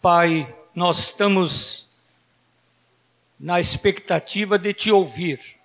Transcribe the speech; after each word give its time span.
Pai, 0.00 0.56
nós 0.76 0.98
estamos 1.06 1.88
na 3.38 3.58
expectativa 3.58 4.56
de 4.56 4.72
te 4.72 4.92
ouvir. 4.92 5.58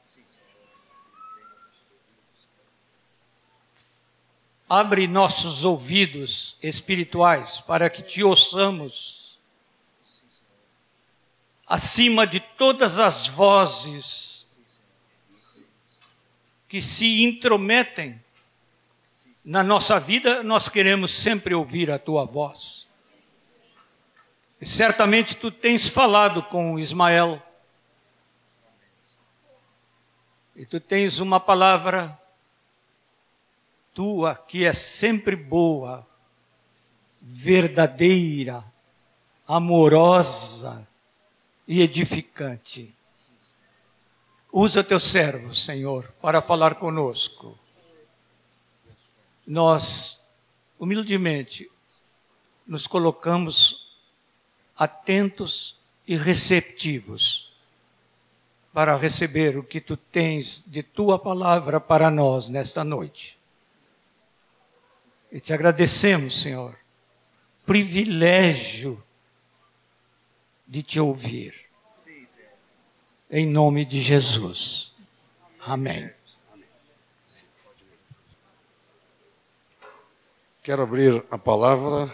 Abre 4.67 5.07
nossos 5.07 5.63
ouvidos 5.63 6.57
espirituais 6.63 7.61
para 7.61 7.91
que 7.91 8.01
te 8.01 8.23
ouçamos. 8.23 9.38
Acima 11.68 12.25
de 12.25 12.39
todas 12.39 12.97
as 12.97 13.27
vozes 13.27 14.57
que 16.68 16.81
se 16.81 17.21
intrometem 17.21 18.20
na 19.45 19.61
nossa 19.61 20.00
vida, 20.00 20.41
nós 20.41 20.68
queremos 20.68 21.13
sempre 21.13 21.54
ouvir 21.54 21.91
a 21.91 22.00
tua 22.00 22.25
voz. 22.25 22.82
E 24.64 24.66
certamente 24.66 25.35
tu 25.35 25.52
tens 25.52 25.90
falado 25.90 26.41
com 26.41 26.80
Ismael. 26.80 27.38
E 30.55 30.66
tu 30.66 30.80
tens 30.80 31.20
uma 31.20 31.38
palavra 31.38 32.17
tua 33.94 34.34
que 34.36 34.63
é 34.63 34.72
sempre 34.72 35.36
boa, 35.36 36.08
verdadeira, 37.22 38.63
amorosa 39.45 40.88
e 41.67 41.81
edificante. 41.81 42.95
Usa 44.50 44.81
teu 44.81 44.98
servo, 44.98 45.53
Senhor, 45.53 46.09
para 46.22 46.41
falar 46.41 46.75
conosco 46.75 47.59
nós, 49.45 50.25
humildemente, 50.80 51.70
nos 52.66 52.88
colocamos 52.88 53.83
atentos 54.77 55.80
e 56.08 56.16
receptivos 56.16 57.53
para 58.73 58.97
receber 58.97 59.58
o 59.58 59.64
que 59.64 59.80
tu 59.80 59.95
tens 59.95 60.64
de 60.66 60.81
tua 60.81 61.20
palavra 61.20 61.80
para 61.80 62.09
nós 62.09 62.50
nesta 62.50 62.84
noite. 62.84 63.38
E 65.31 65.39
te 65.39 65.53
agradecemos, 65.53 66.42
Senhor, 66.42 66.75
privilégio 67.66 69.03
de 70.67 70.81
te 70.81 71.00
ouvir. 71.00 71.53
Em 73.30 73.47
nome 73.47 73.86
de 73.86 74.02
Jesus. 74.02 74.95
Amém. 75.59 76.12
Quero 80.62 80.84
abrir 80.84 81.23
a 81.30 81.38
palavra, 81.38 82.14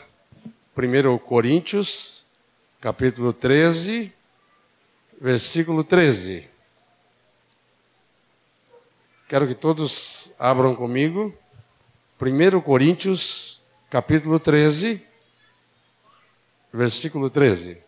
1 0.75 1.17
Coríntios, 1.19 2.18
capítulo 2.79 3.33
13, 3.33 4.13
versículo 5.19 5.83
13. 5.83 6.49
Quero 9.27 9.45
que 9.45 9.53
todos 9.53 10.33
abram 10.39 10.73
comigo. 10.75 11.33
1 12.21 12.61
Coríntios, 12.61 13.61
capítulo 13.89 14.39
13, 14.39 15.05
versículo 16.71 17.29
13. 17.29 17.83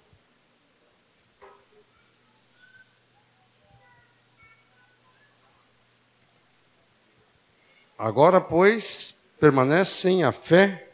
Agora, 7.98 8.42
pois, 8.42 9.16
permanecem 9.40 10.24
a 10.24 10.32
fé, 10.32 10.90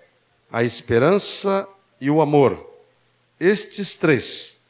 a 0.52 0.64
esperança 0.64 1.68
e 2.00 2.12
o 2.12 2.22
amor. 2.22 2.67
Estes 3.40 3.98
três. 3.98 4.62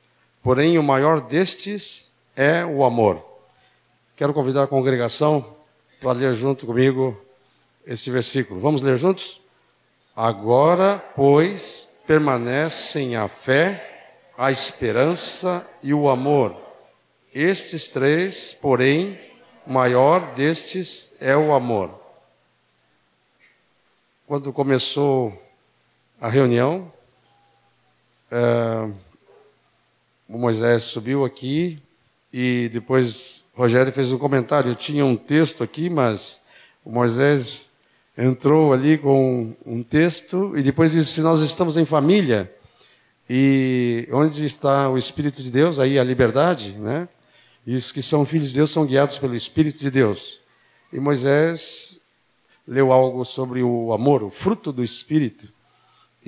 Porém, 0.44 0.78
o 0.78 0.84
maior 0.84 1.22
destes 1.22 2.12
é 2.36 2.66
o 2.66 2.84
amor. 2.84 3.26
Quero 4.16 4.34
convidar 4.34 4.64
a 4.64 4.68
congregação 4.68 5.56
para 6.00 6.12
ler 6.12 6.34
junto 6.34 6.66
comigo 6.66 7.20
esse 7.86 8.10
versículo. 8.12 8.60
Vamos 8.60 8.82
ler 8.82 8.98
juntos? 8.98 9.42
Agora, 10.16 10.98
pois, 11.16 12.00
permanecem 12.06 13.16
a 13.16 13.28
fé, 13.28 14.16
a 14.38 14.52
esperança 14.52 15.66
e 15.84 15.94
o 15.94 16.10
amor. 16.10 16.56
Estes 17.34 17.90
três, 17.90 18.54
porém, 18.54 19.20
maior 19.66 20.34
destes 20.34 21.16
é 21.20 21.36
o 21.36 21.54
amor. 21.54 21.92
Quando 24.26 24.52
começou 24.52 25.40
a 26.20 26.28
reunião, 26.28 26.92
é, 28.32 28.90
o 30.28 30.38
Moisés 30.38 30.84
subiu 30.84 31.24
aqui 31.24 31.80
e 32.32 32.70
depois 32.72 33.46
Rogério 33.54 33.92
fez 33.92 34.12
um 34.12 34.18
comentário. 34.18 34.72
Eu 34.72 34.76
tinha 34.76 35.06
um 35.06 35.16
texto 35.16 35.64
aqui, 35.64 35.90
mas 35.90 36.42
o 36.84 36.92
Moisés 36.92 37.72
entrou 38.18 38.74
ali 38.74 38.98
com 38.98 39.56
um 39.66 39.82
texto 39.82 40.54
e 40.58 40.62
depois 40.62 40.92
disse: 40.92 41.22
Nós 41.22 41.42
estamos 41.42 41.78
em 41.78 41.86
família 41.86 42.54
e 43.30 44.08
onde 44.12 44.46
está 44.46 44.90
o 44.90 44.98
Espírito 44.98 45.44
de 45.44 45.52
Deus, 45.52 45.80
aí 45.80 46.00
a 46.00 46.04
liberdade, 46.04 46.74
né? 46.78 47.08
E 47.66 47.76
os 47.76 47.92
que 47.92 48.02
são 48.02 48.26
filhos 48.26 48.50
de 48.50 48.56
Deus 48.56 48.72
são 48.72 48.86
guiados 48.86 49.18
pelo 49.18 49.36
Espírito 49.36 49.80
de 49.80 49.92
Deus. 49.92 50.40
E 50.94 51.00
Moisés 51.00 52.00
leu 52.66 52.94
algo 52.94 53.26
sobre 53.26 53.62
o 53.62 53.92
amor, 53.92 54.24
o 54.24 54.30
fruto 54.30 54.72
do 54.72 54.84
Espírito. 54.84 55.52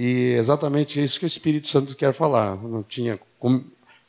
E 0.01 0.31
exatamente 0.37 1.03
isso 1.03 1.19
que 1.19 1.25
o 1.25 1.27
Espírito 1.27 1.67
Santo 1.67 1.93
quer 1.93 2.13
falar. 2.13 2.55
Não 2.55 2.81
tinha 2.81 3.19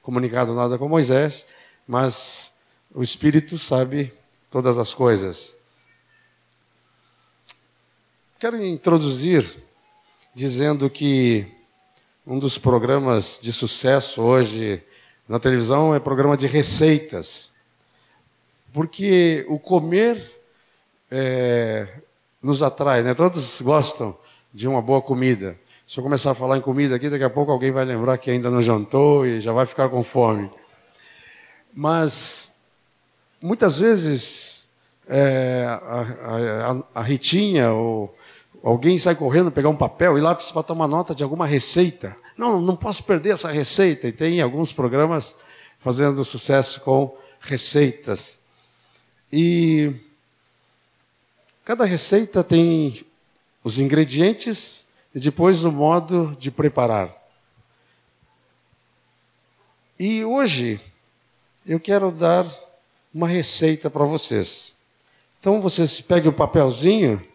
comunicado 0.01 0.55
nada 0.55 0.78
com 0.78 0.89
Moisés, 0.89 1.45
mas 1.84 2.55
o 2.95 3.03
Espírito 3.03 3.59
sabe 3.59 4.15
todas 4.53 4.78
as 4.78 4.95
coisas. 4.95 5.56
Quero 8.39 8.65
introduzir 8.65 9.53
dizendo 10.33 10.89
que 10.89 11.45
um 12.25 12.39
dos 12.39 12.57
programas 12.57 13.41
de 13.43 13.53
sucesso 13.53 14.22
hoje 14.22 14.81
na 15.28 15.41
televisão 15.41 15.93
é 15.93 15.99
programa 15.99 16.37
de 16.37 16.47
receitas. 16.47 17.51
Porque 18.72 19.45
o 19.49 19.59
comer 19.59 20.25
é, 21.11 21.89
nos 22.41 22.62
atrai, 22.62 23.03
né? 23.03 23.12
Todos 23.12 23.61
gostam 23.61 24.17
de 24.55 24.69
uma 24.69 24.81
boa 24.81 25.03
comida. 25.03 25.59
Se 25.91 25.99
eu 25.99 26.05
começar 26.05 26.31
a 26.31 26.34
falar 26.37 26.56
em 26.56 26.61
comida 26.61 26.95
aqui, 26.95 27.11
daqui 27.11 27.25
a 27.25 27.28
pouco 27.28 27.51
alguém 27.51 27.73
vai 27.73 27.84
lembrar 27.84 28.17
que 28.17 28.31
ainda 28.31 28.49
não 28.49 28.62
jantou 28.62 29.27
e 29.27 29.41
já 29.41 29.51
vai 29.51 29.67
ficar 29.67 29.89
com 29.89 30.05
fome. 30.05 30.49
Mas 31.75 32.59
muitas 33.43 33.81
vezes 33.81 34.69
é, 35.09 35.67
a, 35.69 36.77
a, 36.95 37.01
a, 37.01 37.03
Ritinha 37.03 37.73
ou 37.73 38.17
alguém 38.62 38.99
sai 38.99 39.17
correndo 39.17 39.51
pegar 39.51 39.69
um 39.69 39.75
papel 39.75 40.17
e 40.17 40.21
lápis 40.21 40.53
para 40.53 40.62
tomar 40.62 40.87
nota 40.87 41.12
de 41.12 41.25
alguma 41.25 41.45
receita. 41.45 42.17
Não, 42.39 42.61
não 42.61 42.77
posso 42.77 43.03
perder 43.03 43.31
essa 43.31 43.51
receita. 43.51 44.07
E 44.07 44.12
tem 44.12 44.41
alguns 44.41 44.72
programas 44.72 45.37
fazendo 45.81 46.25
sucesso 46.25 46.83
com 46.83 47.19
receitas. 47.41 48.39
E 49.33 49.93
Cada 51.65 51.84
receita 51.84 52.45
tem 52.45 53.05
os 53.65 53.81
ingredientes 53.81 54.87
e 55.15 55.21
depois 55.21 55.65
o 55.65 55.72
modo 55.72 56.37
de 56.38 56.50
preparar. 56.50 57.10
E 59.98 60.25
hoje 60.25 60.81
eu 61.66 61.78
quero 61.78 62.10
dar 62.10 62.47
uma 63.12 63.28
receita 63.28 63.91
para 63.91 64.04
vocês. 64.04 64.75
Então 65.38 65.60
vocês 65.60 66.00
peguem 66.00 66.31
o 66.31 66.34
papelzinho, 66.34 67.26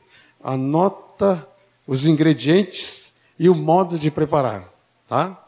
anota 0.44 1.48
os 1.86 2.08
ingredientes 2.08 3.14
e 3.38 3.50
o 3.50 3.56
modo 3.56 4.00
de 4.00 4.10
preparar, 4.10 4.72
tá? 5.08 5.42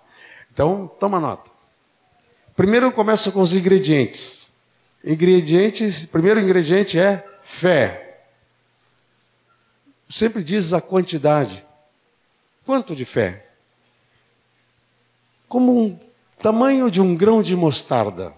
Então, 0.51 0.89
toma 0.99 1.19
nota. 1.19 1.51
Primeiro 2.55 2.87
eu 2.87 2.91
começo 2.91 3.31
com 3.31 3.41
os 3.41 3.53
ingredientes. 3.53 4.51
Ingredientes, 5.03 6.05
primeiro 6.05 6.39
ingrediente 6.39 6.99
é 6.99 7.23
fé 7.43 8.07
sempre 10.09 10.43
diz 10.43 10.73
a 10.73 10.81
quantidade. 10.81 11.65
Quanto 12.67 12.93
de 12.93 13.05
fé? 13.05 13.45
Como 15.47 15.85
um 15.85 15.99
tamanho 16.37 16.91
de 16.91 16.99
um 16.99 17.15
grão 17.15 17.41
de 17.41 17.55
mostarda. 17.55 18.33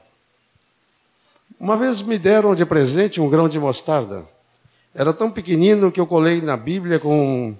Uma 1.60 1.76
vez 1.76 2.04
me 2.04 2.16
deram 2.20 2.54
de 2.54 2.64
presente 2.64 3.20
um 3.20 3.28
grão 3.28 3.50
de 3.50 3.60
mostarda. 3.60 4.30
Era 4.94 5.14
tão 5.14 5.32
pequenino 5.32 5.92
que 5.92 6.00
eu 6.00 6.06
colei 6.06 6.42
na 6.42 6.56
Bíblia 6.56 7.00
com, 7.00 7.58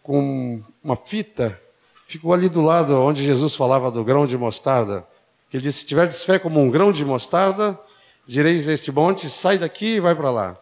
com 0.00 0.62
uma 0.80 0.94
fita. 0.94 1.60
Ficou 2.06 2.32
ali 2.32 2.48
do 2.48 2.60
lado 2.60 2.94
onde 3.02 3.24
Jesus 3.24 3.56
falava 3.56 3.90
do 3.90 4.04
grão 4.04 4.26
de 4.26 4.38
mostarda. 4.38 5.04
Ele 5.52 5.60
disse: 5.60 5.80
Se 5.80 5.86
tiverdes 5.86 6.22
fé 6.22 6.38
como 6.38 6.60
um 6.60 6.70
grão 6.70 6.92
de 6.92 7.04
mostarda, 7.04 7.76
direis 8.24 8.68
a 8.68 8.72
este 8.72 8.92
monte: 8.92 9.28
sai 9.28 9.58
daqui 9.58 9.96
e 9.96 10.00
vai 10.00 10.14
para 10.14 10.30
lá. 10.30 10.56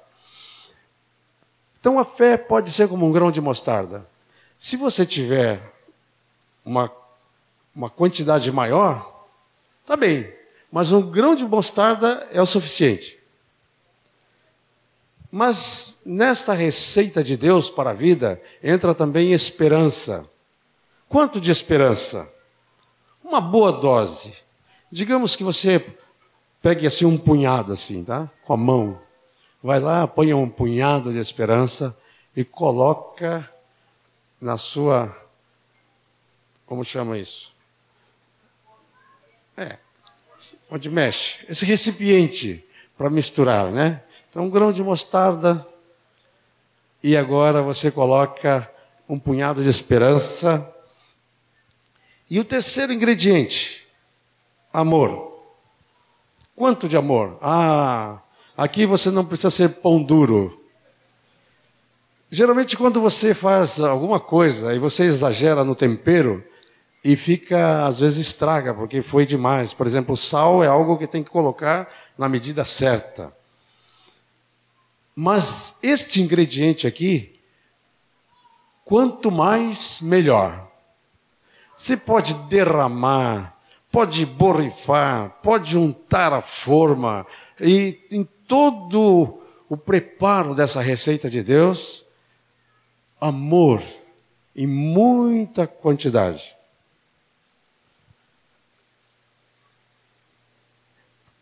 Então 1.79 1.99
a 1.99 2.05
fé 2.05 2.38
pode 2.38 2.70
ser 2.70 2.88
como 2.88 3.06
um 3.06 3.12
grão 3.12 3.31
de 3.31 3.43
mostarda. 3.43 4.14
Se 4.65 4.79
você 4.79 5.05
tiver 5.05 5.61
uma 6.65 6.91
uma 7.77 7.91
quantidade 7.91 8.51
maior, 8.51 9.27
tá 9.87 9.95
bem. 9.95 10.33
Mas 10.73 10.91
um 10.91 11.03
grão 11.03 11.35
de 11.35 11.45
mostarda 11.45 12.27
é 12.33 12.41
o 12.41 12.47
suficiente. 12.47 13.19
Mas 15.31 16.01
nesta 16.07 16.55
receita 16.55 17.23
de 17.23 17.37
Deus 17.37 17.69
para 17.69 17.91
a 17.91 17.93
vida 17.93 18.41
entra 18.63 18.95
também 18.95 19.35
esperança. 19.35 20.25
Quanto 21.11 21.39
de 21.39 21.51
esperança? 21.51 22.27
Uma 23.23 23.43
boa 23.43 23.71
dose. 23.71 24.33
Digamos 24.91 25.37
que 25.37 25.45
você 25.45 25.95
pegue 26.63 26.87
assim 26.87 27.05
um 27.05 27.19
punhado 27.19 27.71
assim, 27.71 28.03
tá? 28.03 28.31
Com 28.43 28.55
a 28.55 28.57
mão. 28.57 28.99
Vai 29.63 29.79
lá, 29.79 30.09
põe 30.09 30.33
um 30.33 30.49
punhado 30.49 31.13
de 31.13 31.19
esperança 31.19 31.95
e 32.35 32.47
coloca 32.47 33.54
na 34.44 34.58
sua 34.58 35.17
como 36.67 36.85
chama 36.85 37.17
isso? 37.17 37.55
É, 39.56 39.79
onde 40.70 40.91
mexe. 40.91 41.46
Esse 41.49 41.64
recipiente 41.64 42.62
para 42.96 43.08
misturar, 43.08 43.73
né? 43.73 44.02
Então, 44.29 44.44
um 44.44 44.50
grão 44.50 44.70
de 44.70 44.82
mostarda. 44.82 45.67
E 47.02 47.17
agora 47.17 47.62
você 47.62 47.91
coloca 47.91 48.70
um 49.08 49.19
punhado 49.19 49.62
de 49.62 49.69
esperança. 49.70 50.70
E 52.29 52.38
o 52.38 52.44
terceiro 52.44 52.93
ingrediente, 52.93 53.87
amor. 54.70 55.43
Quanto 56.55 56.87
de 56.87 56.99
amor? 56.99 57.38
Ah, 57.41 58.20
aqui 58.55 58.85
você 58.85 59.11
não 59.11 59.25
precisa 59.25 59.50
ser 59.50 59.81
pão 59.81 60.02
duro. 60.02 60.64
Geralmente, 62.35 62.77
quando 62.77 63.01
você 63.01 63.33
faz 63.33 63.79
alguma 63.79 64.19
coisa 64.19 64.75
e 64.75 64.79
você 64.81 65.05
exagera 65.05 65.63
no 65.63 65.73
tempero, 65.73 66.43
e 67.05 67.15
fica, 67.15 67.87
às 67.87 68.01
vezes 68.01 68.27
estraga, 68.27 68.75
porque 68.75 69.03
foi 69.03 69.25
demais. 69.25 69.73
Por 69.73 69.87
exemplo, 69.87 70.15
o 70.15 70.17
sal 70.17 70.65
é 70.65 70.67
algo 70.67 70.99
que 70.99 71.07
tem 71.07 71.23
que 71.23 71.31
colocar 71.31 71.89
na 72.19 72.29
medida 72.29 72.65
certa. 72.65 73.33
Mas 75.15 75.77
este 75.81 76.21
ingrediente 76.21 76.89
aqui, 76.89 77.39
quanto 78.85 79.31
mais, 79.31 80.01
melhor. 80.01 80.69
Você 81.73 81.97
pode 81.97 82.35
derramar, 82.49 83.57
pode 83.93 84.27
borrifar, 84.27 85.39
pode 85.41 85.79
untar 85.79 86.33
a 86.33 86.43
forma, 86.43 87.25
e 87.61 88.05
em 88.11 88.25
todo 88.25 89.41
o 89.69 89.77
preparo 89.77 90.53
dessa 90.53 90.81
receita 90.81 91.31
de 91.31 91.41
Deus, 91.41 92.05
amor 93.21 93.83
em 94.55 94.67
muita 94.67 95.67
quantidade. 95.67 96.55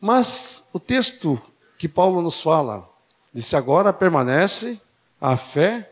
Mas 0.01 0.65
o 0.73 0.81
texto 0.81 1.41
que 1.79 1.89
Paulo 1.89 2.21
nos 2.21 2.41
fala, 2.41 2.89
disse 3.33 3.55
agora 3.55 3.93
permanece 3.93 4.81
a 5.21 5.37
fé, 5.37 5.89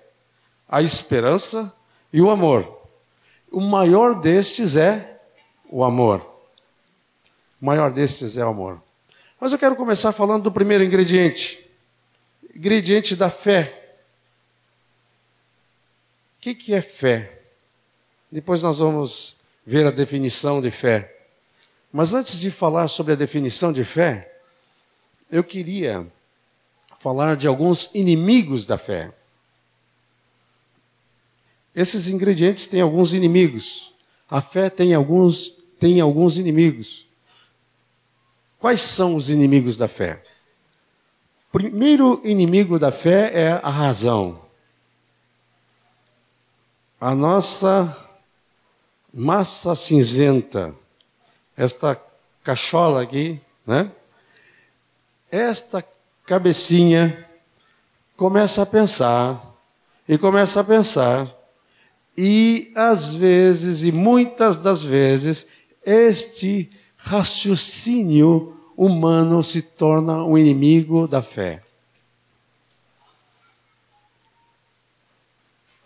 a 0.69 0.82
esperança 0.82 1.73
e 2.12 2.21
o 2.21 2.31
amor. 2.31 2.81
O 3.50 3.61
maior 3.61 4.21
destes 4.21 4.77
é 4.77 5.21
o 5.69 5.85
amor. 5.85 6.21
O 7.61 7.67
maior 7.67 7.93
destes 7.93 8.37
é 8.37 8.44
o 8.44 8.49
amor. 8.49 8.82
Mas 9.41 9.53
eu 9.53 9.59
quero 9.59 9.77
começar 9.77 10.12
falando 10.12 10.44
do 10.44 10.53
primeiro 10.53 10.85
ingrediente. 10.85 11.71
Ingrediente 12.55 13.15
da 13.15 13.31
fé. 13.31 13.80
O 16.40 16.42
que, 16.42 16.54
que 16.54 16.72
é 16.72 16.81
fé? 16.81 17.42
Depois 18.32 18.62
nós 18.62 18.78
vamos 18.78 19.37
ver 19.66 19.87
a 19.87 19.90
definição 19.90 20.58
de 20.58 20.70
fé. 20.70 21.14
Mas 21.92 22.14
antes 22.14 22.40
de 22.40 22.50
falar 22.50 22.88
sobre 22.88 23.12
a 23.12 23.16
definição 23.16 23.70
de 23.70 23.84
fé, 23.84 24.40
eu 25.31 25.44
queria 25.44 26.10
falar 26.98 27.37
de 27.37 27.46
alguns 27.46 27.94
inimigos 27.94 28.64
da 28.64 28.78
fé. 28.78 29.12
Esses 31.76 32.06
ingredientes 32.06 32.66
têm 32.66 32.81
alguns 32.81 33.12
inimigos. 33.12 33.93
A 34.26 34.40
fé 34.40 34.70
tem 34.70 34.94
alguns, 34.94 35.62
tem 35.78 36.00
alguns 36.00 36.38
inimigos. 36.38 37.06
Quais 38.58 38.81
são 38.81 39.14
os 39.14 39.28
inimigos 39.28 39.76
da 39.76 39.88
fé? 39.88 40.25
Primeiro 41.52 42.19
inimigo 42.25 42.78
da 42.78 42.90
fé 42.90 43.31
é 43.34 43.60
a 43.62 43.69
razão. 43.69 44.48
A 47.00 47.14
nossa 47.14 47.97
massa 49.11 49.75
cinzenta 49.75 50.75
esta 51.56 51.99
cachola 52.44 53.02
aqui, 53.02 53.41
né? 53.67 53.91
Esta 55.31 55.82
cabecinha 56.26 57.26
começa 58.19 58.62
a 58.62 58.67
pensar 58.67 59.56
e 60.06 60.19
começa 60.19 60.61
a 60.61 60.64
pensar 60.64 61.26
e 62.19 62.70
às 62.76 63.14
vezes 63.14 63.82
e 63.82 63.91
muitas 63.91 64.61
das 64.61 64.82
vezes 64.82 65.49
este 65.82 66.70
raciocínio 66.99 68.61
humano 68.76 69.43
se 69.43 69.62
torna 69.62 70.23
um 70.23 70.37
inimigo 70.37 71.08
da 71.08 71.23
fé. 71.23 71.62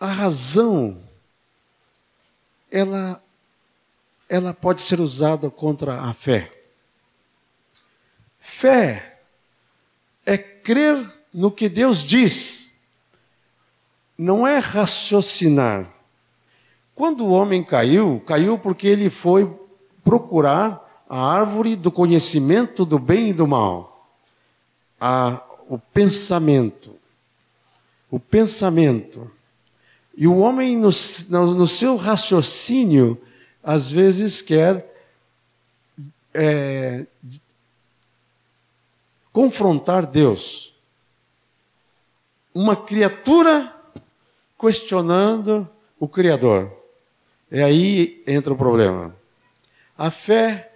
A 0.01 0.09
razão 0.09 1.04
ela 2.75 3.23
ela 4.29 4.53
pode 4.53 4.81
ser 4.81 5.01
usada 5.01 5.49
contra 5.49 6.01
a 6.01 6.13
fé. 6.13 6.51
Fé 8.41 9.21
é 10.27 10.37
crer 10.37 10.97
no 11.33 11.53
que 11.53 11.69
Deus 11.69 12.03
diz, 12.03 12.75
não 14.19 14.47
é 14.47 14.59
raciocinar. 14.59 15.93
Quando 16.95 17.25
o 17.25 17.31
homem 17.31 17.63
caiu, 17.63 18.23
caiu 18.27 18.59
porque 18.59 18.89
ele 18.89 19.09
foi 19.09 19.53
procurar 20.03 21.05
a 21.09 21.33
árvore 21.33 21.77
do 21.77 21.93
conhecimento 21.93 22.85
do 22.85 22.99
bem 22.99 23.29
e 23.29 23.33
do 23.33 23.47
mal. 23.47 24.11
A, 25.01 25.43
o 25.69 25.79
pensamento. 25.79 26.97
O 28.11 28.19
pensamento. 28.19 29.31
E 30.17 30.27
o 30.27 30.39
homem, 30.39 30.77
no, 30.77 30.91
no, 31.29 31.67
seu 31.67 31.97
raciocínio, 31.97 33.21
às 33.63 33.91
vezes 33.91 34.41
quer 34.41 34.95
é, 36.33 37.05
confrontar 39.33 40.07
Deus. 40.07 40.73
Uma 42.55 42.77
criatura 42.77 43.75
questionando 44.59 45.69
o 45.99 46.07
Criador. 46.07 46.73
E 47.51 47.61
aí 47.61 48.23
entra 48.27 48.53
o 48.53 48.57
problema. 48.57 49.17
A 49.99 50.11
fé 50.11 50.73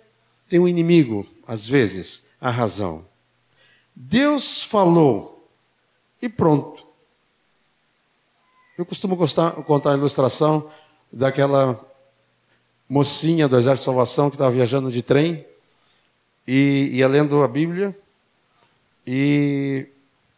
tem 0.49 0.59
um 0.59 0.67
inimigo, 0.67 1.27
às 1.47 1.69
vezes, 1.69 2.25
a 2.41 2.51
razão. 2.51 3.07
Deus 3.95 4.63
falou 4.63 5.49
e 6.21 6.29
pronto. 6.29 6.88
Eu 8.79 8.87
costumo 8.87 9.17
contar 9.17 9.93
a 9.93 9.97
ilustração 9.97 10.71
daquela 11.13 11.85
mocinha 12.89 13.49
do 13.49 13.57
Exército 13.57 13.81
de 13.81 13.85
Salvação 13.87 14.31
que 14.31 14.37
estava 14.37 14.53
viajando 14.53 14.89
de 14.89 15.03
trem 15.03 15.45
e 16.47 16.91
ia 16.93 17.09
lendo 17.09 17.43
a 17.43 17.49
Bíblia 17.49 17.99
e 19.05 19.89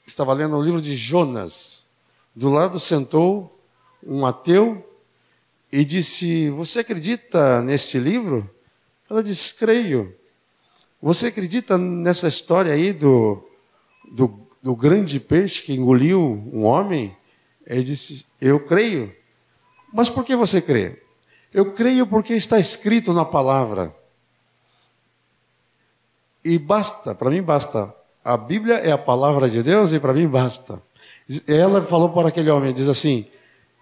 estava 0.07 0.33
lendo 0.33 0.57
o 0.57 0.63
livro 0.63 0.81
de 0.81 0.97
Jonas. 0.97 1.87
Do 2.35 2.49
lado 2.49 2.81
sentou 2.81 3.61
um 4.03 4.25
ateu 4.25 4.91
e 5.71 5.85
disse: 5.85 6.49
Você 6.49 6.81
acredita 6.81 7.61
neste 7.61 7.99
livro? 7.99 8.49
Ela 9.11 9.23
disse: 9.23 9.55
Creio. 9.55 10.17
Você 11.03 11.27
acredita 11.27 11.77
nessa 11.77 12.27
história 12.27 12.73
aí 12.73 12.95
do, 12.95 13.47
do, 14.11 14.41
do 14.63 14.75
grande 14.75 15.21
peixe 15.21 15.63
que 15.63 15.75
engoliu 15.75 16.43
um 16.51 16.65
homem? 16.65 17.20
Ele 17.71 17.85
disse: 17.85 18.27
Eu 18.41 18.59
creio. 18.59 19.15
Mas 19.93 20.11
por 20.11 20.25
que 20.25 20.35
você 20.35 20.61
crê? 20.61 21.00
Eu 21.55 21.73
creio 21.73 22.05
porque 22.05 22.35
está 22.35 22.59
escrito 22.59 23.12
na 23.12 23.25
palavra. 23.25 23.95
E 26.45 26.59
basta, 26.59 27.15
para 27.15 27.31
mim 27.31 27.43
basta. 27.43 27.95
A 28.25 28.37
Bíblia 28.37 28.75
é 28.75 28.91
a 28.91 28.99
palavra 28.99 29.49
de 29.49 29.62
Deus 29.62 29.93
e 29.93 30.00
para 30.00 30.12
mim 30.12 30.27
basta. 30.27 30.83
Ela 31.47 31.85
falou 31.85 32.11
para 32.11 32.29
aquele 32.29 32.50
homem, 32.50 32.73
diz 32.73 32.89
assim: 32.89 33.25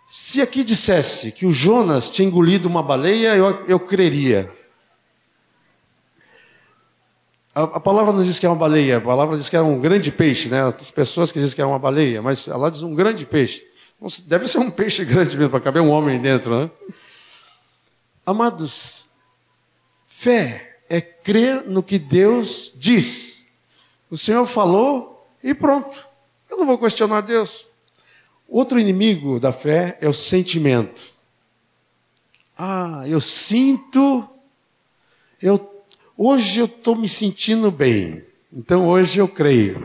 se 0.06 0.42
aqui 0.42 0.62
dissesse 0.62 1.32
que 1.32 1.46
o 1.46 1.52
Jonas 1.52 2.10
tinha 2.10 2.28
engolido 2.28 2.68
uma 2.68 2.82
baleia, 2.82 3.36
eu, 3.36 3.64
eu 3.66 3.80
creria. 3.80 4.52
A, 7.54 7.62
a, 7.62 7.80
palavra 7.80 8.12
não 8.12 8.22
diz 8.22 8.38
que 8.38 8.44
é 8.44 8.48
uma 8.50 8.54
baleia, 8.54 8.98
a 8.98 9.00
palavra 9.00 9.36
diz 9.36 9.48
que 9.48 9.56
é 9.56 9.62
um 9.62 9.80
grande 9.80 10.12
peixe, 10.12 10.50
né? 10.50 10.62
As 10.62 10.90
pessoas 10.90 11.32
que 11.32 11.38
dizem 11.38 11.56
que 11.56 11.62
é 11.62 11.66
uma 11.66 11.78
baleia, 11.78 12.20
mas 12.20 12.48
ela 12.48 12.70
diz 12.70 12.82
um 12.82 12.94
grande 12.94 13.24
peixe. 13.24 13.67
Deve 14.26 14.46
ser 14.46 14.58
um 14.58 14.70
peixe 14.70 15.04
grande 15.04 15.36
mesmo, 15.36 15.50
para 15.50 15.60
caber 15.60 15.82
um 15.82 15.90
homem 15.90 16.20
dentro, 16.20 16.64
né? 16.64 16.70
Amados, 18.24 19.08
Fé 20.20 20.80
é 20.88 21.00
crer 21.00 21.62
no 21.64 21.80
que 21.80 21.96
Deus 21.96 22.72
diz. 22.74 23.46
O 24.10 24.18
Senhor 24.18 24.44
falou 24.46 25.24
e 25.44 25.54
pronto. 25.54 26.04
Eu 26.50 26.56
não 26.56 26.66
vou 26.66 26.76
questionar 26.76 27.20
Deus. 27.20 27.64
Outro 28.48 28.80
inimigo 28.80 29.38
da 29.38 29.52
fé 29.52 29.96
é 30.00 30.08
o 30.08 30.12
sentimento. 30.12 31.14
Ah, 32.58 33.04
eu 33.06 33.20
sinto, 33.20 34.28
eu, 35.40 35.84
hoje 36.16 36.58
eu 36.58 36.66
estou 36.66 36.96
me 36.96 37.08
sentindo 37.08 37.70
bem, 37.70 38.24
então 38.52 38.88
hoje 38.88 39.20
eu 39.20 39.28
creio. 39.28 39.80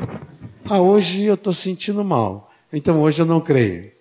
Ah, 0.68 0.80
hoje 0.82 1.26
eu 1.26 1.36
estou 1.36 1.54
sentindo 1.54 2.04
mal, 2.04 2.52
então 2.72 3.00
hoje 3.04 3.22
eu 3.22 3.26
não 3.28 3.40
creio. 3.40 3.93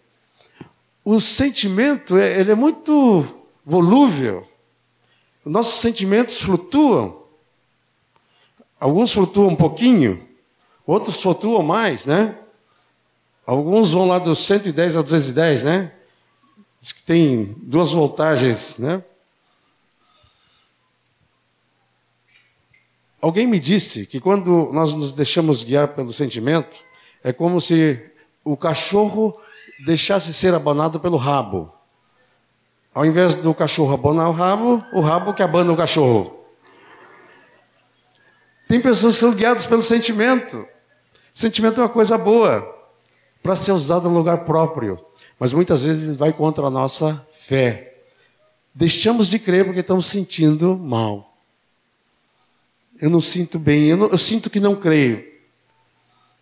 O 1.04 1.21
sentimento 1.21 2.16
é, 2.16 2.38
ele 2.38 2.52
é 2.52 2.54
muito 2.54 3.25
volúvel. 3.64 4.47
Nossos 5.44 5.80
sentimentos 5.80 6.40
flutuam. 6.40 7.23
Alguns 8.78 9.12
flutuam 9.12 9.49
um 9.49 9.56
pouquinho, 9.56 10.26
outros 10.85 11.23
flutuam 11.23 11.62
mais, 11.62 12.06
né? 12.06 12.37
Alguns 13.47 13.92
vão 13.92 14.06
lá 14.06 14.18
dos 14.18 14.44
110 14.44 14.97
a 14.97 15.02
210, 15.02 15.62
né? 15.62 15.92
Diz 16.80 16.92
que 16.92 17.02
tem 17.02 17.54
duas 17.59 17.92
voltagens, 17.92 18.78
né? 18.78 19.02
Alguém 23.21 23.47
me 23.47 23.61
disse 23.61 24.04
que 24.04 24.18
quando 24.18 24.71
nós 24.73 24.94
nos 24.94 25.12
deixamos 25.12 25.62
guiar 25.62 25.94
pelo 25.94 26.12
sentimento, 26.12 26.76
é 27.23 27.32
como 27.32 27.61
se 27.61 28.04
o 28.44 28.56
cachorro 28.56 29.40
deixasse 29.84 30.32
ser 30.32 30.54
abanado 30.54 31.00
pelo 31.00 31.16
rabo. 31.16 31.72
Ao 32.94 33.06
invés 33.06 33.34
do 33.34 33.54
cachorro 33.54 33.94
abanar 33.94 34.28
o 34.28 34.32
rabo, 34.32 34.84
o 34.92 35.00
rabo 35.00 35.32
que 35.32 35.42
abana 35.42 35.72
o 35.72 35.76
cachorro. 35.76 36.40
Tem 38.68 38.80
pessoas 38.80 39.14
que 39.14 39.20
são 39.20 39.34
guiadas 39.34 39.66
pelo 39.66 39.82
sentimento. 39.82 40.66
Sentimento 41.30 41.80
é 41.80 41.84
uma 41.84 41.90
coisa 41.90 42.16
boa 42.16 42.68
para 43.42 43.56
ser 43.56 43.72
usado 43.72 44.08
no 44.08 44.14
lugar 44.14 44.44
próprio, 44.44 45.04
mas 45.38 45.52
muitas 45.52 45.82
vezes 45.82 46.16
vai 46.16 46.32
contra 46.32 46.66
a 46.66 46.70
nossa 46.70 47.26
fé. 47.32 48.02
Deixamos 48.74 49.28
de 49.28 49.38
crer 49.38 49.64
porque 49.64 49.80
estamos 49.80 50.06
sentindo 50.06 50.76
mal. 50.76 51.36
Eu 53.00 53.10
não 53.10 53.20
sinto 53.20 53.58
bem, 53.58 53.86
eu, 53.86 53.96
não, 53.96 54.06
eu 54.06 54.18
sinto 54.18 54.48
que 54.48 54.60
não 54.60 54.76
creio. 54.76 55.24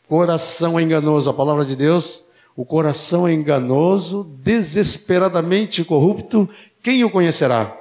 Coração 0.09 0.78
é 0.78 0.82
enganoso, 0.82 1.30
a 1.30 1.35
palavra 1.35 1.64
de 1.64 1.75
Deus, 1.75 2.25
o 2.57 2.64
coração 2.64 3.26
é 3.26 3.33
enganoso, 3.33 4.25
desesperadamente 4.42 5.85
corrupto, 5.85 6.49
quem 6.83 7.04
o 7.04 7.11
conhecerá? 7.11 7.76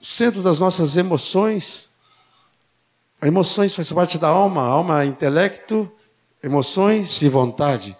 O 0.00 0.04
centro 0.04 0.42
das 0.42 0.58
nossas 0.58 0.96
emoções, 0.96 1.90
as 3.20 3.28
emoções 3.28 3.74
faz 3.74 3.92
parte 3.92 4.18
da 4.18 4.28
alma, 4.28 4.62
alma 4.62 5.02
é 5.02 5.06
intelecto, 5.06 5.90
emoções 6.42 7.22
e 7.22 7.28
vontade. 7.28 7.96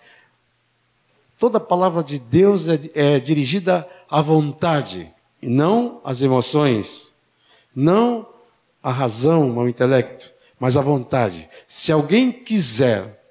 Toda 1.38 1.60
palavra 1.60 2.02
de 2.02 2.18
Deus 2.18 2.68
é, 2.68 2.78
é 2.94 3.20
dirigida 3.20 3.88
à 4.10 4.20
vontade 4.20 5.12
e 5.40 5.48
não 5.48 6.00
às 6.04 6.22
emoções, 6.22 7.12
não 7.74 8.26
à 8.82 8.90
razão, 8.90 9.58
ao 9.58 9.68
intelecto, 9.68 10.32
mas 10.58 10.76
à 10.76 10.80
vontade. 10.80 11.48
Se 11.66 11.92
alguém 11.92 12.32
quiser, 12.32 13.21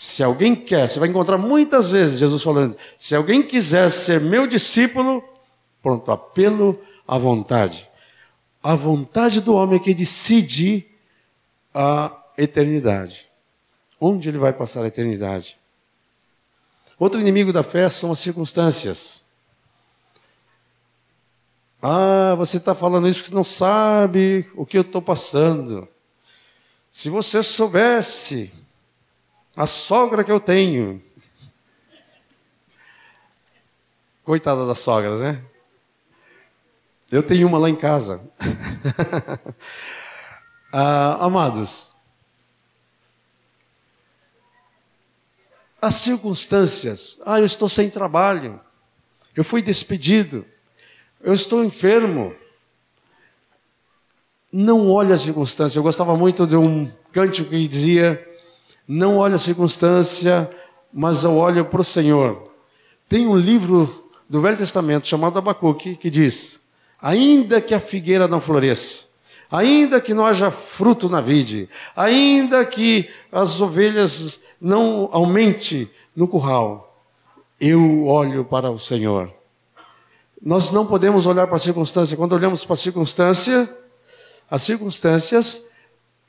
se 0.00 0.22
alguém 0.22 0.54
quer, 0.54 0.88
você 0.88 1.00
vai 1.00 1.08
encontrar 1.08 1.36
muitas 1.36 1.90
vezes 1.90 2.20
Jesus 2.20 2.40
falando: 2.40 2.76
se 2.96 3.16
alguém 3.16 3.42
quiser 3.42 3.90
ser 3.90 4.20
meu 4.20 4.46
discípulo, 4.46 5.24
pronto, 5.82 6.12
apelo 6.12 6.80
à 7.06 7.18
vontade. 7.18 7.90
A 8.62 8.76
vontade 8.76 9.40
do 9.40 9.56
homem 9.56 9.74
é 9.74 9.82
que 9.82 9.92
decide 9.92 10.86
a 11.74 12.16
eternidade. 12.36 13.26
Onde 14.00 14.28
ele 14.28 14.38
vai 14.38 14.52
passar 14.52 14.84
a 14.84 14.86
eternidade? 14.86 15.58
Outro 16.96 17.20
inimigo 17.20 17.52
da 17.52 17.64
fé 17.64 17.90
são 17.90 18.12
as 18.12 18.20
circunstâncias. 18.20 19.24
Ah, 21.82 22.36
você 22.36 22.58
está 22.58 22.72
falando 22.72 23.08
isso 23.08 23.22
porque 23.22 23.34
não 23.34 23.42
sabe 23.42 24.48
o 24.54 24.64
que 24.64 24.78
eu 24.78 24.82
estou 24.82 25.02
passando. 25.02 25.88
Se 26.88 27.10
você 27.10 27.42
soubesse 27.42 28.52
a 29.58 29.66
sogra 29.66 30.22
que 30.22 30.30
eu 30.30 30.38
tenho. 30.38 31.02
Coitada 34.22 34.64
das 34.64 34.78
sogras, 34.78 35.18
né? 35.18 35.42
Eu 37.10 37.24
tenho 37.24 37.48
uma 37.48 37.58
lá 37.58 37.68
em 37.68 37.74
casa. 37.74 38.20
ah, 40.72 41.24
amados, 41.24 41.92
as 45.82 45.96
circunstâncias. 45.96 47.18
Ah, 47.26 47.40
eu 47.40 47.46
estou 47.46 47.68
sem 47.68 47.90
trabalho. 47.90 48.60
Eu 49.34 49.42
fui 49.42 49.60
despedido. 49.60 50.46
Eu 51.20 51.34
estou 51.34 51.64
enfermo. 51.64 52.32
Não 54.52 54.88
olhe 54.88 55.12
a 55.12 55.18
circunstância. 55.18 55.80
Eu 55.80 55.82
gostava 55.82 56.16
muito 56.16 56.46
de 56.46 56.56
um 56.56 56.88
cântico 57.10 57.50
que 57.50 57.66
dizia: 57.66 58.27
Não 58.88 59.18
olhe 59.18 59.34
a 59.34 59.38
circunstância, 59.38 60.50
mas 60.90 61.22
eu 61.22 61.36
olho 61.36 61.66
para 61.66 61.82
o 61.82 61.84
Senhor. 61.84 62.50
Tem 63.06 63.26
um 63.26 63.36
livro 63.36 64.10
do 64.26 64.40
Velho 64.40 64.56
Testamento 64.56 65.06
chamado 65.06 65.38
Abacuque 65.38 65.94
que 65.94 66.08
diz: 66.08 66.62
Ainda 67.00 67.60
que 67.60 67.74
a 67.74 67.80
figueira 67.80 68.26
não 68.26 68.40
floresça, 68.40 69.08
ainda 69.50 70.00
que 70.00 70.14
não 70.14 70.26
haja 70.26 70.50
fruto 70.50 71.06
na 71.06 71.20
vide, 71.20 71.68
ainda 71.94 72.64
que 72.64 73.10
as 73.30 73.60
ovelhas 73.60 74.40
não 74.58 75.10
aumente 75.12 75.90
no 76.16 76.26
curral. 76.26 77.04
Eu 77.60 78.06
olho 78.06 78.42
para 78.42 78.70
o 78.70 78.78
Senhor. 78.78 79.30
Nós 80.40 80.70
não 80.70 80.86
podemos 80.86 81.26
olhar 81.26 81.46
para 81.46 81.56
a 81.56 81.60
circunstância. 81.60 82.16
Quando 82.16 82.32
olhamos 82.32 82.64
para 82.64 82.74
a 82.74 82.76
circunstância, 82.76 83.68
as 84.50 84.62
circunstâncias, 84.62 85.70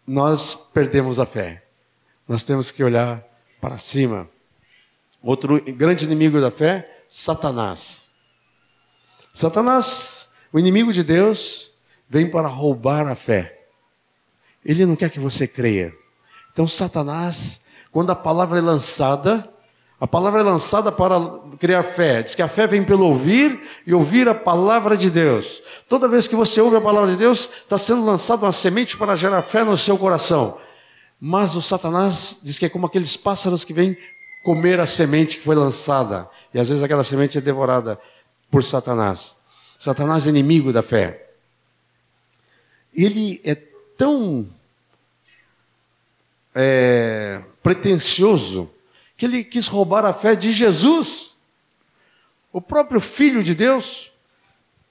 nós 0.06 0.56
perdemos 0.74 1.20
a 1.20 1.26
fé. 1.26 1.64
Nós 2.30 2.44
temos 2.44 2.72
que 2.72 2.82
olhar 2.82 3.22
para 3.60 3.78
cima. 3.78 4.30
Outro 5.22 5.62
grande 5.74 6.06
inimigo 6.06 6.40
da 6.40 6.50
fé, 6.50 7.04
Satanás. 7.10 8.08
Satanás, 9.34 10.30
o 10.54 10.58
inimigo 10.58 10.94
de 10.94 11.04
Deus, 11.04 11.74
vem 12.08 12.32
para 12.32 12.48
roubar 12.48 13.06
a 13.06 13.16
fé. 13.16 13.68
Ele 14.64 14.86
não 14.86 14.96
quer 14.96 15.10
que 15.10 15.20
você 15.20 15.46
creia. 15.46 15.94
Então, 16.54 16.66
Satanás 16.66 17.62
quando 17.92 18.12
a 18.12 18.16
palavra 18.16 18.60
é 18.60 18.62
lançada, 18.62 19.50
a 20.00 20.08
palavra 20.08 20.42
é 20.42 20.44
lançada 20.44 20.92
para 20.92 21.16
criar 21.60 21.84
fé. 21.84 22.22
Diz 22.22 22.36
que 22.36 22.42
a 22.42 22.48
fé 22.48 22.68
vem 22.68 22.84
pelo 22.84 23.06
ouvir 23.06 23.60
e 23.86 23.94
ouvir 23.94 24.30
a 24.30 24.36
palavra 24.36 24.96
de 24.96 25.10
Deus. 25.10 25.62
Toda 25.88 26.08
vez 26.08 26.28
que 26.28 26.36
você 26.36 26.62
ouve 26.62 26.78
a 26.78 26.82
palavra 26.82 27.10
de 27.10 27.18
Deus, 27.18 27.50
está 27.64 27.78
sendo 27.78 28.06
lançada 28.06 28.46
uma 28.46 28.52
semente 28.52 28.96
para 28.96 29.16
gerar 29.16 29.42
fé 29.42 29.64
no 29.64 29.76
seu 29.76 29.98
coração. 29.98 30.58
Mas 31.20 31.56
o 31.56 31.62
Satanás 31.62 32.40
diz 32.44 32.58
que 32.58 32.66
é 32.66 32.70
como 32.70 32.86
aqueles 32.86 33.18
pássaros 33.18 33.66
que 33.66 33.74
vêm 33.74 33.98
comer 34.44 34.80
a 34.80 34.86
semente 34.86 35.38
que 35.38 35.44
foi 35.44 35.56
lançada. 35.56 36.30
E 36.54 36.60
às 36.60 36.70
vezes 36.70 36.84
aquela 36.84 37.04
semente 37.04 37.38
é 37.38 37.42
devorada 37.42 38.00
por 38.50 38.64
Satanás. 38.64 39.36
Satanás 39.78 40.26
é 40.26 40.30
inimigo 40.30 40.72
da 40.72 40.82
fé. 40.82 41.30
Ele 42.94 43.42
é 43.44 43.56
tão 43.98 44.50
é, 46.56 47.42
pretensioso 47.62 48.70
que 49.16 49.26
ele 49.26 49.44
quis 49.44 49.68
roubar 49.68 50.06
a 50.06 50.14
fé 50.14 50.36
de 50.36 50.52
Jesus, 50.52 51.38
o 52.52 52.62
próprio 52.62 53.02
Filho 53.02 53.44
de 53.44 53.54
Deus. 53.54 54.12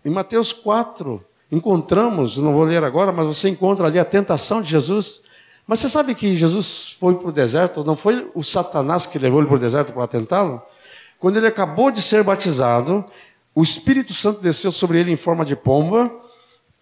Em 0.05 0.11
Mateus 0.11 0.53
4, 0.53 1.25
encontramos, 1.51 2.37
não 2.37 2.53
vou 2.53 2.65
ler 2.65 2.85
agora, 2.85 3.11
mas 3.11 3.27
você 3.27 3.49
encontra 3.49 3.87
ali 3.87 3.99
a 3.99 4.05
tentação 4.05 4.63
de 4.63 4.71
Jesus. 4.71 5.23
Mas 5.69 5.81
você 5.81 5.91
sabe 5.91 6.15
que 6.15 6.35
Jesus 6.35 6.97
foi 6.99 7.15
para 7.17 7.29
o 7.29 7.33
deserto, 7.33 7.85
não 7.85 7.95
foi 7.95 8.31
o 8.35 8.43
Satanás 8.43 9.05
que 9.05 9.19
levou 9.19 9.41
ele 9.41 9.49
para 9.49 9.57
o 9.57 9.61
deserto 9.61 9.93
para 9.93 10.07
tentá-lo? 10.07 10.63
Quando 11.19 11.37
ele 11.37 11.47
acabou 11.47 11.91
de 11.91 12.01
ser 12.01 12.25
batizado, 12.25 13.05
o 13.55 13.63
Espírito 13.63 14.15
Santo 14.15 14.41
desceu 14.41 14.73
sobre 14.73 14.99
ele 14.99 15.13
em 15.13 15.17
forma 15.17 15.45
de 15.45 15.55
pomba 15.55 16.11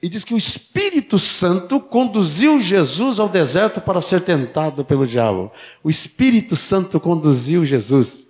e 0.00 0.08
diz 0.08 0.22
que 0.22 0.34
o 0.34 0.36
Espírito 0.36 1.18
Santo 1.18 1.80
conduziu 1.80 2.60
Jesus 2.60 3.18
ao 3.18 3.28
deserto 3.28 3.80
para 3.80 4.00
ser 4.00 4.20
tentado 4.20 4.84
pelo 4.84 5.04
diabo. 5.04 5.50
O 5.82 5.90
Espírito 5.90 6.54
Santo 6.54 7.00
conduziu 7.00 7.64
Jesus. 7.64 8.28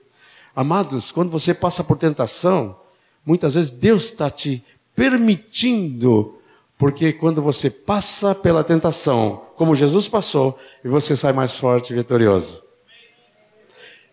Amados, 0.55 1.13
quando 1.13 1.29
você 1.29 1.53
passa 1.53 1.85
por 1.85 1.99
tentação, 1.99 2.81
muitas 3.27 3.57
vezes 3.57 3.73
Deus 3.73 4.07
está 4.07 4.31
te 4.31 4.65
permitindo, 4.95 6.36
porque 6.79 7.13
quando 7.13 7.41
você 7.41 7.71
passa 7.71 8.35
pela 8.35 8.63
tentação, 8.63 9.43
como 9.57 9.75
Jesus 9.75 10.09
passou, 10.09 10.59
e 10.85 10.89
você 10.89 11.17
sai 11.17 11.33
mais 11.33 11.57
forte 11.59 11.93
e 11.93 11.97
vitorioso. 11.97 12.63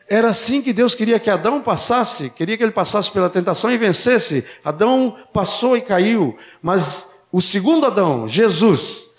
Era 0.07 0.29
assim 0.29 0.61
que 0.61 0.73
Deus 0.73 0.95
queria 0.95 1.19
que 1.19 1.29
Adão 1.29 1.61
passasse, 1.61 2.29
queria 2.29 2.57
que 2.57 2.63
ele 2.63 2.71
passasse 2.71 3.11
pela 3.11 3.29
tentação 3.29 3.71
e 3.71 3.77
vencesse. 3.77 4.45
Adão 4.63 5.15
passou 5.33 5.75
e 5.75 5.81
caiu, 5.81 6.37
mas 6.61 7.09
o 7.31 7.41
segundo 7.41 7.85
Adão, 7.85 8.27
Jesus, 8.27 9.09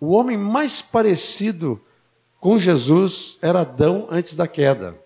o 0.00 0.12
homem 0.12 0.36
mais 0.36 0.80
parecido 0.80 1.80
com 2.40 2.58
Jesus 2.58 3.38
era 3.42 3.60
Adão 3.60 4.06
antes 4.10 4.34
da 4.34 4.46
queda. 4.46 4.96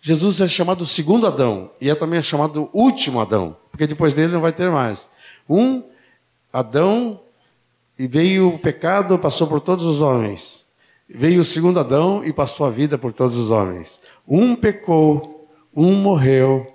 Jesus 0.00 0.40
é 0.40 0.48
chamado 0.48 0.84
segundo 0.86 1.26
Adão 1.26 1.70
e 1.80 1.88
é 1.88 1.94
também 1.94 2.20
chamado 2.20 2.68
último 2.72 3.20
Adão, 3.20 3.56
porque 3.70 3.86
depois 3.86 4.14
dele 4.14 4.32
não 4.32 4.40
vai 4.40 4.52
ter 4.52 4.70
mais. 4.70 5.10
Um 5.48 5.82
Adão 6.52 7.20
e 7.98 8.06
veio 8.06 8.54
o 8.54 8.58
pecado, 8.58 9.18
passou 9.18 9.46
por 9.46 9.60
todos 9.60 9.86
os 9.86 10.00
homens. 10.00 10.66
Veio 11.08 11.42
o 11.42 11.44
segundo 11.44 11.78
Adão 11.80 12.24
e 12.24 12.32
passou 12.32 12.66
a 12.66 12.70
vida 12.70 12.98
por 12.98 13.12
todos 13.12 13.34
os 13.34 13.50
homens. 13.50 14.00
Um 14.26 14.56
pecou, 14.56 15.48
um 15.74 15.94
morreu 15.94 16.66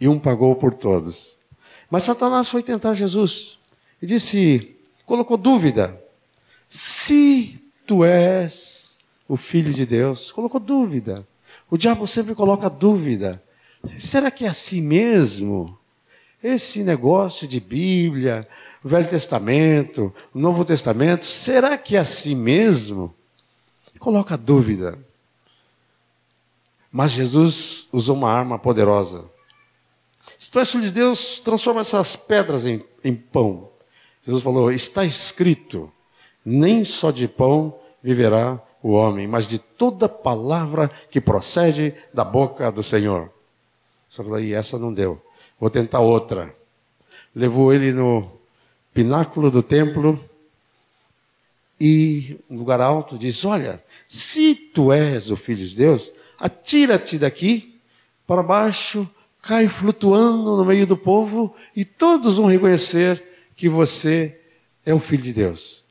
e 0.00 0.08
um 0.08 0.18
pagou 0.18 0.54
por 0.56 0.74
todos. 0.74 1.40
Mas 1.90 2.02
Satanás 2.02 2.48
foi 2.48 2.62
tentar 2.62 2.94
Jesus 2.94 3.58
e 4.00 4.06
disse, 4.06 4.76
colocou 5.06 5.36
dúvida. 5.36 5.98
Se 6.68 7.58
tu 7.86 8.04
és 8.04 8.98
o 9.26 9.36
filho 9.36 9.72
de 9.72 9.86
Deus, 9.86 10.30
colocou 10.30 10.60
dúvida. 10.60 11.26
O 11.70 11.76
diabo 11.76 12.06
sempre 12.06 12.34
coloca 12.34 12.68
dúvida. 12.68 13.42
Será 13.98 14.30
que 14.30 14.44
é 14.44 14.48
assim 14.48 14.80
mesmo? 14.80 15.78
Esse 16.42 16.84
negócio 16.84 17.48
de 17.48 17.58
Bíblia, 17.58 18.46
Velho 18.82 19.08
Testamento, 19.08 20.14
Novo 20.32 20.64
Testamento, 20.64 21.26
será 21.26 21.76
que 21.76 21.96
é 21.96 22.00
assim 22.00 22.34
mesmo? 22.34 23.14
Coloca 23.98 24.36
dúvida. 24.36 24.98
Mas 26.90 27.10
Jesus 27.10 27.88
usou 27.92 28.16
uma 28.16 28.30
arma 28.30 28.58
poderosa. 28.58 29.24
Se 30.38 30.50
tu 30.50 30.58
és 30.60 30.70
filho 30.70 30.84
de 30.84 30.92
Deus, 30.92 31.40
transforma 31.40 31.80
essas 31.80 32.14
pedras 32.14 32.66
em, 32.66 32.84
em 33.04 33.14
pão. 33.14 33.68
Jesus 34.24 34.42
falou: 34.42 34.70
está 34.70 35.04
escrito, 35.04 35.92
nem 36.44 36.84
só 36.84 37.10
de 37.10 37.26
pão 37.26 37.76
viverá 38.02 38.60
o 38.82 38.92
homem, 38.92 39.26
mas 39.26 39.46
de 39.46 39.58
toda 39.58 40.08
palavra 40.08 40.88
que 41.10 41.20
procede 41.20 41.92
da 42.14 42.24
boca 42.24 42.70
do 42.70 42.82
Senhor. 42.82 43.30
Só 44.08 44.22
falou, 44.22 44.40
e 44.40 44.54
essa 44.54 44.78
não 44.78 44.92
deu. 44.92 45.20
Vou 45.58 45.68
tentar 45.68 46.00
outra. 46.00 46.54
Levou 47.34 47.72
ele 47.72 47.92
no 47.92 48.37
pináculo 48.98 49.48
do 49.48 49.62
templo 49.62 50.18
e 51.80 52.36
um 52.50 52.56
lugar 52.56 52.80
alto 52.80 53.16
diz: 53.16 53.44
Olha, 53.44 53.80
se 54.08 54.56
tu 54.56 54.92
és 54.92 55.30
o 55.30 55.36
filho 55.36 55.64
de 55.64 55.76
Deus, 55.76 56.10
atira-te 56.36 57.16
daqui 57.16 57.78
para 58.26 58.42
baixo, 58.42 59.08
cai 59.40 59.68
flutuando 59.68 60.56
no 60.56 60.64
meio 60.64 60.84
do 60.84 60.96
povo 60.96 61.54
e 61.76 61.84
todos 61.84 62.38
vão 62.38 62.46
reconhecer 62.46 63.22
que 63.54 63.68
você 63.68 64.40
é 64.84 64.92
o 64.92 64.98
filho 64.98 65.22
de 65.22 65.32
Deus. 65.32 65.84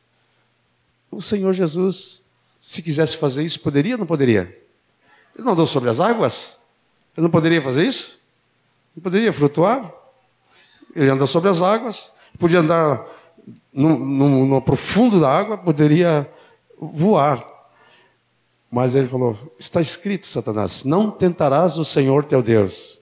O 1.10 1.22
Senhor 1.22 1.54
Jesus 1.54 2.22
se 2.60 2.82
quisesse 2.82 3.16
fazer 3.16 3.42
isso, 3.44 3.62
poderia 3.62 3.94
ou 3.94 4.00
não 4.00 4.06
poderia? 4.06 4.42
Ele 5.34 5.46
não 5.46 5.54
andou 5.54 5.66
sobre 5.66 5.90
as 5.90 6.02
águas? 6.02 6.58
Ele 7.16 7.24
não 7.24 7.32
poderia 7.32 7.62
fazer 7.62 7.86
isso? 7.86 8.22
Não 8.94 9.02
poderia 9.02 9.32
flutuar? 9.32 9.94
Ele 10.94 11.10
anda 11.10 11.26
sobre 11.26 11.50
as 11.50 11.62
águas, 11.62 12.12
podia 12.38 12.60
andar 12.60 13.06
no, 13.74 13.98
no, 13.98 14.46
no 14.46 14.62
profundo 14.62 15.20
da 15.20 15.30
água, 15.30 15.58
poderia 15.58 16.30
voar. 16.80 17.46
Mas 18.72 18.96
ele 18.96 19.08
falou: 19.08 19.38
está 19.60 19.82
escrito, 19.82 20.28
Satanás, 20.28 20.84
não 20.84 21.10
tentarás 21.10 21.78
o 21.78 21.86
Senhor 21.86 22.26
teu 22.26 22.42
Deus. 22.42 23.00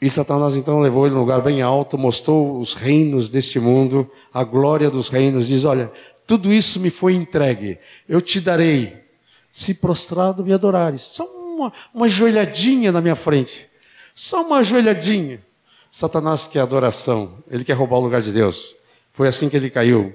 E 0.00 0.08
Satanás 0.08 0.56
então 0.56 0.78
levou 0.78 1.04
ele 1.04 1.14
num 1.14 1.20
lugar 1.20 1.42
bem 1.42 1.60
alto, 1.60 1.98
mostrou 1.98 2.58
os 2.58 2.72
reinos 2.72 3.28
deste 3.28 3.60
mundo, 3.60 4.10
a 4.32 4.42
glória 4.42 4.88
dos 4.88 5.08
reinos, 5.08 5.46
diz: 5.46 5.64
Olha, 5.64 5.92
tudo 6.26 6.52
isso 6.52 6.80
me 6.80 6.90
foi 6.90 7.14
entregue. 7.14 7.78
Eu 8.08 8.20
te 8.20 8.40
darei, 8.40 9.04
se 9.50 9.74
prostrado 9.74 10.44
me 10.44 10.52
adorares. 10.52 11.02
Só 11.02 11.24
uma, 11.26 11.72
uma 11.92 12.08
joelhadinha 12.08 12.90
na 12.90 13.00
minha 13.00 13.16
frente. 13.16 13.68
Só 14.14 14.42
uma 14.42 14.62
joelhadinha. 14.62 15.44
Satanás 15.90 16.46
quer 16.46 16.60
adoração. 16.60 17.42
Ele 17.50 17.64
quer 17.64 17.72
roubar 17.74 17.98
o 17.98 18.00
lugar 18.00 18.22
de 18.22 18.32
Deus. 18.32 18.76
Foi 19.12 19.28
assim 19.28 19.48
que 19.48 19.56
ele 19.56 19.70
caiu. 19.70 20.14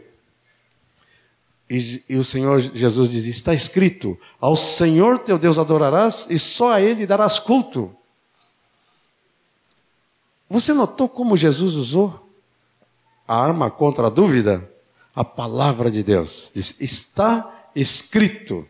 E, 1.69 2.03
e, 2.07 2.15
o 2.15 2.23
Senhor 2.23 2.59
Jesus 2.59 3.09
diz: 3.09 3.25
Está 3.25 3.53
escrito: 3.53 4.17
Ao 4.39 4.55
Senhor 4.55 5.19
teu 5.19 5.37
Deus 5.37 5.57
adorarás 5.57 6.27
e 6.29 6.37
só 6.37 6.73
a 6.73 6.81
Ele 6.81 7.07
darás 7.07 7.39
culto. 7.39 7.95
Você 10.47 10.73
notou 10.73 11.09
como 11.09 11.35
Jesus 11.35 11.73
usou 11.73 12.29
a 13.27 13.35
arma 13.35 13.71
contra 13.71 14.07
a 14.07 14.09
dúvida? 14.11 14.71
a 15.15 15.23
palavra 15.23 15.89
de 15.89 16.03
Deus. 16.03 16.51
Diz: 16.53 16.79
está 16.81 17.69
escrito. 17.73 18.67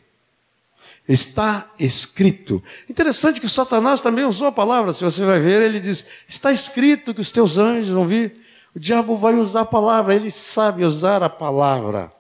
Está 1.08 1.72
escrito. 1.80 2.63
Interessante 2.89 3.39
que 3.39 3.46
o 3.46 3.50
Satanás 3.50 4.02
também 4.02 4.26
usou 4.26 4.48
a 4.48 4.52
palavra, 4.52 4.91
se 4.91 5.04
você 5.04 5.24
vai 5.24 5.39
ver, 5.39 5.62
ele 5.62 5.80
diz: 5.80 6.08
está 6.28 6.52
escrito 6.52 7.13
que 7.13 7.22
os 7.22 7.32
teus 7.32 7.58
anjos 7.58 7.94
vão 7.94 8.08
vir. 8.08 8.44
O 8.76 8.80
diabo 8.80 9.15
vai 9.15 9.36
usar 9.36 9.62
a 9.62 9.65
palavra, 9.65 10.15
ele 10.15 10.32
sabe 10.32 10.84
usar 10.84 11.24
a 11.24 11.30
palavra. 11.30 12.12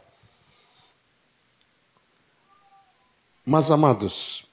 Mas, 3.45 3.69
amados, 3.69 4.45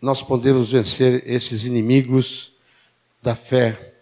nós 0.00 0.22
podemos 0.22 0.70
vencer 0.70 1.22
esses 1.26 1.64
inimigos 1.66 2.52
da 3.22 3.34
fé 3.34 3.94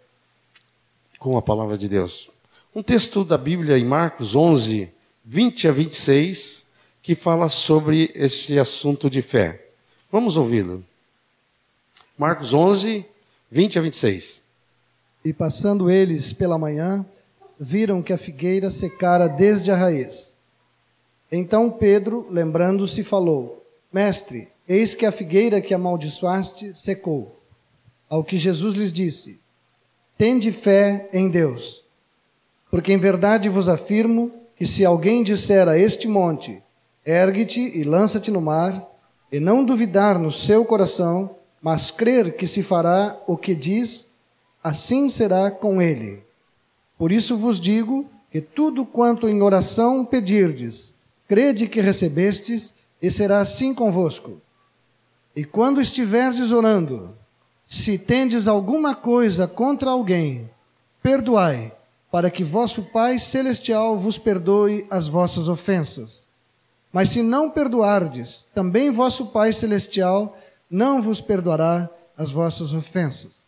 com 1.18 1.36
a 1.36 1.42
palavra 1.42 1.78
de 1.78 1.88
Deus. 1.88 2.30
Um 2.74 2.82
texto 2.82 3.24
da 3.24 3.38
Bíblia 3.38 3.78
em 3.78 3.84
Marcos 3.84 4.36
11, 4.36 4.92
20 5.24 5.68
a 5.68 5.72
26, 5.72 6.66
que 7.02 7.14
fala 7.14 7.48
sobre 7.48 8.12
esse 8.14 8.58
assunto 8.58 9.08
de 9.08 9.22
fé. 9.22 9.67
Vamos 10.10 10.38
ouvi-lo. 10.38 10.82
Marcos 12.16 12.54
11, 12.54 13.04
20 13.50 13.78
a 13.78 13.82
26. 13.82 14.42
E 15.22 15.34
passando 15.34 15.90
eles 15.90 16.32
pela 16.32 16.56
manhã, 16.56 17.04
viram 17.60 18.02
que 18.02 18.14
a 18.14 18.16
figueira 18.16 18.70
secara 18.70 19.28
desde 19.28 19.70
a 19.70 19.76
raiz. 19.76 20.32
Então 21.30 21.70
Pedro, 21.70 22.26
lembrando-se, 22.30 23.04
falou: 23.04 23.62
Mestre, 23.92 24.48
eis 24.66 24.94
que 24.94 25.04
a 25.04 25.12
figueira 25.12 25.60
que 25.60 25.74
amaldiçoaste 25.74 26.74
secou. 26.74 27.38
Ao 28.08 28.24
que 28.24 28.38
Jesus 28.38 28.74
lhes 28.74 28.92
disse: 28.92 29.38
Tende 30.16 30.50
fé 30.50 31.10
em 31.12 31.28
Deus. 31.28 31.84
Porque 32.70 32.94
em 32.94 32.98
verdade 32.98 33.50
vos 33.50 33.68
afirmo 33.68 34.32
que 34.56 34.66
se 34.66 34.86
alguém 34.86 35.22
disser 35.22 35.68
a 35.68 35.78
este 35.78 36.08
monte, 36.08 36.62
ergue-te 37.04 37.60
e 37.60 37.84
lança-te 37.84 38.30
no 38.30 38.40
mar, 38.40 38.88
e 39.30 39.38
não 39.38 39.64
duvidar 39.64 40.18
no 40.18 40.30
seu 40.30 40.64
coração, 40.64 41.36
mas 41.60 41.90
crer 41.90 42.36
que 42.36 42.46
se 42.46 42.62
fará 42.62 43.16
o 43.26 43.36
que 43.36 43.54
diz, 43.54 44.08
assim 44.62 45.08
será 45.08 45.50
com 45.50 45.82
ele. 45.82 46.22
Por 46.96 47.12
isso 47.12 47.36
vos 47.36 47.60
digo 47.60 48.08
que 48.30 48.40
tudo 48.40 48.84
quanto 48.84 49.28
em 49.28 49.42
oração 49.42 50.04
pedirdes, 50.04 50.94
crede 51.26 51.66
que 51.68 51.80
recebestes, 51.80 52.74
e 53.00 53.10
será 53.10 53.40
assim 53.40 53.72
convosco. 53.72 54.40
E 55.36 55.44
quando 55.44 55.80
estiverdes 55.80 56.50
orando, 56.50 57.16
se 57.66 57.96
tendes 57.96 58.48
alguma 58.48 58.94
coisa 58.94 59.46
contra 59.46 59.90
alguém, 59.90 60.50
perdoai 61.02 61.72
para 62.10 62.30
que 62.30 62.42
vosso 62.42 62.84
Pai 62.84 63.18
celestial 63.18 63.98
vos 63.98 64.18
perdoe 64.18 64.86
as 64.90 65.06
vossas 65.06 65.48
ofensas. 65.48 66.27
Mas 66.92 67.10
se 67.10 67.22
não 67.22 67.50
perdoardes, 67.50 68.48
também 68.54 68.90
vosso 68.90 69.26
Pai 69.26 69.52
celestial 69.52 70.36
não 70.70 71.00
vos 71.02 71.20
perdoará 71.20 71.88
as 72.16 72.30
vossas 72.30 72.72
ofensas. 72.72 73.44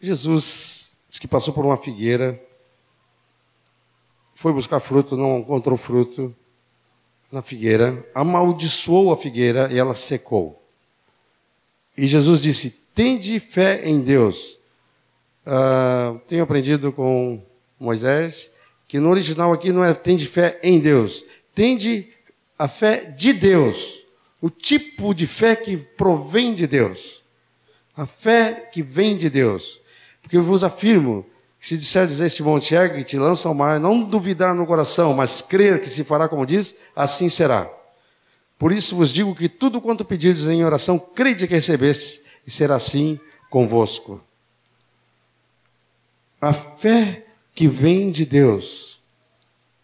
Jesus 0.00 0.94
disse 1.08 1.20
que 1.20 1.28
passou 1.28 1.54
por 1.54 1.64
uma 1.64 1.76
figueira, 1.76 2.40
foi 4.34 4.52
buscar 4.52 4.80
fruto, 4.80 5.16
não 5.16 5.38
encontrou 5.38 5.76
fruto 5.76 6.34
na 7.30 7.42
figueira, 7.42 8.04
amaldiçoou 8.14 9.12
a 9.12 9.16
figueira 9.16 9.72
e 9.72 9.78
ela 9.78 9.94
secou. 9.94 10.60
E 11.96 12.06
Jesus 12.06 12.40
disse: 12.40 12.70
Tende 12.94 13.38
fé 13.38 13.88
em 13.88 14.00
Deus 14.00 14.60
Uh, 15.44 16.20
tenho 16.28 16.44
aprendido 16.44 16.92
com 16.92 17.42
Moisés 17.78 18.52
que 18.86 19.00
no 19.00 19.10
original 19.10 19.52
aqui 19.52 19.72
não 19.72 19.82
é 19.82 19.92
tende 19.92 20.28
fé 20.28 20.60
em 20.62 20.78
Deus, 20.78 21.26
tende 21.54 22.08
a 22.58 22.68
fé 22.68 23.04
de 23.04 23.32
Deus, 23.32 24.04
o 24.40 24.50
tipo 24.50 25.14
de 25.14 25.26
fé 25.26 25.56
que 25.56 25.76
provém 25.76 26.54
de 26.54 26.66
Deus, 26.66 27.22
a 27.96 28.06
fé 28.06 28.68
que 28.72 28.82
vem 28.82 29.16
de 29.16 29.28
Deus. 29.28 29.80
Porque 30.20 30.36
eu 30.36 30.42
vos 30.42 30.64
afirmo 30.64 31.26
que 31.58 31.66
se 31.68 31.76
disserdes 31.76 32.20
este 32.20 32.42
monte 32.42 32.74
ergue 32.74 33.04
te 33.04 33.16
lança 33.16 33.48
ao 33.48 33.54
mar, 33.54 33.78
não 33.78 34.02
duvidar 34.02 34.54
no 34.54 34.66
coração, 34.66 35.14
mas 35.14 35.40
crer 35.40 35.80
que 35.80 35.88
se 35.88 36.02
fará 36.02 36.28
como 36.28 36.44
diz, 36.44 36.74
assim 36.94 37.28
será. 37.28 37.70
Por 38.58 38.72
isso 38.72 38.96
vos 38.96 39.12
digo 39.12 39.34
que 39.34 39.48
tudo 39.48 39.80
quanto 39.80 40.04
pedirdes 40.04 40.46
em 40.46 40.64
oração, 40.64 40.98
crede 40.98 41.46
que 41.46 41.54
recebestes, 41.54 42.20
e 42.46 42.50
será 42.50 42.76
assim 42.76 43.18
convosco. 43.50 44.20
A 46.40 46.52
fé 46.52 47.26
que 47.54 47.68
vem 47.68 48.10
de 48.10 48.24
Deus. 48.24 48.91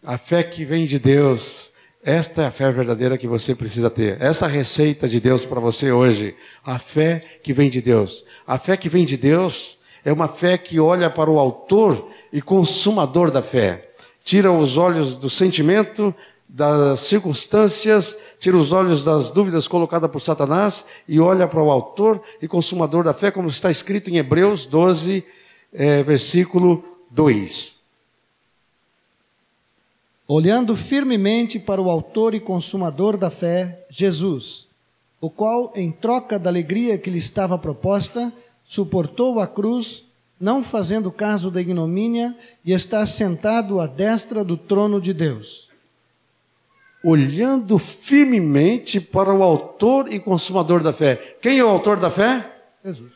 A 0.03 0.17
fé 0.17 0.43
que 0.43 0.63
vem 0.63 0.85
de 0.85 0.97
Deus. 0.97 1.73
Esta 2.01 2.43
é 2.43 2.45
a 2.45 2.51
fé 2.51 2.71
verdadeira 2.71 3.17
que 3.17 3.27
você 3.27 3.53
precisa 3.53 3.89
ter. 3.89 4.19
Essa 4.21 4.47
receita 4.47 5.09
de 5.09 5.19
Deus 5.19 5.43
para 5.43 5.59
você 5.59 5.91
hoje. 5.91 6.35
A 6.63 6.79
fé 6.79 7.25
que 7.43 7.51
vem 7.51 7.69
de 7.69 7.81
Deus. 7.81 8.23
A 8.47 8.57
fé 8.57 8.77
que 8.77 8.87
vem 8.87 9.03
de 9.03 9.17
Deus 9.17 9.77
é 10.05 10.13
uma 10.13 10.29
fé 10.29 10.57
que 10.57 10.79
olha 10.79 11.09
para 11.09 11.29
o 11.29 11.37
autor 11.37 12.09
e 12.31 12.41
consumador 12.41 13.29
da 13.29 13.41
fé. 13.41 13.91
Tira 14.23 14.49
os 14.49 14.77
olhos 14.77 15.17
do 15.17 15.29
sentimento, 15.29 16.15
das 16.47 17.01
circunstâncias, 17.01 18.17
tira 18.39 18.55
os 18.55 18.71
olhos 18.71 19.03
das 19.03 19.31
dúvidas 19.31 19.67
colocadas 19.67 20.09
por 20.09 20.21
Satanás 20.21 20.85
e 21.09 21.19
olha 21.19 21.45
para 21.45 21.61
o 21.61 21.69
autor 21.69 22.21
e 22.41 22.47
consumador 22.47 23.03
da 23.03 23.13
fé, 23.13 23.31
como 23.31 23.49
está 23.49 23.69
escrito 23.69 24.09
em 24.09 24.17
Hebreus 24.17 24.65
12, 24.65 25.25
é, 25.73 26.01
versículo 26.03 26.83
2. 27.11 27.78
Olhando 30.31 30.75
firmemente 30.75 31.57
para 31.57 31.81
o 31.81 31.89
autor 31.89 32.35
e 32.35 32.39
consumador 32.39 33.17
da 33.17 33.31
fé, 33.31 33.83
Jesus, 33.89 34.67
o 35.19 35.27
qual, 35.27 35.73
em 35.75 35.91
troca 35.91 36.37
da 36.37 36.51
alegria 36.51 36.99
que 36.99 37.09
lhe 37.09 37.17
estava 37.17 37.57
proposta, 37.57 38.31
suportou 38.63 39.39
a 39.39 39.47
cruz, 39.47 40.03
não 40.39 40.63
fazendo 40.63 41.11
caso 41.11 41.49
da 41.49 41.59
ignomínia, 41.59 42.37
e 42.63 42.71
está 42.73 43.03
sentado 43.07 43.81
à 43.81 43.87
destra 43.87 44.43
do 44.43 44.55
trono 44.55 45.01
de 45.01 45.15
Deus. 45.15 45.71
Olhando 47.03 47.79
firmemente 47.79 49.01
para 49.01 49.33
o 49.33 49.41
autor 49.41 50.13
e 50.13 50.19
consumador 50.19 50.83
da 50.83 50.93
fé. 50.93 51.37
Quem 51.41 51.57
é 51.57 51.63
o 51.63 51.69
autor 51.69 51.99
da 51.99 52.11
fé? 52.11 52.55
Jesus. 52.85 53.13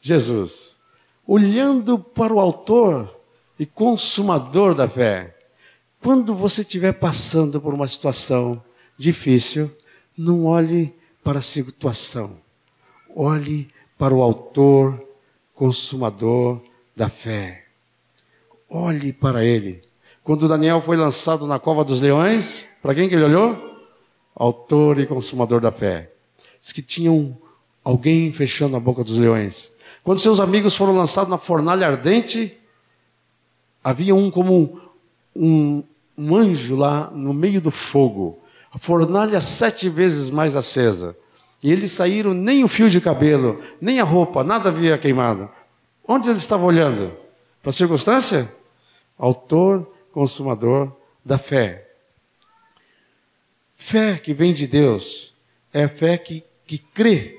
Jesus. 0.00 0.80
Olhando 1.24 2.00
para 2.00 2.34
o 2.34 2.40
autor 2.40 3.08
e 3.56 3.64
consumador 3.64 4.74
da 4.74 4.88
fé. 4.88 5.37
Quando 6.08 6.34
você 6.34 6.62
estiver 6.62 6.94
passando 6.94 7.60
por 7.60 7.74
uma 7.74 7.86
situação 7.86 8.64
difícil, 8.96 9.70
não 10.16 10.46
olhe 10.46 10.94
para 11.22 11.38
a 11.38 11.42
situação. 11.42 12.38
Olhe 13.14 13.70
para 13.98 14.14
o 14.14 14.22
autor, 14.22 15.06
consumador 15.54 16.62
da 16.96 17.10
fé. 17.10 17.66
Olhe 18.70 19.12
para 19.12 19.44
ele. 19.44 19.82
Quando 20.24 20.48
Daniel 20.48 20.80
foi 20.80 20.96
lançado 20.96 21.46
na 21.46 21.58
cova 21.58 21.84
dos 21.84 22.00
leões, 22.00 22.70
para 22.80 22.94
quem 22.94 23.06
que 23.06 23.14
ele 23.14 23.24
olhou? 23.24 23.78
Autor 24.34 24.98
e 24.98 25.06
consumador 25.06 25.60
da 25.60 25.70
fé. 25.70 26.10
Diz 26.58 26.72
que 26.72 26.80
tinha 26.80 27.12
um, 27.12 27.36
alguém 27.84 28.32
fechando 28.32 28.76
a 28.76 28.80
boca 28.80 29.04
dos 29.04 29.18
leões. 29.18 29.70
Quando 30.02 30.20
seus 30.20 30.40
amigos 30.40 30.74
foram 30.74 30.96
lançados 30.96 31.28
na 31.28 31.36
fornalha 31.36 31.86
ardente, 31.86 32.56
havia 33.84 34.14
um 34.14 34.30
como 34.30 34.80
um, 35.36 35.84
um 36.18 36.34
anjo 36.34 36.74
lá 36.74 37.10
no 37.14 37.32
meio 37.32 37.60
do 37.60 37.70
fogo. 37.70 38.40
A 38.72 38.78
fornalha 38.78 39.40
sete 39.40 39.88
vezes 39.88 40.28
mais 40.28 40.56
acesa. 40.56 41.16
E 41.62 41.72
eles 41.72 41.92
saíram, 41.92 42.34
nem 42.34 42.64
o 42.64 42.68
fio 42.68 42.90
de 42.90 43.00
cabelo, 43.00 43.62
nem 43.80 44.00
a 44.00 44.04
roupa, 44.04 44.44
nada 44.44 44.68
havia 44.68 44.98
queimado. 44.98 45.48
Onde 46.06 46.28
eles 46.28 46.42
estavam 46.42 46.66
olhando? 46.66 47.12
Para 47.62 47.70
a 47.70 47.72
circunstância? 47.72 48.52
Autor, 49.16 49.90
consumador 50.12 50.92
da 51.24 51.38
fé. 51.38 51.88
Fé 53.74 54.18
que 54.18 54.34
vem 54.34 54.52
de 54.52 54.66
Deus 54.66 55.34
é 55.72 55.86
fé 55.86 56.18
que, 56.18 56.42
que 56.66 56.78
crê 56.78 57.38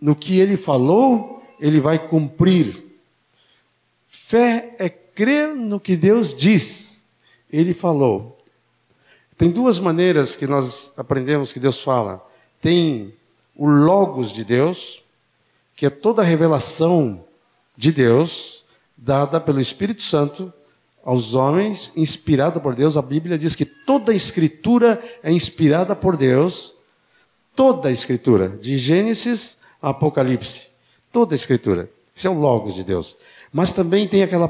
no 0.00 0.14
que 0.14 0.38
ele 0.38 0.56
falou, 0.56 1.42
ele 1.58 1.80
vai 1.80 1.98
cumprir. 1.98 2.84
Fé 4.06 4.74
é 4.78 4.88
crer 4.88 5.54
no 5.54 5.80
que 5.80 5.96
Deus 5.96 6.34
diz, 6.34 6.83
ele 7.56 7.74
falou. 7.74 8.38
Tem 9.36 9.50
duas 9.50 9.78
maneiras 9.78 10.36
que 10.36 10.46
nós 10.46 10.92
aprendemos 10.96 11.52
que 11.52 11.60
Deus 11.60 11.82
fala. 11.82 12.24
Tem 12.60 13.14
o 13.56 13.68
Logos 13.68 14.32
de 14.32 14.44
Deus, 14.44 15.02
que 15.76 15.86
é 15.86 15.90
toda 15.90 16.22
a 16.22 16.24
revelação 16.24 17.24
de 17.76 17.92
Deus, 17.92 18.64
dada 18.96 19.40
pelo 19.40 19.60
Espírito 19.60 20.02
Santo 20.02 20.52
aos 21.04 21.34
homens, 21.34 21.92
inspirada 21.96 22.58
por 22.58 22.74
Deus. 22.74 22.96
A 22.96 23.02
Bíblia 23.02 23.36
diz 23.36 23.54
que 23.54 23.64
toda 23.66 24.12
a 24.12 24.14
Escritura 24.14 25.02
é 25.22 25.30
inspirada 25.30 25.94
por 25.94 26.16
Deus, 26.16 26.74
toda 27.54 27.88
a 27.88 27.92
Escritura, 27.92 28.48
de 28.48 28.78
Gênesis 28.78 29.58
a 29.82 29.90
Apocalipse, 29.90 30.68
toda 31.12 31.34
a 31.34 31.36
Escritura. 31.36 31.90
Isso 32.14 32.26
é 32.26 32.30
o 32.30 32.38
Logos 32.38 32.74
de 32.74 32.84
Deus. 32.84 33.16
Mas 33.52 33.72
também 33.72 34.08
tem 34.08 34.22
aquela 34.22 34.48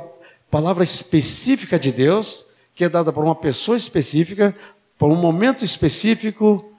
palavra 0.50 0.84
específica 0.84 1.78
de 1.78 1.90
Deus, 1.90 2.46
que 2.74 2.84
é 2.84 2.88
dada 2.88 3.12
por 3.12 3.24
uma 3.24 3.34
pessoa 3.34 3.76
específica, 3.76 4.54
por 4.98 5.10
um 5.10 5.16
momento 5.16 5.64
específico, 5.64 6.72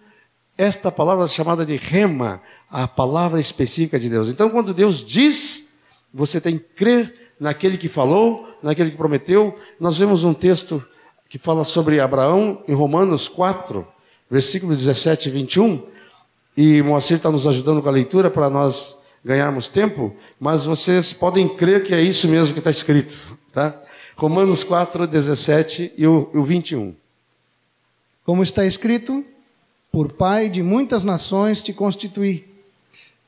esta 0.57 0.91
palavra 0.91 1.25
é 1.25 1.27
chamada 1.27 1.65
de 1.65 1.75
rema, 1.75 2.41
a 2.69 2.87
palavra 2.87 3.39
específica 3.39 3.99
de 3.99 4.09
Deus. 4.09 4.29
Então, 4.29 4.49
quando 4.49 4.73
Deus 4.73 5.03
diz, 5.03 5.73
você 6.13 6.39
tem 6.39 6.57
que 6.57 6.65
crer 6.75 7.25
naquele 7.39 7.77
que 7.77 7.89
falou, 7.89 8.47
naquele 8.63 8.91
que 8.91 8.97
prometeu. 8.97 9.57
Nós 9.79 9.97
vemos 9.97 10.23
um 10.23 10.33
texto 10.33 10.83
que 11.27 11.37
fala 11.37 11.63
sobre 11.63 11.99
Abraão 11.99 12.63
em 12.67 12.73
Romanos 12.73 13.27
4, 13.27 13.85
versículo 14.29 14.73
17 14.73 15.27
e 15.27 15.31
21. 15.31 15.83
E 16.55 16.81
Moacir 16.81 17.17
está 17.17 17.29
nos 17.29 17.45
ajudando 17.45 17.81
com 17.81 17.89
a 17.89 17.91
leitura 17.91 18.29
para 18.29 18.49
nós 18.49 18.97
ganharmos 19.23 19.67
tempo, 19.67 20.15
mas 20.39 20.65
vocês 20.65 21.11
podem 21.11 21.49
crer 21.49 21.83
que 21.83 21.93
é 21.93 22.01
isso 22.01 22.27
mesmo 22.27 22.53
que 22.53 22.59
está 22.59 22.69
escrito. 22.69 23.37
Tá? 23.51 23.81
Romanos 24.17 24.63
4, 24.63 25.05
17 25.07 25.91
e 25.97 26.07
o, 26.07 26.29
e 26.33 26.37
o 26.37 26.43
21. 26.43 26.95
Como 28.23 28.41
está 28.41 28.65
escrito, 28.65 29.25
por 29.91 30.13
pai 30.13 30.47
de 30.47 30.63
muitas 30.63 31.03
nações 31.03 31.61
te 31.61 31.73
constituí, 31.73 32.47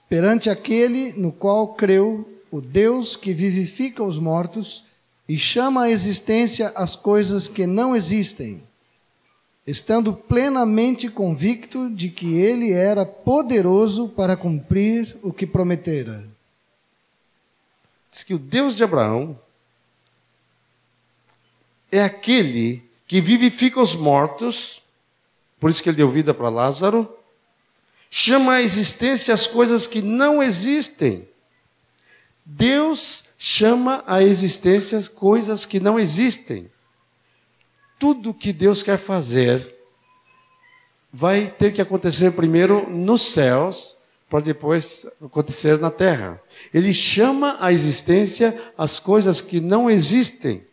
perante 0.08 0.50
aquele 0.50 1.12
no 1.12 1.30
qual 1.32 1.74
creu 1.74 2.28
o 2.50 2.62
Deus 2.62 3.18
que 3.18 3.34
vivifica 3.34 4.02
os 4.02 4.18
mortos 4.18 4.86
e 5.28 5.38
chama 5.38 5.84
à 5.84 5.90
existência 5.90 6.72
as 6.74 6.96
coisas 6.96 7.50
que 7.50 7.68
não 7.68 7.94
existem, 7.94 8.64
estando 9.66 10.14
plenamente 10.14 11.10
convicto 11.10 11.90
de 11.90 12.10
que 12.10 12.38
ele 12.38 12.72
era 12.72 13.06
poderoso 13.06 14.08
para 14.08 14.38
cumprir 14.38 15.18
o 15.22 15.34
que 15.34 15.46
prometera. 15.46 16.26
Diz 18.10 18.24
que 18.24 18.34
o 18.34 18.40
Deus 18.40 18.74
de 18.74 18.86
Abraão 18.86 19.38
é 21.92 22.02
aquele 22.02 22.84
que 23.08 23.22
vivifica 23.22 23.80
os 23.80 23.96
mortos 23.96 24.82
por 25.60 25.70
isso 25.70 25.82
que 25.82 25.90
ele 25.90 25.98
deu 25.98 26.10
vida 26.10 26.34
para 26.34 26.50
Lázaro. 26.50 27.12
Chama 28.10 28.54
à 28.54 28.62
existência 28.62 29.34
as 29.34 29.48
coisas 29.48 29.88
que 29.88 30.02
não 30.02 30.42
existem. 30.42 31.28
Deus 32.46 33.24
chama 33.38 34.04
à 34.08 34.24
existência 34.24 34.98
as 34.98 35.10
coisas 35.10 35.66
que 35.66 35.80
não 35.80 36.00
existem. 36.00 36.70
Tudo 38.00 38.34
que 38.34 38.54
Deus 38.54 38.84
quer 38.84 38.98
fazer 38.98 39.76
vai 41.12 41.48
ter 41.48 41.74
que 41.74 41.82
acontecer 41.82 42.32
primeiro 42.32 42.88
nos 42.90 43.24
céus, 43.24 43.98
para 44.30 44.42
depois 44.42 45.08
acontecer 45.24 45.80
na 45.80 45.90
terra. 45.90 46.40
Ele 46.74 46.94
chama 46.94 47.58
à 47.60 47.72
existência 47.72 48.72
as 48.78 49.00
coisas 49.00 49.42
que 49.42 49.60
não 49.60 49.90
existem. 49.90 50.64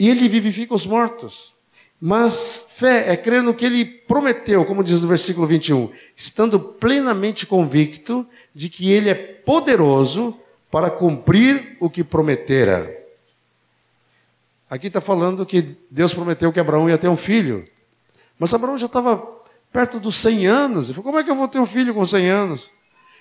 E 0.00 0.08
ele 0.08 0.30
vivifica 0.30 0.74
os 0.74 0.86
mortos. 0.86 1.52
Mas 2.00 2.68
fé 2.70 3.12
é 3.12 3.16
crer 3.18 3.42
no 3.42 3.52
que 3.52 3.66
ele 3.66 3.84
prometeu, 3.84 4.64
como 4.64 4.82
diz 4.82 4.98
no 4.98 5.06
versículo 5.06 5.46
21, 5.46 5.92
estando 6.16 6.58
plenamente 6.58 7.46
convicto 7.46 8.26
de 8.54 8.70
que 8.70 8.90
ele 8.90 9.10
é 9.10 9.14
poderoso 9.14 10.34
para 10.70 10.90
cumprir 10.90 11.76
o 11.78 11.90
que 11.90 12.02
prometera. 12.02 12.98
Aqui 14.70 14.86
está 14.86 15.02
falando 15.02 15.44
que 15.44 15.76
Deus 15.90 16.14
prometeu 16.14 16.50
que 16.50 16.60
Abraão 16.60 16.88
ia 16.88 16.96
ter 16.96 17.08
um 17.08 17.16
filho. 17.16 17.68
Mas 18.38 18.54
Abraão 18.54 18.78
já 18.78 18.86
estava 18.86 19.22
perto 19.70 20.00
dos 20.00 20.16
100 20.16 20.46
anos. 20.46 20.86
Ele 20.86 20.94
falou: 20.94 21.12
como 21.12 21.18
é 21.18 21.24
que 21.24 21.30
eu 21.30 21.36
vou 21.36 21.46
ter 21.46 21.58
um 21.58 21.66
filho 21.66 21.92
com 21.92 22.06
100 22.06 22.30
anos? 22.30 22.70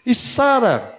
E 0.06 0.16
Sara 0.16 0.98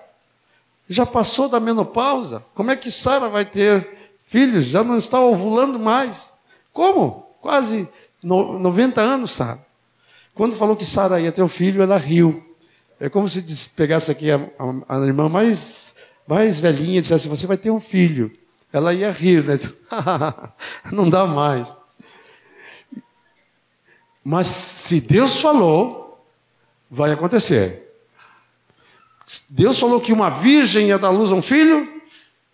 já 0.87 1.07
passou 1.07 1.49
da 1.49 1.59
menopausa. 1.59 2.45
Como 2.55 2.71
é 2.71 2.77
que 2.77 2.91
Sara 2.91 3.31
vai 3.31 3.47
ter 3.47 4.00
filhos? 4.31 4.65
Já 4.65 4.83
não 4.83 4.97
está 4.97 5.21
ovulando 5.21 5.79
mais. 5.79 6.33
Como? 6.73 7.31
quase 7.41 7.89
90 8.23 9.01
anos, 9.01 9.33
Sara. 9.33 9.67
Quando 10.35 10.57
falou 10.57 10.77
que 10.77 10.85
Sara 10.85 11.21
ia 11.21 11.33
ter 11.33 11.43
um 11.43 11.49
filho, 11.49 11.83
ela 11.83 11.99
riu. 11.99 12.45
É 12.99 13.09
como 13.09 13.29
se 13.29 13.71
pegasse 13.71 14.11
aqui 14.11 14.31
a, 14.31 14.37
a, 14.89 14.99
a 14.99 15.07
irmã 15.07 15.29
mais, 15.29 15.95
mais 16.27 16.61
velhinha 16.61 16.99
e 16.99 17.01
dissesse: 17.01 17.29
Você 17.29 17.47
vai 17.47 17.57
ter 17.57 17.71
um 17.71 17.81
filho. 17.81 18.31
Ela 18.73 18.95
ia 18.95 19.11
rir, 19.11 19.43
né? 19.45 19.57
Não 20.93 21.09
dá 21.09 21.27
mais. 21.27 21.75
Mas 24.23 24.47
se 24.47 25.01
Deus 25.01 25.41
falou, 25.41 26.25
vai 26.91 27.11
acontecer. 27.11 27.89
Deus 29.51 29.79
falou 29.79 30.01
que 30.01 30.13
uma 30.13 30.29
virgem 30.31 30.89
ia 30.89 30.99
dar 30.99 31.11
luz 31.11 31.33
a 31.33 31.35
um 31.35 31.43
filho, 31.43 32.00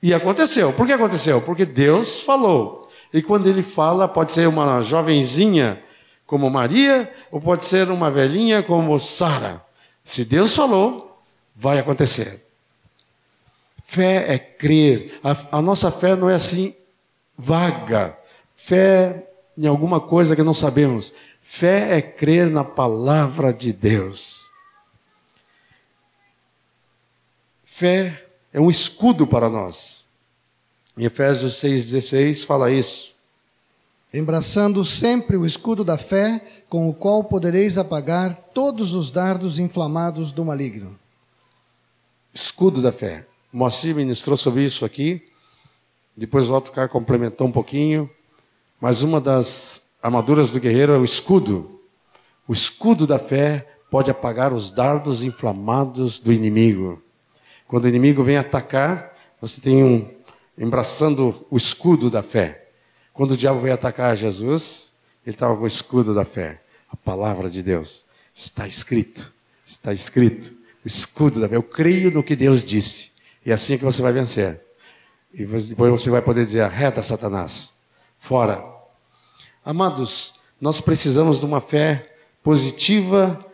E 0.03 0.13
aconteceu. 0.15 0.73
Por 0.73 0.87
que 0.87 0.93
aconteceu? 0.93 1.41
Porque 1.41 1.65
Deus 1.65 2.21
falou. 2.21 2.89
E 3.13 3.23
quando 3.23 3.47
ele 3.47 3.63
fala, 3.63 4.07
pode 4.07 4.33
ser 4.33 4.49
uma 4.49 4.83
jovenzinha 4.83 5.83
como 6.27 6.51
Maria, 6.51 7.11
ou 7.31 7.41
pode 7.41 7.65
ser 7.65 7.89
uma 7.89 8.11
velhinha 8.11 8.63
como 8.63 8.99
Sara. 8.99 9.65
Se 10.05 10.25
Deus 10.25 10.55
falou, 10.55 11.21
vai 11.55 11.79
acontecer. 11.79 12.45
Fé 13.85 14.35
é 14.35 14.39
crer. 14.39 15.21
A, 15.23 15.59
a, 15.59 15.63
nossa 15.63 15.91
fé 15.91 16.17
não 16.17 16.29
é 16.29 16.35
assim 16.35 16.75
vaga. 17.39 18.19
Fé 18.55 19.29
em 19.57 19.67
alguma 19.67 20.01
coisa 20.01 20.35
que 20.35 20.43
não 20.43 20.53
sabemos. 20.53 21.15
Fé 21.41 21.97
é 21.97 22.03
crer 22.03 22.51
na 22.51 22.65
palavra 22.65 23.53
de 23.53 23.73
Deus. 23.73 24.51
Fé 27.65 28.26
é 28.57 28.61
um 28.61 28.71
escudo 28.71 29.27
para 29.27 29.51
nós. 29.51 30.07
Em 30.97 31.05
Efésios 31.05 31.57
6,16 31.57 32.47
fala 32.47 32.71
isso. 32.71 33.15
Embraçando 34.15 34.83
sempre 34.83 35.37
o 35.37 35.45
escudo 35.45 35.85
da 35.85 35.99
fé, 35.99 36.43
com 36.67 36.89
o 36.89 36.95
qual 36.95 37.23
podereis 37.23 37.77
apagar 37.77 38.35
todos 38.55 38.95
os 38.95 39.11
dardos 39.11 39.59
inflamados 39.59 40.33
do 40.33 40.43
maligno. 40.43 40.99
Escudo 42.33 42.81
da 42.81 42.91
fé. 42.91 43.27
Moacir 43.53 43.95
ministrou 43.95 44.39
sobre 44.39 44.65
isso 44.65 44.87
aqui. 44.87 45.23
Depois 46.17 46.49
o 46.49 46.55
Otcar 46.55 46.89
complementou 46.89 47.47
um 47.47 47.53
pouquinho. 47.53 48.09
Mas 48.81 49.03
uma 49.03 49.21
das 49.21 49.83
armaduras 50.03 50.51
do 50.51 50.61
guerreiro 50.61 50.95
é 50.95 50.99
o 50.99 51.05
escudo. 51.05 51.79
O 52.49 52.55
escudo 52.55 53.07
da 53.07 53.19
fé 53.19 53.69
pode 53.91 54.11
apagar 54.11 54.51
os 54.51 54.73
dardos 54.73 55.25
inflamados 55.25 56.19
do 56.19 56.33
inimigo. 56.33 57.03
Quando 57.69 57.85
o 57.85 57.89
inimigo 57.89 58.23
vem 58.23 58.37
atacar, 58.37 59.15
você 59.41 59.61
tem 59.61 59.83
um 59.83 60.17
embraçando 60.57 61.47
o 61.51 61.57
escudo 61.57 62.11
da 62.11 62.23
fé. 62.23 62.69
Quando 63.13 63.33
o 63.33 63.37
diabo 63.37 63.61
veio 63.61 63.75
atacar 63.75 64.17
Jesus, 64.17 64.95
ele 65.25 65.35
estava 65.35 65.57
com 65.57 65.65
o 65.65 65.67
escudo 65.67 66.15
da 66.15 66.25
fé. 66.25 66.63
A 66.91 66.97
palavra 66.97 67.51
de 67.51 67.63
Deus. 67.63 68.07
Está 68.35 68.67
escrito. 68.67 69.33
Está 69.65 69.93
escrito. 69.93 70.55
O 70.85 70.89
escudo 70.89 71.41
da 71.41 71.49
fé. 71.49 71.57
Eu 71.57 71.63
creio 71.63 72.11
no 72.11 72.23
que 72.23 72.37
Deus 72.37 72.65
disse. 72.65 73.11
E 73.45 73.51
é 73.51 73.55
assim 73.55 73.77
que 73.77 73.85
você 73.85 74.01
vai 74.01 74.13
vencer. 74.13 74.61
E 75.33 75.45
depois 75.45 75.91
você 75.91 76.09
vai 76.09 76.23
poder 76.23 76.45
dizer: 76.45 76.61
arreta 76.61 77.03
Satanás. 77.03 77.75
Fora. 78.19 78.65
Amados, 79.65 80.35
nós 80.61 80.81
precisamos 80.81 81.41
de 81.41 81.45
uma 81.45 81.61
fé 81.61 82.15
positiva 82.43 83.45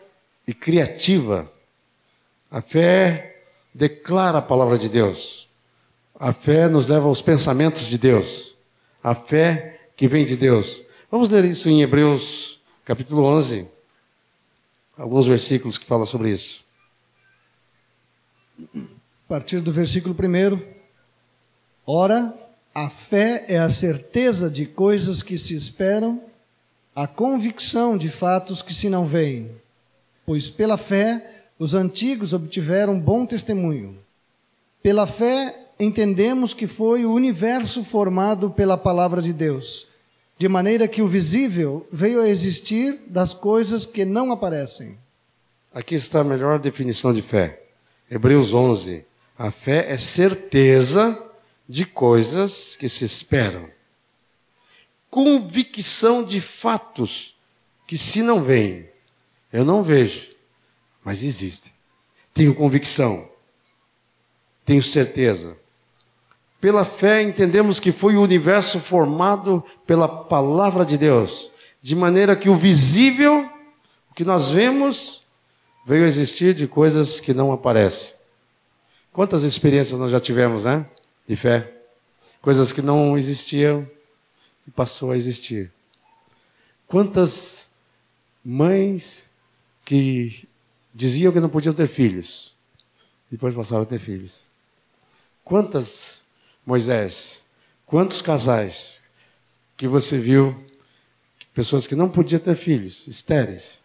e 0.47 0.53
criativa. 0.53 1.51
A 2.51 2.61
fé 2.61 3.32
declara 3.73 4.37
a 4.37 4.41
palavra 4.41 4.77
de 4.77 4.89
Deus. 4.89 5.49
A 6.19 6.31
fé 6.31 6.67
nos 6.69 6.87
leva 6.87 7.07
aos 7.07 7.21
pensamentos 7.21 7.87
de 7.87 7.97
Deus. 7.97 8.57
A 9.03 9.15
fé 9.15 9.89
que 9.95 10.07
vem 10.07 10.25
de 10.25 10.37
Deus. 10.37 10.81
Vamos 11.11 11.29
ler 11.29 11.45
isso 11.45 11.69
em 11.69 11.81
Hebreus, 11.81 12.59
capítulo 12.85 13.23
11. 13.23 13.67
Alguns 14.97 15.27
versículos 15.27 15.77
que 15.77 15.85
falam 15.85 16.05
sobre 16.05 16.31
isso 16.31 16.63
partir 19.33 19.61
do 19.61 19.71
versículo 19.71 20.15
1. 20.15 20.61
Ora, 21.87 22.31
a 22.71 22.87
fé 22.87 23.45
é 23.47 23.57
a 23.57 23.67
certeza 23.67 24.47
de 24.47 24.67
coisas 24.67 25.23
que 25.23 25.39
se 25.39 25.55
esperam, 25.55 26.21
a 26.95 27.07
convicção 27.07 27.97
de 27.97 28.09
fatos 28.09 28.61
que 28.61 28.75
se 28.75 28.89
não 28.89 29.05
veem. 29.05 29.49
Pois 30.23 30.51
pela 30.51 30.77
fé 30.77 31.32
os 31.57 31.73
antigos 31.73 32.33
obtiveram 32.33 32.99
bom 32.99 33.25
testemunho. 33.25 33.97
Pela 34.81 35.07
fé 35.07 35.67
entendemos 35.79 36.53
que 36.53 36.67
foi 36.67 37.05
o 37.05 37.13
universo 37.13 37.83
formado 37.83 38.49
pela 38.49 38.77
palavra 38.77 39.21
de 39.21 39.31
Deus, 39.31 39.87
de 40.37 40.47
maneira 40.47 40.87
que 40.87 41.01
o 41.01 41.07
visível 41.07 41.87
veio 41.91 42.21
a 42.21 42.27
existir 42.27 43.01
das 43.07 43.33
coisas 43.33 43.85
que 43.85 44.03
não 44.03 44.31
aparecem. 44.31 44.97
Aqui 45.73 45.95
está 45.95 46.19
a 46.19 46.23
melhor 46.23 46.59
definição 46.59 47.13
de 47.13 47.21
fé. 47.21 47.63
Hebreus 48.09 48.53
11, 48.53 49.05
a 49.37 49.49
fé 49.49 49.91
é 49.91 49.97
certeza 49.97 51.17
de 51.67 51.85
coisas 51.85 52.75
que 52.75 52.87
se 52.87 53.05
esperam. 53.05 53.67
Convicção 55.09 56.23
de 56.23 56.41
fatos 56.41 57.35
que 57.87 57.97
se 57.97 58.21
não 58.21 58.43
veem. 58.43 58.87
Eu 59.51 59.63
não 59.63 59.81
vejo, 59.81 60.32
mas 61.03 61.23
existem. 61.23 61.71
Tenho 62.33 62.55
convicção. 62.55 63.27
Tenho 64.65 64.81
certeza. 64.81 65.57
Pela 66.59 66.85
fé 66.85 67.21
entendemos 67.21 67.79
que 67.79 67.91
foi 67.91 68.15
o 68.15 68.21
universo 68.21 68.79
formado 68.79 69.63
pela 69.85 70.07
palavra 70.07 70.85
de 70.85 70.97
Deus, 70.97 71.51
de 71.81 71.95
maneira 71.95 72.35
que 72.35 72.49
o 72.49 72.55
visível, 72.55 73.49
o 74.09 74.13
que 74.13 74.23
nós 74.23 74.51
vemos, 74.51 75.23
veio 75.85 76.05
a 76.05 76.07
existir 76.07 76.53
de 76.53 76.65
coisas 76.65 77.19
que 77.19 77.33
não 77.33 77.51
aparecem. 77.51 78.15
Quantas 79.11 79.43
experiências 79.43 79.99
nós 79.99 80.09
já 80.09 80.19
tivemos, 80.19 80.63
né? 80.63 80.85
De 81.27 81.35
fé. 81.35 81.69
Coisas 82.41 82.71
que 82.71 82.81
não 82.81 83.17
existiam 83.17 83.87
e 84.65 84.71
passou 84.71 85.11
a 85.11 85.17
existir. 85.17 85.71
Quantas 86.87 87.69
mães 88.43 89.31
que 89.85 90.47
diziam 90.93 91.31
que 91.33 91.39
não 91.39 91.49
podiam 91.49 91.73
ter 91.73 91.87
filhos, 91.87 92.53
depois 93.29 93.55
passaram 93.55 93.83
a 93.83 93.85
ter 93.85 93.99
filhos. 93.99 94.51
Quantas, 95.43 96.25
Moisés, 96.65 97.47
quantos 97.85 98.21
casais 98.21 99.03
que 99.75 99.87
você 99.87 100.19
viu, 100.19 100.63
pessoas 101.53 101.87
que 101.87 101.95
não 101.95 102.09
podiam 102.09 102.39
ter 102.39 102.55
filhos, 102.55 103.07
estéreis? 103.07 103.81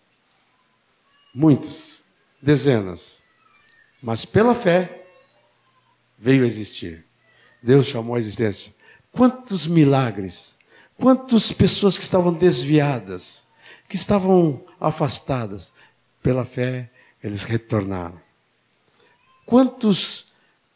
Muitos, 1.34 2.04
dezenas. 2.42 3.22
Mas 4.02 4.24
pela 4.24 4.54
fé, 4.54 5.04
veio 6.18 6.44
a 6.44 6.46
existir. 6.46 7.04
Deus 7.62 7.86
chamou 7.86 8.16
a 8.16 8.18
existência. 8.18 8.74
Quantos 9.10 9.66
milagres, 9.66 10.58
quantas 10.96 11.50
pessoas 11.52 11.96
que 11.96 12.04
estavam 12.04 12.32
desviadas, 12.32 13.46
que 13.88 13.96
estavam 13.96 14.64
afastadas, 14.78 15.72
pela 16.22 16.44
fé 16.44 16.90
eles 17.22 17.44
retornaram. 17.44 18.20
Quantos, 19.46 20.26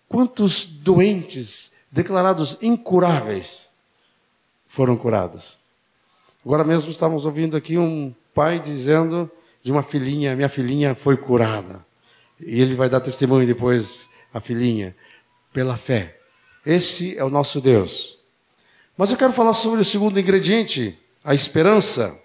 quantos 0.08 0.64
doentes 0.64 1.72
declarados 1.90 2.56
incuráveis 2.62 3.70
foram 4.66 4.96
curados. 4.96 5.60
Agora 6.44 6.64
mesmo 6.64 6.90
estávamos 6.90 7.26
ouvindo 7.26 7.56
aqui 7.56 7.76
um 7.76 8.14
pai 8.34 8.58
dizendo 8.58 9.30
de 9.62 9.70
uma 9.70 9.82
filhinha, 9.82 10.34
minha 10.34 10.48
filhinha 10.48 10.94
foi 10.94 11.16
curada. 11.16 11.84
E 12.40 12.60
ele 12.60 12.74
vai 12.74 12.88
dar 12.88 13.00
testemunho 13.00 13.46
depois, 13.46 14.08
a 14.32 14.40
filhinha 14.40 14.96
pela 15.52 15.76
fé. 15.76 16.18
Esse 16.64 17.16
é 17.18 17.22
o 17.22 17.28
nosso 17.28 17.60
Deus. 17.60 18.18
Mas 18.96 19.10
eu 19.10 19.16
quero 19.16 19.32
falar 19.32 19.52
sobre 19.52 19.80
o 19.80 19.84
segundo 19.84 20.18
ingrediente, 20.18 20.98
a 21.22 21.34
esperança. 21.34 22.18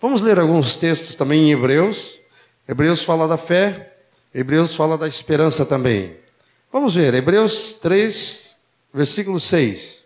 Vamos 0.00 0.22
ler 0.22 0.38
alguns 0.38 0.76
textos 0.76 1.16
também 1.16 1.48
em 1.48 1.52
Hebreus. 1.52 2.20
Hebreus 2.68 3.02
fala 3.02 3.26
da 3.26 3.36
fé, 3.36 3.96
Hebreus 4.34 4.76
fala 4.76 4.98
da 4.98 5.06
esperança 5.06 5.64
também. 5.64 6.16
Vamos 6.70 6.94
ver, 6.94 7.14
Hebreus 7.14 7.74
3, 7.74 8.56
versículo 8.92 9.40
6. 9.40 10.04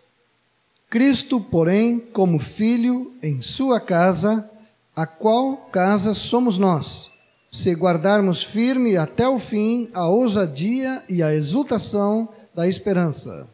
Cristo, 0.89 1.41
porém, 1.41 1.99
como 1.99 2.39
filho 2.39 3.13
em 3.21 3.41
sua 3.41 3.79
casa, 3.79 4.49
a 4.95 5.05
qual 5.05 5.57
casa 5.71 6.13
somos 6.13 6.57
nós? 6.57 7.11
se 7.53 7.71
guardarmos 7.75 8.43
firme 8.43 8.97
até 8.97 9.27
o 9.27 9.37
fim 9.37 9.87
a 9.93 10.07
ousadia 10.07 11.03
e 11.07 11.21
a 11.21 11.35
exultação 11.35 12.29
da 12.51 12.67
esperança. 12.67 13.47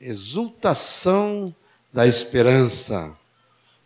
Exultação 0.00 1.52
da 1.92 2.06
esperança. 2.06 3.10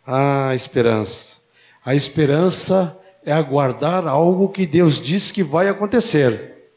Ah, 0.07 0.55
esperança. 0.55 1.41
A 1.83 1.95
esperança 1.95 2.95
é 3.25 3.33
aguardar 3.33 4.07
algo 4.07 4.49
que 4.49 4.67
Deus 4.67 5.01
disse 5.01 5.33
que 5.33 5.43
vai 5.43 5.69
acontecer. 5.69 6.71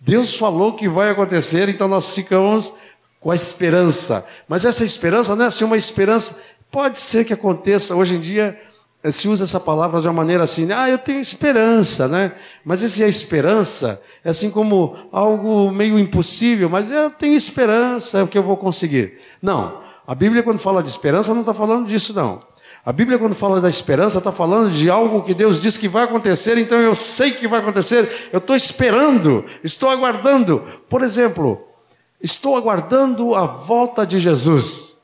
Deus 0.00 0.36
falou 0.36 0.72
que 0.72 0.88
vai 0.88 1.10
acontecer, 1.10 1.68
então 1.68 1.86
nós 1.86 2.14
ficamos 2.14 2.72
com 3.20 3.30
a 3.30 3.34
esperança. 3.34 4.26
Mas 4.48 4.64
essa 4.64 4.82
esperança 4.82 5.36
não 5.36 5.44
é 5.44 5.48
assim 5.48 5.64
uma 5.64 5.76
esperança. 5.76 6.40
Pode 6.70 6.98
ser 6.98 7.24
que 7.24 7.34
aconteça. 7.34 7.94
Hoje 7.94 8.14
em 8.14 8.20
dia, 8.20 8.58
se 9.10 9.28
usa 9.28 9.44
essa 9.44 9.60
palavra 9.60 10.00
de 10.00 10.08
uma 10.08 10.14
maneira 10.14 10.44
assim, 10.44 10.70
ah, 10.72 10.88
eu 10.88 10.98
tenho 10.98 11.20
esperança, 11.20 12.06
né? 12.06 12.32
Mas 12.64 12.82
esse 12.82 13.02
a 13.02 13.08
esperança 13.08 14.00
é 14.22 14.30
assim 14.30 14.50
como 14.50 14.94
algo 15.10 15.70
meio 15.70 15.98
impossível, 15.98 16.68
mas 16.68 16.90
eu 16.90 17.10
tenho 17.10 17.34
esperança, 17.34 18.18
é 18.18 18.22
o 18.22 18.28
que 18.28 18.36
eu 18.36 18.42
vou 18.42 18.56
conseguir. 18.56 19.18
Não, 19.40 19.80
a 20.06 20.14
Bíblia 20.14 20.42
quando 20.42 20.58
fala 20.58 20.82
de 20.82 20.90
esperança 20.90 21.32
não 21.32 21.40
está 21.40 21.54
falando 21.54 21.86
disso 21.86 22.12
não. 22.12 22.42
A 22.84 22.92
Bíblia 22.92 23.18
quando 23.18 23.34
fala 23.34 23.60
da 23.60 23.68
esperança 23.68 24.18
está 24.18 24.32
falando 24.32 24.70
de 24.70 24.88
algo 24.88 25.22
que 25.22 25.34
Deus 25.34 25.60
diz 25.60 25.76
que 25.76 25.88
vai 25.88 26.04
acontecer, 26.04 26.56
então 26.58 26.80
eu 26.80 26.94
sei 26.94 27.32
que 27.32 27.46
vai 27.46 27.60
acontecer, 27.60 28.30
eu 28.32 28.38
estou 28.38 28.56
esperando, 28.56 29.44
estou 29.62 29.90
aguardando. 29.90 30.62
Por 30.88 31.02
exemplo, 31.02 31.66
Estou 32.20 32.54
aguardando 32.56 33.34
a 33.34 33.46
volta 33.46 34.06
de 34.06 34.18
Jesus. 34.18 34.98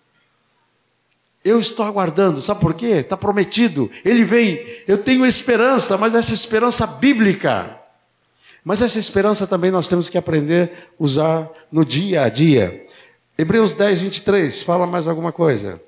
Eu 1.42 1.58
estou 1.58 1.86
aguardando, 1.86 2.42
sabe 2.42 2.60
por 2.60 2.74
quê? 2.74 2.86
Está 2.86 3.16
prometido, 3.16 3.90
ele 4.04 4.24
vem. 4.24 4.60
Eu 4.86 4.98
tenho 4.98 5.24
esperança, 5.24 5.96
mas 5.96 6.14
essa 6.14 6.34
esperança 6.34 6.86
bíblica. 6.86 7.80
Mas 8.64 8.82
essa 8.82 8.98
esperança 8.98 9.46
também 9.46 9.70
nós 9.70 9.88
temos 9.88 10.10
que 10.10 10.18
aprender 10.18 10.72
a 10.72 11.02
usar 11.02 11.48
no 11.70 11.84
dia 11.84 12.22
a 12.22 12.28
dia. 12.28 12.84
Hebreus 13.38 13.74
10, 13.74 14.00
23, 14.00 14.62
fala 14.62 14.86
mais 14.86 15.06
alguma 15.06 15.32
coisa. 15.32 15.80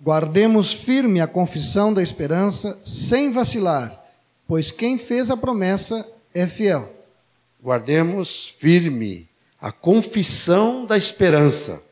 Guardemos 0.00 0.72
firme 0.72 1.20
a 1.20 1.26
confissão 1.26 1.92
da 1.92 2.02
esperança, 2.02 2.78
sem 2.84 3.32
vacilar, 3.32 4.04
pois 4.46 4.70
quem 4.70 4.96
fez 4.96 5.30
a 5.30 5.36
promessa 5.36 6.08
é 6.32 6.46
fiel. 6.46 6.92
Guardemos 7.62 8.48
firme 8.58 9.28
a 9.60 9.72
confissão 9.72 10.86
da 10.86 10.96
esperança. 10.96 11.82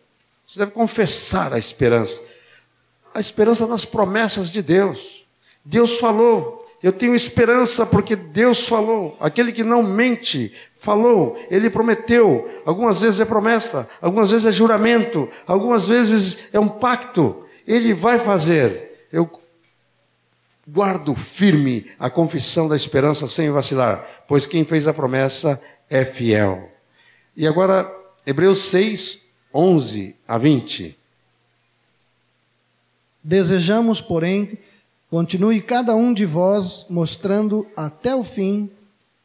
Você 0.46 0.60
deve 0.60 0.70
confessar 0.70 1.52
a 1.52 1.58
esperança. 1.58 2.22
A 3.12 3.18
esperança 3.18 3.66
das 3.66 3.84
promessas 3.84 4.50
de 4.50 4.62
Deus. 4.62 5.26
Deus 5.64 5.98
falou. 5.98 6.64
Eu 6.80 6.92
tenho 6.92 7.14
esperança 7.14 7.84
porque 7.84 8.14
Deus 8.14 8.68
falou. 8.68 9.16
Aquele 9.18 9.50
que 9.50 9.64
não 9.64 9.82
mente, 9.82 10.52
falou. 10.76 11.36
Ele 11.50 11.68
prometeu. 11.68 12.48
Algumas 12.64 13.00
vezes 13.00 13.18
é 13.18 13.24
promessa, 13.24 13.88
algumas 14.00 14.30
vezes 14.30 14.46
é 14.46 14.52
juramento, 14.52 15.28
algumas 15.46 15.88
vezes 15.88 16.50
é 16.52 16.60
um 16.60 16.68
pacto. 16.68 17.45
Ele 17.66 17.92
vai 17.92 18.18
fazer. 18.18 19.08
Eu 19.12 19.30
guardo 20.68 21.14
firme 21.14 21.86
a 21.98 22.10
confissão 22.10 22.68
da 22.68 22.76
esperança 22.76 23.26
sem 23.26 23.50
vacilar, 23.50 24.24
pois 24.26 24.46
quem 24.46 24.64
fez 24.64 24.88
a 24.88 24.94
promessa 24.94 25.60
é 25.88 26.04
fiel. 26.04 26.70
E 27.36 27.46
agora, 27.46 27.90
Hebreus 28.26 28.58
6, 28.62 29.26
11 29.54 30.16
a 30.26 30.38
20. 30.38 30.96
Desejamos, 33.22 34.00
porém, 34.00 34.58
continue 35.10 35.60
cada 35.60 35.94
um 35.94 36.12
de 36.12 36.24
vós 36.24 36.86
mostrando 36.88 37.66
até 37.76 38.14
o 38.14 38.22
fim 38.22 38.70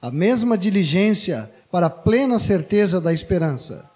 a 0.02 0.10
mesma 0.10 0.58
diligência 0.58 1.52
para 1.72 1.86
a 1.86 1.90
plena 1.90 2.40
certeza 2.40 3.00
da 3.00 3.14
esperança, 3.14 3.90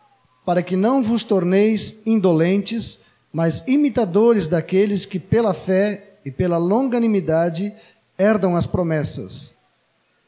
para 0.45 0.61
que 0.61 0.75
não 0.75 1.01
vos 1.01 1.23
torneis 1.23 2.01
indolentes, 2.05 2.99
mas 3.35 3.65
imitadores 3.67 4.47
daqueles 4.47 5.03
que 5.03 5.19
pela 5.19 5.53
fé 5.53 6.11
e 6.23 6.31
pela 6.31 6.57
longanimidade 6.57 7.73
herdam 8.17 8.55
as 8.55 8.65
promessas. 8.65 9.53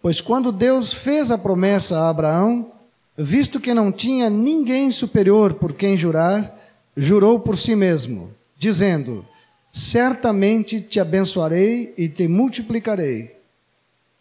Pois 0.02 0.20
quando 0.20 0.52
Deus 0.52 0.94
fez 0.94 1.32
a 1.32 1.38
promessa 1.38 1.98
a 1.98 2.10
Abraão, 2.10 2.70
visto 3.18 3.62
que 3.62 3.74
não 3.74 3.94
tinha 3.94 4.30
ninguém 4.30 4.92
superior 4.92 5.54
por 5.54 5.72
quem 5.72 5.96
jurar, 5.96 6.54
jurou 6.98 7.40
por 7.40 7.56
si 7.56 7.78
mesmo, 7.78 8.30
dizendo: 8.58 9.26
Certamente 9.72 10.82
te 10.82 11.00
abençoarei 11.00 11.94
e 11.98 12.10
te 12.10 12.28
multiplicarei. 12.28 13.38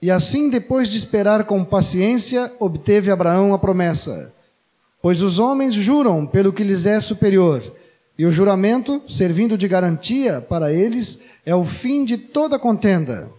E 0.01 0.13
assim, 0.13 0.49
depois 0.49 0.91
de 0.91 0.97
esperar 0.97 1.43
com 1.43 1.65
paciência, 1.65 2.53
obteve 2.61 3.11
Abraão 3.11 3.53
a 3.53 3.59
promessa. 3.59 4.33
Pois 5.03 5.23
os 5.23 5.41
homens 5.41 5.75
juram 5.75 6.25
pelo 6.25 6.53
que 6.53 6.63
lhes 6.63 6.87
é 6.87 7.01
superior, 7.01 7.61
e 8.19 8.25
o 8.25 8.33
juramento, 8.33 9.03
servindo 9.07 9.59
de 9.59 9.69
garantia 9.69 10.41
para 10.41 10.73
eles, 10.73 11.21
é 11.45 11.55
o 11.55 11.65
fim 11.65 12.05
de 12.05 12.17
toda 12.17 12.59
contenda. 12.59 13.31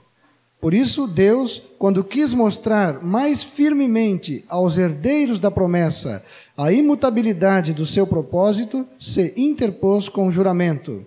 Por 0.60 0.74
isso, 0.74 1.08
Deus, 1.08 1.62
quando 1.78 2.04
quis 2.04 2.34
mostrar 2.34 3.04
mais 3.04 3.44
firmemente 3.44 4.44
aos 4.48 4.78
herdeiros 4.78 5.40
da 5.40 5.52
promessa 5.52 6.24
a 6.56 6.72
imutabilidade 6.72 7.74
do 7.74 7.86
seu 7.86 8.08
propósito, 8.08 8.86
se 9.00 9.34
interpôs 9.38 10.10
com 10.10 10.28
o 10.28 10.32
juramento, 10.32 11.06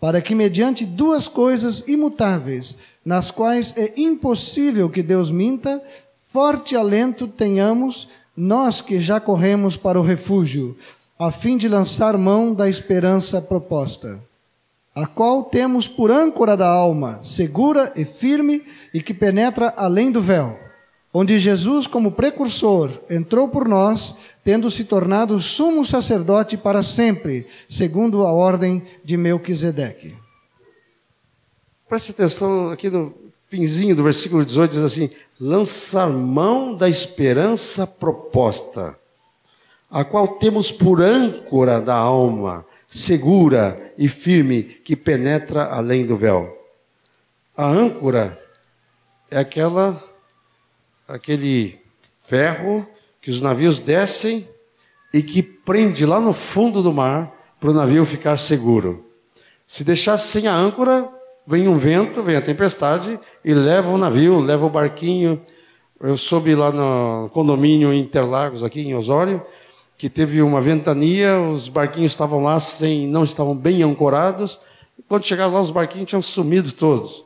para 0.00 0.22
que, 0.22 0.34
mediante 0.34 0.86
duas 0.86 1.28
coisas 1.28 1.84
imutáveis, 1.86 2.76
nas 3.04 3.30
quais 3.30 3.74
é 3.76 3.92
impossível 3.98 4.88
que 4.88 5.02
Deus 5.02 5.30
minta, 5.30 5.82
forte 6.22 6.74
alento 6.74 7.28
tenhamos 7.28 8.08
nós 8.34 8.80
que 8.80 8.98
já 8.98 9.20
corremos 9.20 9.76
para 9.76 10.00
o 10.00 10.02
refúgio, 10.02 10.76
a 11.20 11.30
fim 11.30 11.56
de 11.56 11.68
lançar 11.68 12.18
mão 12.18 12.52
da 12.52 12.68
esperança 12.68 13.40
proposta 13.40 14.20
a 14.94 15.06
qual 15.06 15.44
temos 15.44 15.86
por 15.86 16.10
âncora 16.10 16.56
da 16.56 16.66
alma, 16.66 17.20
segura 17.22 17.92
e 17.96 18.04
firme 18.04 18.64
e 18.92 19.00
que 19.00 19.14
penetra 19.14 19.72
além 19.76 20.10
do 20.10 20.20
véu, 20.20 20.58
onde 21.12 21.38
Jesus, 21.38 21.86
como 21.86 22.12
precursor, 22.12 22.90
entrou 23.08 23.48
por 23.48 23.68
nós, 23.68 24.16
tendo 24.44 24.70
se 24.70 24.84
tornado 24.84 25.40
sumo 25.40 25.84
sacerdote 25.84 26.56
para 26.56 26.82
sempre, 26.82 27.46
segundo 27.68 28.26
a 28.26 28.32
ordem 28.32 28.84
de 29.04 29.16
Melquisedeque. 29.16 30.14
Preste 31.88 32.10
atenção 32.10 32.70
aqui 32.70 32.90
no 32.90 33.14
finzinho 33.48 33.96
do 33.96 34.02
versículo 34.02 34.44
18, 34.44 34.72
diz 34.72 34.82
assim: 34.82 35.10
lançar 35.40 36.08
mão 36.08 36.74
da 36.74 36.88
esperança 36.88 37.86
proposta, 37.86 38.96
a 39.90 40.04
qual 40.04 40.28
temos 40.28 40.70
por 40.70 41.02
âncora 41.02 41.80
da 41.80 41.96
alma, 41.96 42.64
segura 42.86 43.92
e 43.98 44.08
firme 44.08 44.62
que 44.62 44.94
penetra 44.94 45.64
além 45.66 46.06
do 46.06 46.16
véu. 46.16 46.56
A 47.56 47.66
âncora 47.66 48.40
é 49.30 49.38
aquela 49.38 50.02
aquele 51.08 51.80
ferro 52.22 52.86
que 53.20 53.30
os 53.30 53.40
navios 53.40 53.80
descem 53.80 54.48
e 55.12 55.22
que 55.22 55.42
prende 55.42 56.06
lá 56.06 56.20
no 56.20 56.32
fundo 56.32 56.82
do 56.82 56.92
mar 56.92 57.32
para 57.58 57.70
o 57.70 57.74
navio 57.74 58.06
ficar 58.06 58.36
seguro. 58.38 59.04
Se 59.66 59.84
deixasse 59.84 60.28
sem 60.28 60.46
a 60.46 60.54
âncora, 60.54 61.08
vem 61.46 61.68
um 61.68 61.76
vento, 61.76 62.22
vem 62.22 62.36
a 62.36 62.40
tempestade 62.40 63.18
e 63.44 63.52
leva 63.52 63.90
o 63.90 63.98
navio, 63.98 64.38
leva 64.38 64.64
o 64.64 64.70
barquinho. 64.70 65.44
Eu 66.00 66.16
soube 66.16 66.54
lá 66.54 66.72
no 66.72 67.28
condomínio 67.30 67.92
Interlagos, 67.92 68.64
aqui 68.64 68.80
em 68.80 68.94
Osório, 68.94 69.44
que 70.00 70.08
teve 70.08 70.40
uma 70.40 70.62
ventania, 70.62 71.38
os 71.38 71.68
barquinhos 71.68 72.12
estavam 72.12 72.42
lá 72.42 72.58
sem, 72.58 73.06
não 73.06 73.22
estavam 73.22 73.54
bem 73.54 73.82
ancorados. 73.82 74.58
Quando 75.06 75.26
chegaram 75.26 75.52
lá, 75.52 75.60
os 75.60 75.70
barquinhos 75.70 76.08
tinham 76.08 76.22
sumido 76.22 76.72
todos. 76.72 77.22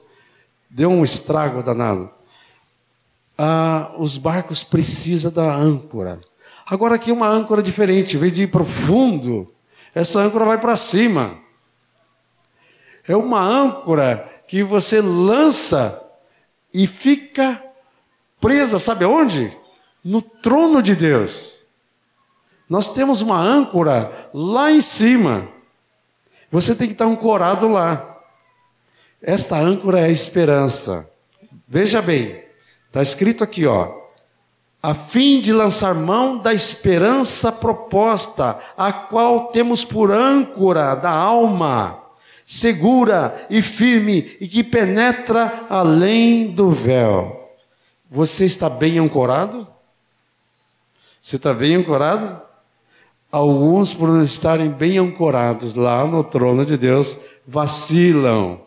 Deu 0.68 0.90
um 0.90 1.04
estrago 1.04 1.62
danado. 1.62 2.10
Ah, 3.38 3.92
os 3.96 4.18
barcos 4.18 4.64
precisam 4.64 5.30
da 5.30 5.54
âncora. 5.54 6.20
Agora 6.66 6.96
aqui 6.96 7.12
é 7.12 7.14
uma 7.14 7.28
âncora 7.28 7.62
diferente, 7.62 8.16
em 8.16 8.18
vez 8.18 8.32
de 8.32 8.42
ir 8.42 8.46
para 8.48 8.64
fundo, 8.64 9.54
essa 9.94 10.18
âncora 10.18 10.44
vai 10.44 10.60
para 10.60 10.74
cima. 10.74 11.38
É 13.06 13.14
uma 13.14 13.40
âncora 13.40 14.28
que 14.48 14.64
você 14.64 15.00
lança 15.00 16.02
e 16.74 16.88
fica 16.88 17.62
presa, 18.40 18.80
sabe 18.80 19.04
aonde? 19.04 19.56
No 20.04 20.20
trono 20.20 20.82
de 20.82 20.96
Deus. 20.96 21.53
Nós 22.68 22.92
temos 22.92 23.20
uma 23.20 23.38
âncora 23.38 24.30
lá 24.32 24.70
em 24.70 24.80
cima. 24.80 25.48
Você 26.50 26.74
tem 26.74 26.86
que 26.86 26.94
estar 26.94 27.06
ancorado 27.06 27.68
lá. 27.68 28.20
Esta 29.20 29.56
âncora 29.56 30.00
é 30.00 30.04
a 30.04 30.10
esperança. 30.10 31.08
Veja 31.66 32.00
bem, 32.00 32.44
está 32.86 33.02
escrito 33.02 33.42
aqui, 33.42 33.66
ó. 33.66 34.04
A 34.82 34.94
fim 34.94 35.40
de 35.40 35.52
lançar 35.52 35.94
mão 35.94 36.36
da 36.36 36.52
esperança 36.52 37.50
proposta, 37.50 38.58
a 38.76 38.92
qual 38.92 39.48
temos 39.48 39.82
por 39.82 40.12
âncora 40.12 40.94
da 40.94 41.10
alma, 41.10 41.98
segura 42.44 43.46
e 43.48 43.62
firme 43.62 44.36
e 44.38 44.46
que 44.46 44.62
penetra 44.62 45.64
além 45.70 46.52
do 46.52 46.70
véu. 46.70 47.50
Você 48.10 48.44
está 48.44 48.68
bem 48.68 48.98
ancorado? 48.98 49.66
Você 51.22 51.36
está 51.36 51.54
bem 51.54 51.76
ancorado? 51.76 52.43
Alguns, 53.34 53.92
por 53.92 54.08
não 54.08 54.22
estarem 54.22 54.68
bem 54.68 54.96
ancorados 54.96 55.74
lá 55.74 56.06
no 56.06 56.22
trono 56.22 56.64
de 56.64 56.76
Deus, 56.76 57.18
vacilam. 57.44 58.60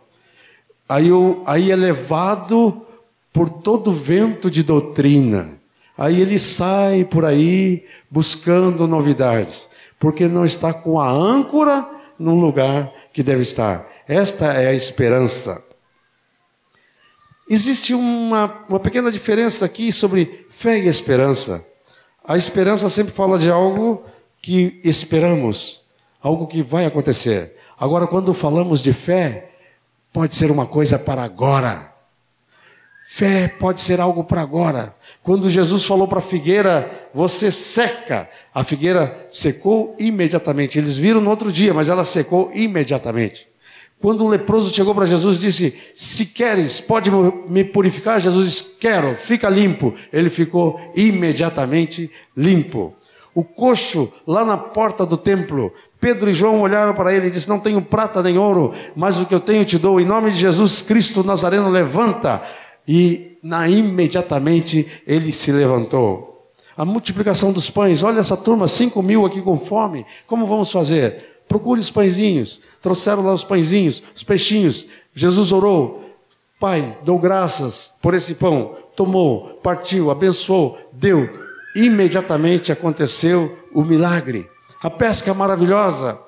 Aí, 0.89 1.07
aí 1.45 1.71
é 1.71 1.75
levado 1.77 2.85
por 3.31 3.47
todo 3.47 3.93
vento 3.93 4.51
de 4.51 4.63
doutrina. 4.63 5.53
Aí 5.97 6.19
ele 6.19 6.37
sai 6.37 7.05
por 7.05 7.23
aí 7.23 7.85
buscando 8.11 8.89
novidades, 8.89 9.69
porque 9.97 10.27
não 10.27 10.43
está 10.43 10.73
com 10.73 10.99
a 10.99 11.09
âncora 11.09 11.87
no 12.19 12.35
lugar 12.35 12.91
que 13.13 13.23
deve 13.23 13.43
estar. 13.43 13.87
Esta 14.05 14.47
é 14.47 14.67
a 14.67 14.73
esperança. 14.73 15.63
Existe 17.49 17.93
uma, 17.93 18.65
uma 18.67 18.81
pequena 18.81 19.13
diferença 19.13 19.63
aqui 19.63 19.93
sobre 19.93 20.45
fé 20.49 20.77
e 20.77 20.89
esperança. 20.89 21.65
A 22.21 22.35
esperança 22.35 22.89
sempre 22.89 23.13
fala 23.13 23.39
de 23.39 23.49
algo 23.49 24.03
que 24.41 24.79
esperamos, 24.83 25.81
algo 26.21 26.47
que 26.47 26.61
vai 26.61 26.85
acontecer. 26.85 27.55
Agora, 27.79 28.07
quando 28.07 28.33
falamos 28.33 28.81
de 28.81 28.93
fé, 28.93 29.51
pode 30.11 30.35
ser 30.35 30.49
uma 30.49 30.65
coisa 30.65 30.97
para 30.97 31.23
agora. 31.23 31.93
Fé 33.07 33.47
pode 33.47 33.79
ser 33.79 34.01
algo 34.01 34.23
para 34.23 34.41
agora. 34.41 34.93
Quando 35.23 35.49
Jesus 35.49 35.85
falou 35.85 36.07
para 36.07 36.19
a 36.19 36.21
figueira, 36.21 37.09
você 37.13 37.51
seca, 37.51 38.29
a 38.53 38.63
figueira 38.63 39.25
secou 39.29 39.95
imediatamente. 39.97 40.77
Eles 40.77 40.97
viram 40.97 41.21
no 41.21 41.29
outro 41.29 41.51
dia, 41.51 41.73
mas 41.73 41.87
ela 41.87 42.03
secou 42.03 42.51
imediatamente. 42.53 43.47
Quando 43.99 44.23
o 44.23 44.27
leproso 44.27 44.73
chegou 44.73 44.93
para 44.93 45.05
Jesus 45.05 45.37
e 45.37 45.41
disse: 45.41 45.77
Se 45.93 46.27
queres, 46.27 46.81
pode 46.81 47.09
me 47.47 47.63
purificar? 47.63 48.19
Jesus 48.19 48.45
disse: 48.45 48.63
Quero, 48.79 49.15
fica 49.15 49.49
limpo. 49.49 49.93
Ele 50.11 50.29
ficou 50.29 50.79
imediatamente 50.95 52.11
limpo. 52.35 52.93
O 53.37 53.43
coxo, 53.43 54.11
lá 54.25 54.43
na 54.43 54.57
porta 54.57 55.05
do 55.05 55.15
templo, 55.15 55.71
Pedro 55.99 56.27
e 56.27 56.33
João 56.33 56.59
olharam 56.59 56.95
para 56.95 57.13
ele 57.13 57.27
e 57.27 57.29
disseram: 57.29 57.57
Não 57.57 57.61
tenho 57.61 57.79
prata 57.83 58.23
nem 58.23 58.35
ouro, 58.35 58.73
mas 58.95 59.19
o 59.19 59.27
que 59.27 59.35
eu 59.35 59.39
tenho 59.39 59.63
te 59.63 59.77
dou. 59.77 60.01
Em 60.01 60.05
nome 60.05 60.31
de 60.31 60.37
Jesus 60.37 60.81
Cristo 60.81 61.23
Nazareno, 61.23 61.69
levanta. 61.69 62.41
E 62.87 63.37
na, 63.43 63.69
imediatamente 63.69 65.03
ele 65.05 65.31
se 65.31 65.51
levantou. 65.51 66.49
A 66.75 66.83
multiplicação 66.83 67.53
dos 67.53 67.69
pães, 67.69 68.01
olha 68.01 68.21
essa 68.21 68.35
turma, 68.35 68.67
cinco 68.67 69.03
mil 69.03 69.23
aqui 69.23 69.39
com 69.39 69.55
fome. 69.55 70.03
Como 70.25 70.47
vamos 70.47 70.71
fazer? 70.71 71.43
Procure 71.47 71.79
os 71.79 71.91
pãezinhos. 71.91 72.59
Trouxeram 72.81 73.21
lá 73.21 73.33
os 73.33 73.43
pãezinhos, 73.43 74.01
os 74.15 74.23
peixinhos. 74.23 74.87
Jesus 75.13 75.51
orou. 75.51 76.03
Pai, 76.59 76.97
dou 77.03 77.19
graças 77.19 77.93
por 78.01 78.15
esse 78.15 78.33
pão. 78.33 78.75
Tomou, 78.95 79.59
partiu, 79.61 80.09
abençoou, 80.09 80.75
deu. 80.91 81.46
Imediatamente 81.75 82.71
aconteceu 82.71 83.57
o 83.73 83.83
milagre. 83.83 84.49
A 84.81 84.89
pesca 84.89 85.33
maravilhosa. 85.33 86.19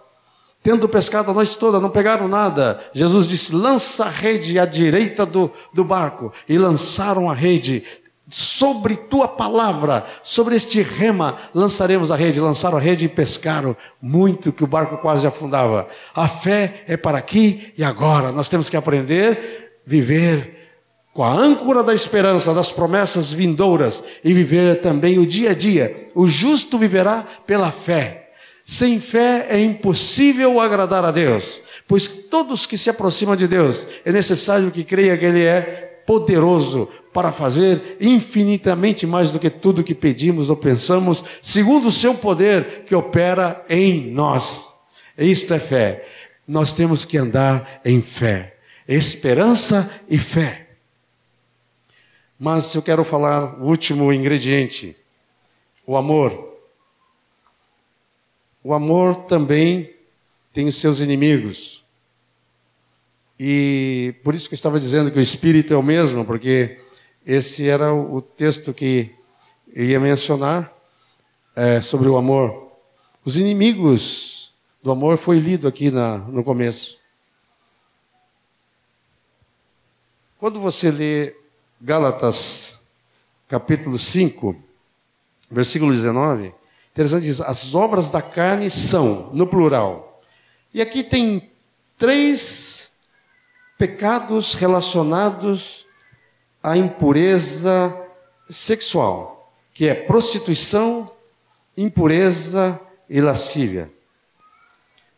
Tendo 0.62 0.90
pescado 0.90 1.32
a 1.32 1.34
noite 1.34 1.58
toda, 1.58 1.80
não 1.80 1.90
pegaram 1.90 2.28
nada. 2.28 2.80
Jesus 2.94 3.28
disse: 3.28 3.56
lança 3.56 4.06
a 4.06 4.10
rede 4.10 4.60
à 4.60 4.66
direita 4.66 5.26
do, 5.26 5.52
do 5.74 5.84
barco. 5.84 6.34
E 6.48 6.58
lançaram 6.58 7.30
a 7.30 7.34
rede 7.34 7.84
sobre 8.30 8.96
tua 8.96 9.28
palavra, 9.28 10.06
sobre 10.22 10.56
este 10.56 10.82
rema, 10.84 11.36
lançaremos 11.54 12.12
a 12.12 12.16
rede. 12.16 12.40
Lançaram 12.40 12.78
a 12.78 12.82
rede 12.82 13.06
e 13.06 13.10
pescaram 13.10 13.76
muito, 14.02 14.52
que 14.52 14.64
o 14.64 14.68
barco 14.68 14.98
quase 14.98 15.26
afundava. 15.26 15.88
A 16.14 16.28
fé 16.28 16.84
é 16.88 16.98
para 16.98 17.18
aqui 17.18 17.74
e 17.78 17.84
agora. 17.84 18.32
Nós 18.32 18.50
temos 18.50 18.70
que 18.70 18.78
aprender, 18.78 19.82
viver 19.86 20.59
com 21.14 21.24
a 21.24 21.34
âncora 21.34 21.84
da 21.84 21.94
esperança, 21.94 22.54
das 22.54 22.72
promessas 22.72 23.34
vindouras 23.34 24.04
e 24.24 24.34
viver 24.34 24.78
também 24.78 25.20
o 25.20 25.26
dia 25.26 25.52
a 25.52 25.54
dia. 25.54 26.08
O 26.16 26.28
justo 26.28 26.78
viverá 26.78 27.26
pela 27.46 27.72
fé. 27.72 28.30
Sem 28.66 29.00
fé 29.00 29.48
é 29.50 29.60
impossível 29.60 30.60
agradar 30.60 31.04
a 31.04 31.12
Deus, 31.12 31.62
pois 31.88 32.08
todos 32.08 32.68
que 32.68 32.78
se 32.78 32.90
aproximam 32.90 33.36
de 33.36 33.48
Deus 33.48 33.88
é 34.06 34.12
necessário 34.12 34.70
que 34.70 34.84
creia 34.84 35.18
que 35.18 35.26
Ele 35.26 35.44
é 35.44 36.04
poderoso 36.06 36.88
para 37.12 37.32
fazer 37.32 37.98
infinitamente 38.00 39.08
mais 39.08 39.32
do 39.32 39.40
que 39.40 39.50
tudo 39.50 39.84
que 39.84 39.96
pedimos 39.96 40.52
ou 40.52 40.56
pensamos, 40.56 41.24
segundo 41.42 41.88
o 41.88 41.92
seu 41.92 42.14
poder 42.14 42.84
que 42.86 42.94
opera 42.94 43.66
em 43.68 44.12
nós. 44.12 44.76
Isto 45.18 45.56
é 45.56 45.60
fé. 45.60 46.06
Nós 46.48 46.72
temos 46.72 47.06
que 47.06 47.18
andar 47.18 47.82
em 47.84 48.02
fé, 48.02 48.56
esperança 48.88 49.90
e 50.08 50.18
fé. 50.18 50.69
Mas 52.40 52.74
eu 52.74 52.82
quero 52.82 53.04
falar 53.04 53.60
o 53.60 53.66
último 53.66 54.14
ingrediente, 54.14 54.96
o 55.86 55.98
amor. 55.98 56.58
O 58.64 58.74
amor 58.74 59.16
também 59.26 59.94
tem 60.54 60.66
os 60.66 60.78
seus 60.78 61.02
inimigos. 61.02 61.84
E 63.38 64.16
por 64.24 64.34
isso 64.34 64.48
que 64.48 64.54
eu 64.54 64.58
estava 64.58 64.80
dizendo 64.80 65.12
que 65.12 65.20
o 65.20 65.22
espírito 65.22 65.74
é 65.74 65.78
o 65.78 65.84
mesmo, 65.84 66.24
porque 66.24 66.80
esse 67.26 67.68
era 67.68 67.94
o 67.94 68.22
texto 68.22 68.74
que 68.74 69.14
eu 69.74 69.84
ia 69.84 70.00
mencionar 70.00 70.74
é, 71.54 71.82
sobre 71.82 72.08
o 72.08 72.16
amor. 72.16 72.72
Os 73.26 73.38
inimigos 73.38 74.54
do 74.82 74.92
amor 74.92 75.18
foi 75.18 75.40
lido 75.40 75.68
aqui 75.68 75.92
na, 75.92 76.20
no 76.20 76.42
começo. 76.42 76.98
Quando 80.38 80.60
você 80.60 80.90
lê 80.90 81.39
Gálatas, 81.82 82.78
capítulo 83.48 83.98
5, 83.98 84.54
versículo 85.50 85.94
19, 85.94 86.54
interessante 86.92 87.24
diz: 87.24 87.40
as 87.40 87.74
obras 87.74 88.12
da 88.12 88.22
carne 88.22 88.70
são, 88.70 89.30
no 89.32 89.48
plural. 89.48 90.22
E 90.74 90.82
aqui 90.82 91.04
tem 91.04 91.50
três 91.98 92.92
pecados 93.78 94.56
relacionados 94.56 95.86
a 96.62 96.76
impureza 96.76 97.96
sexual, 98.50 99.54
que 99.74 99.88
é 99.88 99.94
prostituição, 99.94 101.10
impureza 101.78 102.78
e 103.10 103.22
lascívia. 103.22 103.90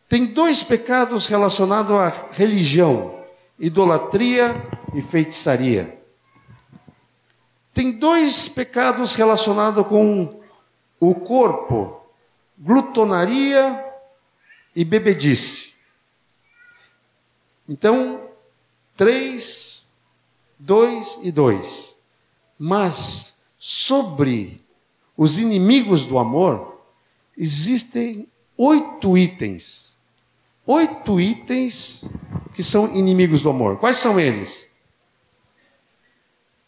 Tem 0.08 0.26
dois 0.26 0.62
pecados 0.62 1.26
relacionados 1.26 1.96
à 1.96 2.08
religião: 2.30 3.18
idolatria 3.58 4.54
e 4.94 5.02
feitiçaria. 5.02 6.01
Tem 7.74 7.92
dois 7.92 8.48
pecados 8.48 9.14
relacionados 9.14 9.86
com 9.86 10.40
o 11.00 11.14
corpo: 11.14 12.00
glutonaria 12.58 13.84
e 14.74 14.84
bebedice. 14.84 15.74
Então, 17.68 18.20
três 18.96 19.72
2 20.62 21.20
e 21.22 21.32
2. 21.32 21.96
Mas 22.58 23.34
sobre 23.58 24.62
os 25.16 25.38
inimigos 25.38 26.06
do 26.06 26.18
amor, 26.18 26.80
existem 27.36 28.28
oito 28.56 29.18
itens. 29.18 29.98
Oito 30.64 31.20
itens 31.20 32.08
que 32.54 32.62
são 32.62 32.94
inimigos 32.94 33.42
do 33.42 33.50
amor. 33.50 33.78
Quais 33.78 33.98
são 33.98 34.20
eles? 34.20 34.68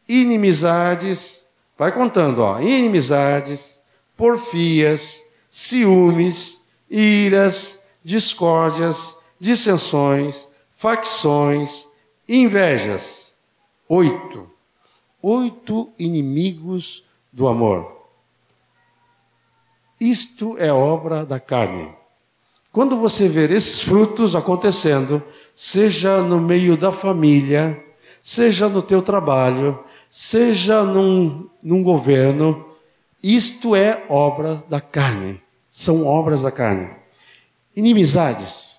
Inimizades, 0.08 1.46
vai 1.78 1.92
contando, 1.92 2.40
ó. 2.40 2.60
Inimizades, 2.60 3.82
porfias, 4.16 5.22
ciúmes, 5.48 6.60
iras, 6.90 7.78
discórdias, 8.02 9.16
dissensões, 9.40 10.48
facções, 10.72 11.88
invejas 12.28 13.24
Oito. 13.88 14.50
Oito 15.20 15.92
inimigos 15.98 17.04
do 17.30 17.46
amor. 17.46 18.08
Isto 20.00 20.56
é 20.58 20.72
obra 20.72 21.24
da 21.24 21.38
carne. 21.38 21.94
Quando 22.72 22.96
você 22.96 23.28
ver 23.28 23.50
esses 23.50 23.82
frutos 23.82 24.34
acontecendo, 24.34 25.22
seja 25.54 26.22
no 26.22 26.40
meio 26.40 26.78
da 26.78 26.90
família, 26.90 27.78
seja 28.22 28.68
no 28.70 28.80
teu 28.80 29.02
trabalho, 29.02 29.84
seja 30.16 30.84
num, 30.84 31.50
num 31.60 31.82
governo, 31.82 32.72
isto 33.20 33.74
é 33.74 34.06
obra 34.08 34.62
da 34.68 34.80
carne. 34.80 35.42
São 35.68 36.06
obras 36.06 36.42
da 36.42 36.52
carne. 36.52 36.88
Inimizades, 37.74 38.78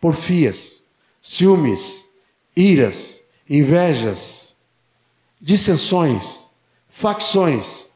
porfias, 0.00 0.82
ciúmes, 1.20 2.08
iras, 2.56 3.20
invejas, 3.50 4.56
dissensões, 5.38 6.46
facções, 6.88 7.86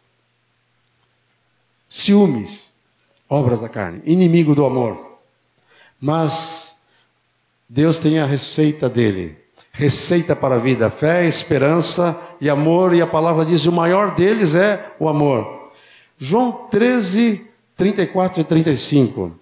ciúmes, 1.88 2.74
obras 3.26 3.62
da 3.62 3.70
carne, 3.70 4.02
inimigo 4.04 4.54
do 4.54 4.66
amor. 4.66 5.18
Mas 5.98 6.76
Deus 7.66 8.00
tem 8.00 8.18
a 8.18 8.26
receita 8.26 8.86
dele. 8.86 9.39
Receita 9.80 10.36
para 10.36 10.56
a 10.56 10.58
vida, 10.58 10.90
fé, 10.90 11.26
esperança 11.26 12.14
e 12.38 12.50
amor, 12.50 12.94
e 12.94 13.00
a 13.00 13.06
palavra 13.06 13.46
diz: 13.46 13.64
o 13.64 13.72
maior 13.72 14.14
deles 14.14 14.54
é 14.54 14.94
o 15.00 15.08
amor. 15.08 15.70
João 16.18 16.68
13, 16.70 17.46
34 17.78 18.42
e 18.42 18.44
35. 18.44 19.32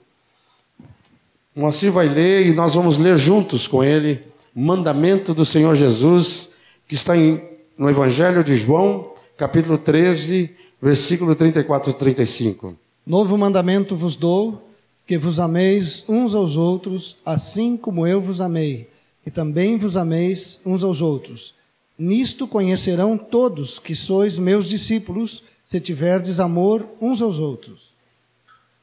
O 1.56 1.60
Moacir 1.60 1.90
vai 1.90 2.08
ler 2.08 2.46
e 2.46 2.52
nós 2.52 2.76
vamos 2.76 3.00
ler 3.00 3.16
juntos 3.16 3.66
com 3.66 3.82
ele 3.82 4.22
mandamento 4.54 5.34
do 5.34 5.44
Senhor 5.44 5.74
Jesus, 5.74 6.50
que 6.86 6.94
está 6.94 7.16
em, 7.16 7.42
no 7.76 7.90
Evangelho 7.90 8.44
de 8.44 8.54
João, 8.54 9.10
capítulo 9.36 9.76
13, 9.76 10.54
versículo 10.80 11.34
34 11.34 11.90
e 11.90 11.94
35. 11.94 12.76
Novo 13.04 13.36
mandamento 13.36 13.96
vos 13.96 14.14
dou, 14.14 14.68
que 15.04 15.18
vos 15.18 15.40
ameis 15.40 16.04
uns 16.08 16.32
aos 16.32 16.56
outros, 16.56 17.16
assim 17.26 17.76
como 17.76 18.06
eu 18.06 18.20
vos 18.20 18.40
amei, 18.40 18.88
e 19.28 19.30
também 19.30 19.76
vos 19.76 19.94
ameis 19.94 20.58
uns 20.64 20.82
aos 20.82 21.02
outros. 21.02 21.54
Nisto 21.98 22.48
conhecerão 22.48 23.18
todos 23.18 23.78
que 23.78 23.94
sois 23.94 24.38
meus 24.38 24.70
discípulos, 24.70 25.42
se 25.66 25.78
tiverdes 25.78 26.40
amor 26.40 26.82
uns 26.98 27.20
aos 27.20 27.38
outros. 27.38 27.98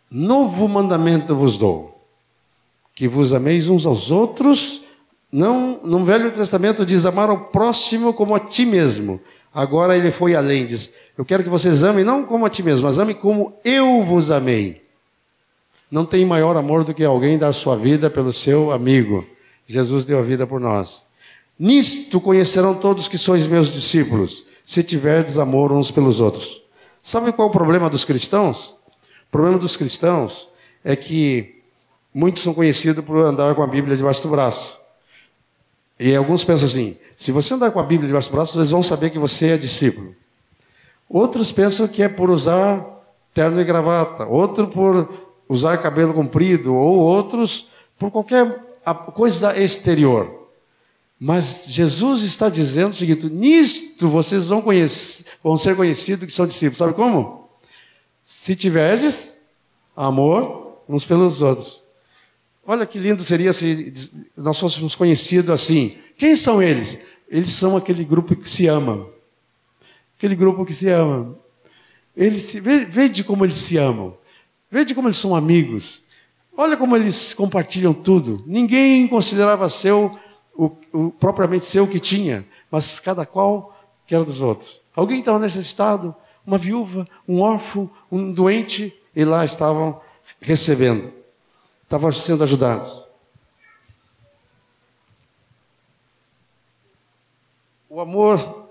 Novo 0.07 0.69
mandamento 0.69 1.35
vos 1.35 1.57
dou, 1.57 1.99
que 2.93 3.07
vos 3.07 3.33
ameis 3.33 3.69
uns 3.69 3.87
aos 3.87 4.11
outros, 4.11 4.83
Não, 5.31 5.79
no 5.83 6.05
Velho 6.05 6.31
Testamento 6.31 6.85
diz 6.85 7.07
amar 7.07 7.31
ao 7.31 7.45
próximo 7.45 8.13
como 8.13 8.35
a 8.35 8.39
ti 8.39 8.67
mesmo. 8.67 9.19
Agora 9.51 9.97
ele 9.97 10.11
foi 10.11 10.35
além, 10.35 10.67
diz: 10.67 10.93
Eu 11.17 11.25
quero 11.25 11.43
que 11.43 11.49
vocês 11.49 11.83
amem 11.83 12.05
não 12.05 12.23
como 12.23 12.45
a 12.45 12.51
ti 12.51 12.61
mesmo, 12.61 12.85
mas 12.85 12.99
amem 12.99 13.15
como 13.15 13.51
eu 13.65 14.03
vos 14.03 14.29
amei. 14.29 14.83
Não 15.89 16.05
tem 16.05 16.23
maior 16.23 16.55
amor 16.55 16.83
do 16.83 16.93
que 16.93 17.03
alguém 17.03 17.35
dar 17.35 17.51
sua 17.51 17.75
vida 17.75 18.11
pelo 18.11 18.31
seu 18.31 18.71
amigo. 18.71 19.25
Jesus 19.65 20.05
deu 20.05 20.19
a 20.19 20.21
vida 20.21 20.45
por 20.45 20.59
nós. 20.59 21.07
Nisto 21.57 22.19
conhecerão 22.19 22.75
todos 22.75 23.07
que 23.07 23.17
sois 23.17 23.47
meus 23.47 23.71
discípulos, 23.71 24.45
se 24.63 24.83
tiverdes 24.83 25.37
amor 25.37 25.71
uns 25.71 25.89
pelos 25.89 26.19
outros. 26.19 26.61
Sabe 27.01 27.31
qual 27.31 27.47
é 27.47 27.49
o 27.49 27.53
problema 27.53 27.89
dos 27.89 28.03
cristãos? 28.03 28.75
O 29.27 29.31
problema 29.31 29.57
dos 29.57 29.77
cristãos 29.77 30.49
é 30.83 30.95
que 30.95 31.61
muitos 32.13 32.43
são 32.43 32.53
conhecidos 32.53 33.03
por 33.05 33.17
andar 33.17 33.53
com 33.55 33.63
a 33.63 33.67
Bíblia 33.67 33.95
debaixo 33.95 34.21
do 34.23 34.29
braço. 34.29 34.79
E 35.99 36.15
alguns 36.15 36.43
pensam 36.43 36.67
assim: 36.67 36.97
se 37.15 37.31
você 37.31 37.53
andar 37.53 37.71
com 37.71 37.79
a 37.79 37.83
Bíblia 37.83 38.07
debaixo 38.07 38.29
do 38.29 38.35
braço, 38.35 38.57
eles 38.57 38.71
vão 38.71 38.83
saber 38.83 39.09
que 39.09 39.19
você 39.19 39.49
é 39.49 39.57
discípulo. 39.57 40.15
Outros 41.09 41.51
pensam 41.51 41.87
que 41.87 42.03
é 42.03 42.09
por 42.09 42.29
usar 42.29 42.83
terno 43.33 43.59
e 43.61 43.63
gravata, 43.63 44.25
outro 44.25 44.67
por 44.67 45.09
usar 45.47 45.77
cabelo 45.77 46.13
comprido, 46.13 46.73
ou 46.73 46.97
outros 46.97 47.67
por 47.97 48.09
qualquer 48.11 48.63
coisa 48.93 49.59
exterior. 49.59 50.49
Mas 51.19 51.65
Jesus 51.67 52.23
está 52.23 52.49
dizendo 52.49 52.91
o 52.91 52.95
seguinte: 52.95 53.27
nisto 53.27 54.07
vocês 54.07 54.47
vão, 54.47 54.61
conhecer, 54.61 55.25
vão 55.43 55.57
ser 55.57 55.75
conhecidos 55.75 56.25
que 56.25 56.33
são 56.33 56.45
discípulos. 56.45 56.77
Sabe 56.77 56.93
como? 56.93 57.49
Se 58.21 58.55
tiverdes 58.55 59.39
amor 59.95 60.79
uns 60.87 61.05
pelos 61.05 61.41
outros. 61.41 61.83
Olha 62.65 62.85
que 62.85 62.99
lindo 62.99 63.23
seria 63.23 63.53
se 63.53 63.93
nós 64.35 64.59
fôssemos 64.59 64.95
conhecidos 64.95 65.49
assim. 65.51 65.97
Quem 66.17 66.35
são 66.35 66.61
eles? 66.61 66.99
Eles 67.29 67.51
são 67.51 67.77
aquele 67.77 68.03
grupo 68.03 68.35
que 68.35 68.49
se 68.49 68.67
ama. 68.67 69.07
Aquele 70.17 70.35
grupo 70.35 70.65
que 70.65 70.73
se 70.73 70.89
ama. 70.89 71.37
Eles, 72.15 72.53
veja 72.53 73.23
como 73.23 73.45
eles 73.45 73.57
se 73.57 73.77
amam. 73.77 74.17
Veja 74.71 74.95
como 74.95 75.07
eles 75.07 75.17
são 75.17 75.35
amigos. 75.35 76.03
Olha 76.57 76.77
como 76.77 76.95
eles 76.95 77.33
compartilham 77.33 77.93
tudo. 77.93 78.43
Ninguém 78.45 79.07
considerava 79.07 79.67
seu 79.67 80.17
o, 80.53 80.71
o 80.93 81.11
propriamente 81.11 81.65
seu 81.65 81.87
que 81.87 81.99
tinha, 81.99 82.45
mas 82.71 82.99
cada 82.99 83.25
qual 83.25 83.77
que 84.07 84.15
era 84.15 84.23
dos 84.23 84.41
outros. 84.41 84.81
Alguém 84.95 85.19
estava 85.19 85.37
necessitado, 85.37 86.15
uma 86.45 86.57
viúva, 86.57 87.07
um 87.27 87.41
órfão, 87.41 87.89
um 88.09 88.31
doente, 88.31 88.97
e 89.15 89.25
lá 89.25 89.43
estavam 89.43 89.99
recebendo, 90.39 91.11
estavam 91.83 92.11
sendo 92.11 92.43
ajudados. 92.43 93.03
O 97.89 97.99
amor, 97.99 98.69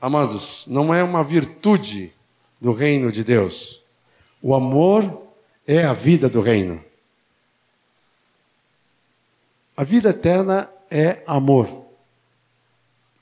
amados, 0.00 0.64
não 0.68 0.94
é 0.94 1.02
uma 1.02 1.22
virtude 1.22 2.12
do 2.60 2.72
reino 2.72 3.10
de 3.10 3.24
Deus. 3.24 3.82
O 4.40 4.54
amor 4.54 5.23
é 5.66 5.84
a 5.84 5.92
vida 5.92 6.28
do 6.28 6.40
reino. 6.40 6.82
A 9.76 9.82
vida 9.82 10.10
eterna 10.10 10.70
é 10.90 11.22
amor. 11.26 11.84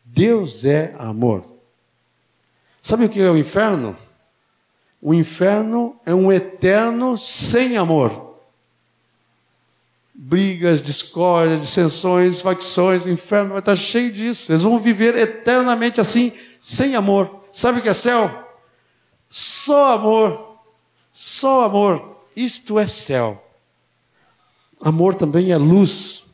Deus 0.04 0.64
é 0.64 0.94
amor. 0.98 1.50
Sabe 2.82 3.06
o 3.06 3.08
que 3.08 3.20
é 3.20 3.30
o 3.30 3.36
inferno? 3.36 3.96
O 5.00 5.14
inferno 5.14 5.96
é 6.04 6.14
um 6.14 6.30
eterno 6.30 7.16
sem 7.16 7.76
amor. 7.76 8.36
Brigas, 10.14 10.82
discórdias, 10.82 11.62
dissensões, 11.62 12.40
facções, 12.40 13.04
o 13.04 13.10
inferno 13.10 13.50
vai 13.50 13.60
estar 13.60 13.74
cheio 13.74 14.12
disso. 14.12 14.52
Eles 14.52 14.62
vão 14.62 14.78
viver 14.78 15.16
eternamente 15.16 16.00
assim, 16.00 16.32
sem 16.60 16.94
amor. 16.94 17.44
Sabe 17.52 17.78
o 17.78 17.82
que 17.82 17.88
é 17.88 17.94
céu? 17.94 18.30
Só 19.28 19.94
amor. 19.94 20.58
Só 21.10 21.64
amor. 21.64 22.11
Isto 22.36 22.78
é 22.78 22.86
céu. 22.86 23.42
Amor 24.80 25.14
também 25.14 25.52
é 25.52 25.56
luz. 25.56 26.24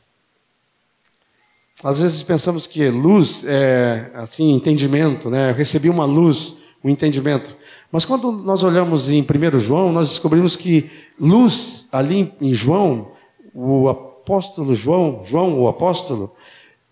Às 1.83 2.01
vezes 2.01 2.23
pensamos 2.23 2.67
que 2.67 2.89
luz 2.89 3.45
é 3.45 4.11
assim, 4.15 4.53
entendimento, 4.53 5.31
né? 5.31 5.51
Eu 5.51 5.55
recebi 5.55 5.89
uma 5.89 6.05
luz, 6.05 6.57
um 6.83 6.89
entendimento. 6.89 7.57
Mas 7.91 8.05
quando 8.05 8.33
nós 8.33 8.65
olhamos 8.65 9.11
em 9.11 9.23
1 9.23 9.59
João, 9.59 9.93
nós 9.93 10.09
descobrimos 10.09 10.57
que 10.57 10.91
luz, 11.19 11.87
ali 11.93 12.33
em 12.41 12.53
João, 12.53 13.13
o 13.55 13.89
apóstolo 13.89 14.75
João, 14.75 15.23
João 15.25 15.59
o 15.59 15.69
apóstolo, 15.69 16.35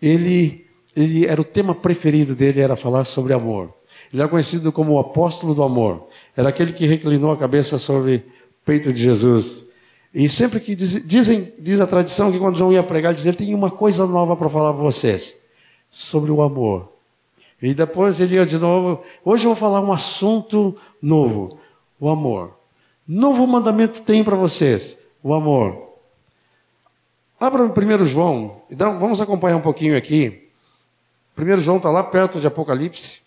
ele, 0.01 0.67
ele 0.95 1.27
era 1.27 1.41
o 1.41 1.45
tema 1.45 1.75
preferido 1.75 2.35
dele, 2.35 2.61
era 2.61 2.77
falar 2.77 3.05
sobre 3.05 3.33
amor. 3.33 3.75
Ele 4.13 4.23
era 4.23 4.31
conhecido 4.31 4.71
como 4.71 4.93
o 4.93 4.99
apóstolo 4.99 5.55
do 5.55 5.63
amor. 5.63 6.07
Era 6.37 6.49
aquele 6.49 6.73
que 6.73 6.87
reclinou 6.87 7.33
a 7.33 7.37
cabeça 7.37 7.77
sobre 7.79 8.25
peito 8.67 8.93
de 8.93 9.01
Jesus. 9.01 9.67
E 10.13 10.29
sempre 10.29 10.59
que 10.61 10.75
diz, 10.75 11.07
dizem, 11.07 11.53
diz 11.59 11.81
a 11.81 11.87
tradição 11.87 12.33
que 12.33 12.39
quando 12.39 12.59
João 12.59 12.73
ia 12.73 12.83
pregar, 12.83 13.11
ele 13.11 13.17
dizia, 13.17 13.31
ele 13.31 13.39
tem 13.39 13.55
uma 13.55 13.71
coisa 13.71 14.07
nova 14.07 14.37
para 14.37 14.49
falar 14.49 14.73
para 14.73 14.83
vocês, 14.83 15.39
sobre 15.89 16.31
o 16.31 16.43
amor. 16.43 16.93
E 17.63 17.73
depois 17.73 18.21
ele 18.21 18.35
ia 18.35 18.45
de 18.45 18.59
novo, 18.59 19.03
hoje 19.25 19.45
eu 19.45 19.51
vou 19.51 19.57
falar 19.57 19.81
um 19.81 19.93
assunto 19.93 20.77
novo, 21.01 21.59
o 21.99 22.11
amor. 22.11 22.59
Novo 23.07 23.47
mandamento 23.47 24.03
tem 24.03 24.25
para 24.25 24.37
vocês, 24.37 24.99
o 25.23 25.33
amor. 25.33 25.87
Abra 27.39 27.63
o 27.63 27.69
1 27.69 28.05
João, 28.05 28.63
então 28.71 28.99
vamos 28.99 29.21
acompanhar 29.21 29.57
um 29.57 29.63
pouquinho 29.63 29.97
aqui. 29.97 30.49
1 31.39 31.61
João 31.61 31.77
está 31.77 31.91
lá 31.91 32.03
perto 32.03 32.41
de 32.41 32.47
Apocalipse. 32.47 33.21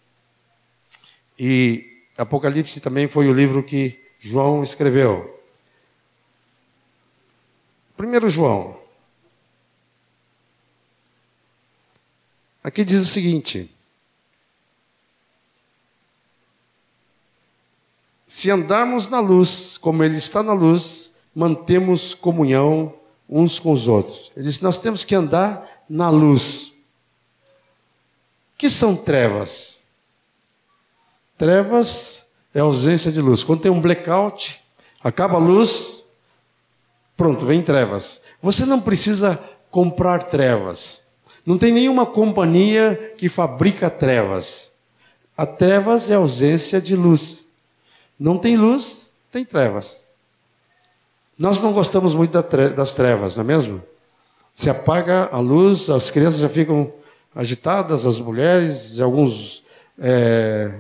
E 1.38 1.86
Apocalipse 2.18 2.82
também 2.82 3.08
foi 3.08 3.30
o 3.30 3.34
livro 3.34 3.64
que 3.64 4.09
João 4.20 4.62
escreveu. 4.62 5.40
1 7.98 8.30
João. 8.30 8.78
Aqui 12.62 12.84
diz 12.84 13.02
o 13.02 13.06
seguinte: 13.06 13.74
Se 18.26 18.52
andarmos 18.52 19.08
na 19.08 19.20
luz, 19.20 19.78
como 19.78 20.04
Ele 20.04 20.18
está 20.18 20.44
na 20.44 20.54
luz, 20.54 21.14
mantemos 21.34 22.14
comunhão 22.14 22.94
uns 23.28 23.58
com 23.58 23.72
os 23.72 23.88
outros. 23.88 24.32
Ele 24.36 24.46
diz: 24.46 24.60
Nós 24.62 24.78
temos 24.78 25.06
que 25.06 25.16
andar 25.16 25.86
na 25.90 26.10
luz. 26.10 26.74
que 28.58 28.70
são 28.70 28.96
trevas? 28.96 29.80
Trevas 31.38 32.29
é 32.54 32.60
ausência 32.60 33.12
de 33.12 33.22
luz. 33.22 33.44
Quando 33.44 33.62
tem 33.62 33.72
um 33.72 33.82
blackout, 33.82 34.62
acaba 35.04 35.36
a 35.36 35.40
luz, 35.40 36.00
Pronto, 37.20 37.46
vem 37.46 37.62
trevas. 37.62 38.22
Você 38.42 38.66
não 38.66 38.80
precisa 38.80 39.38
comprar 39.70 40.24
trevas. 40.24 41.02
Não 41.46 41.58
tem 41.58 41.70
nenhuma 41.70 42.06
companhia 42.06 43.14
que 43.18 43.28
fabrica 43.28 43.90
trevas. 43.90 44.72
A 45.36 45.46
trevas 45.46 46.10
é 46.10 46.16
ausência 46.16 46.80
de 46.80 46.96
luz. 46.96 47.50
Não 48.18 48.38
tem 48.38 48.56
luz, 48.56 49.12
tem 49.30 49.44
trevas. 49.44 50.06
Nós 51.38 51.62
não 51.62 51.74
gostamos 51.74 52.16
muito 52.16 52.42
das 52.74 52.96
trevas, 52.96 53.36
não 53.36 53.44
é 53.44 53.48
mesmo? 53.48 53.84
Se 54.54 54.70
apaga 54.70 55.28
a 55.30 55.40
luz, 55.40 55.90
as 55.90 56.10
crianças 56.10 56.40
já 56.40 56.48
ficam 56.48 56.90
agitadas, 57.36 58.06
as 58.06 58.18
mulheres, 58.18 58.98
alguns 59.02 59.62
é, 60.00 60.80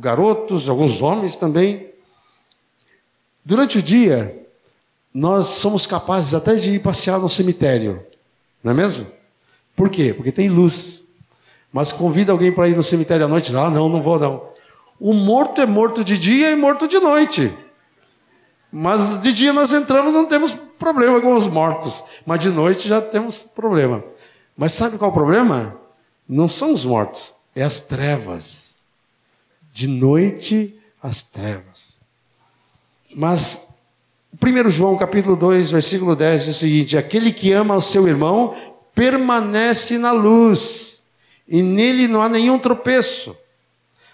garotos, 0.00 0.68
alguns 0.68 1.00
homens 1.02 1.36
também. 1.36 1.90
Durante 3.44 3.78
o 3.78 3.82
dia, 3.82 4.46
nós 5.12 5.46
somos 5.46 5.86
capazes 5.86 6.34
até 6.34 6.54
de 6.54 6.72
ir 6.72 6.82
passear 6.82 7.18
no 7.18 7.28
cemitério, 7.28 8.04
não 8.62 8.72
é 8.72 8.74
mesmo? 8.74 9.06
Por 9.74 9.88
quê? 9.88 10.12
Porque 10.12 10.32
tem 10.32 10.48
luz. 10.48 11.04
Mas 11.72 11.92
convida 11.92 12.32
alguém 12.32 12.50
para 12.50 12.68
ir 12.68 12.76
no 12.76 12.82
cemitério 12.82 13.26
à 13.26 13.28
noite, 13.28 13.54
ah, 13.54 13.70
não, 13.70 13.88
não 13.88 14.02
vou 14.02 14.18
não. 14.18 14.48
O 14.98 15.12
morto 15.12 15.60
é 15.60 15.66
morto 15.66 16.02
de 16.02 16.16
dia 16.18 16.50
e 16.50 16.56
morto 16.56 16.88
de 16.88 16.98
noite. 16.98 17.52
Mas 18.72 19.20
de 19.20 19.32
dia 19.32 19.52
nós 19.52 19.72
entramos, 19.72 20.12
não 20.12 20.26
temos 20.26 20.54
problema 20.78 21.20
com 21.20 21.34
os 21.34 21.46
mortos. 21.46 22.04
Mas 22.24 22.40
de 22.40 22.50
noite 22.50 22.88
já 22.88 23.00
temos 23.00 23.38
problema. 23.38 24.02
Mas 24.56 24.72
sabe 24.72 24.98
qual 24.98 25.10
é 25.10 25.12
o 25.12 25.14
problema? 25.14 25.76
Não 26.28 26.48
são 26.48 26.72
os 26.72 26.84
mortos, 26.84 27.34
é 27.54 27.62
as 27.62 27.80
trevas. 27.80 28.75
De 29.76 29.90
noite, 29.90 30.80
as 31.02 31.22
trevas. 31.22 31.98
Mas 33.14 33.74
1 34.42 34.70
João 34.70 34.96
capítulo 34.96 35.36
2, 35.36 35.70
versículo 35.70 36.16
10 36.16 36.46
diz 36.46 36.56
o 36.56 36.58
seguinte: 36.58 36.96
Aquele 36.96 37.30
que 37.30 37.52
ama 37.52 37.76
o 37.76 37.82
seu 37.82 38.08
irmão 38.08 38.56
permanece 38.94 39.98
na 39.98 40.12
luz, 40.12 41.02
e 41.46 41.60
nele 41.60 42.08
não 42.08 42.22
há 42.22 42.28
nenhum 42.30 42.58
tropeço. 42.58 43.36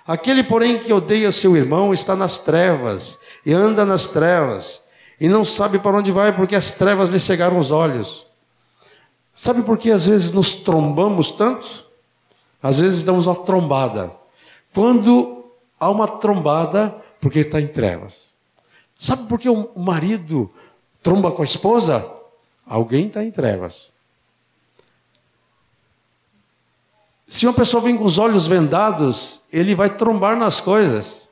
Aquele, 0.05 0.43
porém, 0.43 0.81
que 0.81 0.93
odeia 0.93 1.31
seu 1.31 1.57
irmão 1.57 1.95
está 1.95 2.17
nas 2.17 2.39
trevas, 2.39 3.21
e 3.47 3.53
anda 3.53 3.85
nas 3.85 4.09
trevas, 4.09 4.83
e 5.21 5.29
não 5.29 5.45
sabe 5.45 5.79
para 5.79 5.97
onde 5.97 6.11
vai, 6.11 6.35
porque 6.35 6.57
as 6.57 6.73
trevas 6.73 7.09
lhe 7.09 7.21
cegaram 7.21 7.57
os 7.57 7.71
olhos. 7.71 8.27
Sabe 9.33 9.63
por 9.63 9.79
que 9.79 9.93
às 9.93 10.07
vezes 10.07 10.33
nos 10.33 10.57
trombamos 10.57 11.31
tanto? 11.31 11.85
Às 12.61 12.81
vezes 12.81 13.05
damos 13.05 13.29
uma 13.29 13.37
trombada. 13.37 14.11
Quando 14.75 15.42
há 15.83 15.91
uma 15.91 16.07
trombada, 16.07 16.95
porque 17.21 17.41
está 17.41 17.61
em 17.61 17.67
trevas. 17.67 18.33
Sabe 18.97 19.27
por 19.27 19.41
que 19.41 19.49
o 19.49 19.77
marido 19.77 20.49
tromba 21.03 21.33
com 21.33 21.43
a 21.43 21.45
esposa? 21.45 22.09
Alguém 22.65 23.09
está 23.09 23.25
em 23.25 23.33
trevas. 23.33 23.93
Se 27.27 27.47
uma 27.47 27.53
pessoa 27.53 27.83
vem 27.83 27.97
com 27.97 28.05
os 28.05 28.17
olhos 28.17 28.47
vendados, 28.47 29.43
ele 29.53 29.75
vai 29.75 29.91
trombar 29.91 30.37
nas 30.37 30.61
coisas. 30.61 31.29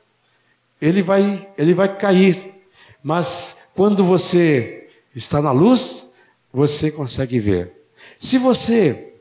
Ele 0.81 1.01
vai, 1.01 1.49
ele 1.57 1.73
vai 1.73 1.95
cair. 1.95 2.53
Mas 3.01 3.55
quando 3.73 4.03
você 4.03 4.89
está 5.15 5.41
na 5.41 5.53
luz, 5.53 6.09
você 6.51 6.91
consegue 6.91 7.39
ver. 7.39 7.87
Se 8.19 8.37
você 8.37 9.13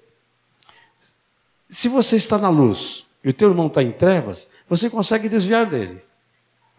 se 1.69 1.89
você 1.89 2.17
está 2.17 2.37
na 2.37 2.49
luz 2.49 3.07
e 3.23 3.29
o 3.29 3.33
teu 3.33 3.51
irmão 3.51 3.69
está 3.69 3.81
em 3.81 3.93
trevas, 3.93 4.49
você 4.71 4.89
consegue 4.89 5.29
desviar 5.29 5.67
dele. 5.67 6.01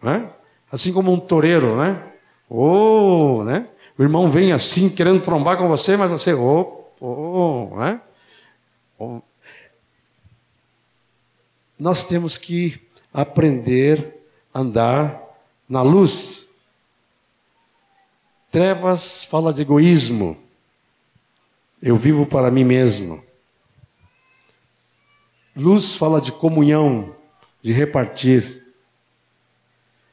Né? 0.02 0.28
Assim 0.70 0.94
como 0.94 1.12
um 1.12 1.20
toureiro, 1.20 1.76
né? 1.76 2.02
Oh, 2.48 3.44
né? 3.44 3.68
O 3.98 4.02
irmão 4.02 4.30
vem 4.30 4.50
assim 4.50 4.88
querendo 4.88 5.22
trombar 5.22 5.58
com 5.58 5.68
você, 5.68 5.94
mas 5.94 6.10
você, 6.10 6.32
oh, 6.32 6.86
oh, 6.98 7.76
né? 7.76 8.00
Oh. 8.98 9.20
Nós 11.78 12.02
temos 12.02 12.38
que 12.38 12.80
aprender 13.12 14.24
a 14.54 14.60
andar 14.60 15.20
na 15.68 15.82
luz. 15.82 16.48
Trevas 18.50 19.24
fala 19.24 19.52
de 19.52 19.62
egoísmo. 19.62 20.38
Eu 21.82 21.96
vivo 21.96 22.24
para 22.24 22.50
mim 22.50 22.64
mesmo. 22.64 23.22
Luz 25.54 25.94
fala 25.94 26.20
de 26.20 26.32
comunhão, 26.32 27.14
de 27.62 27.72
repartir. 27.72 28.66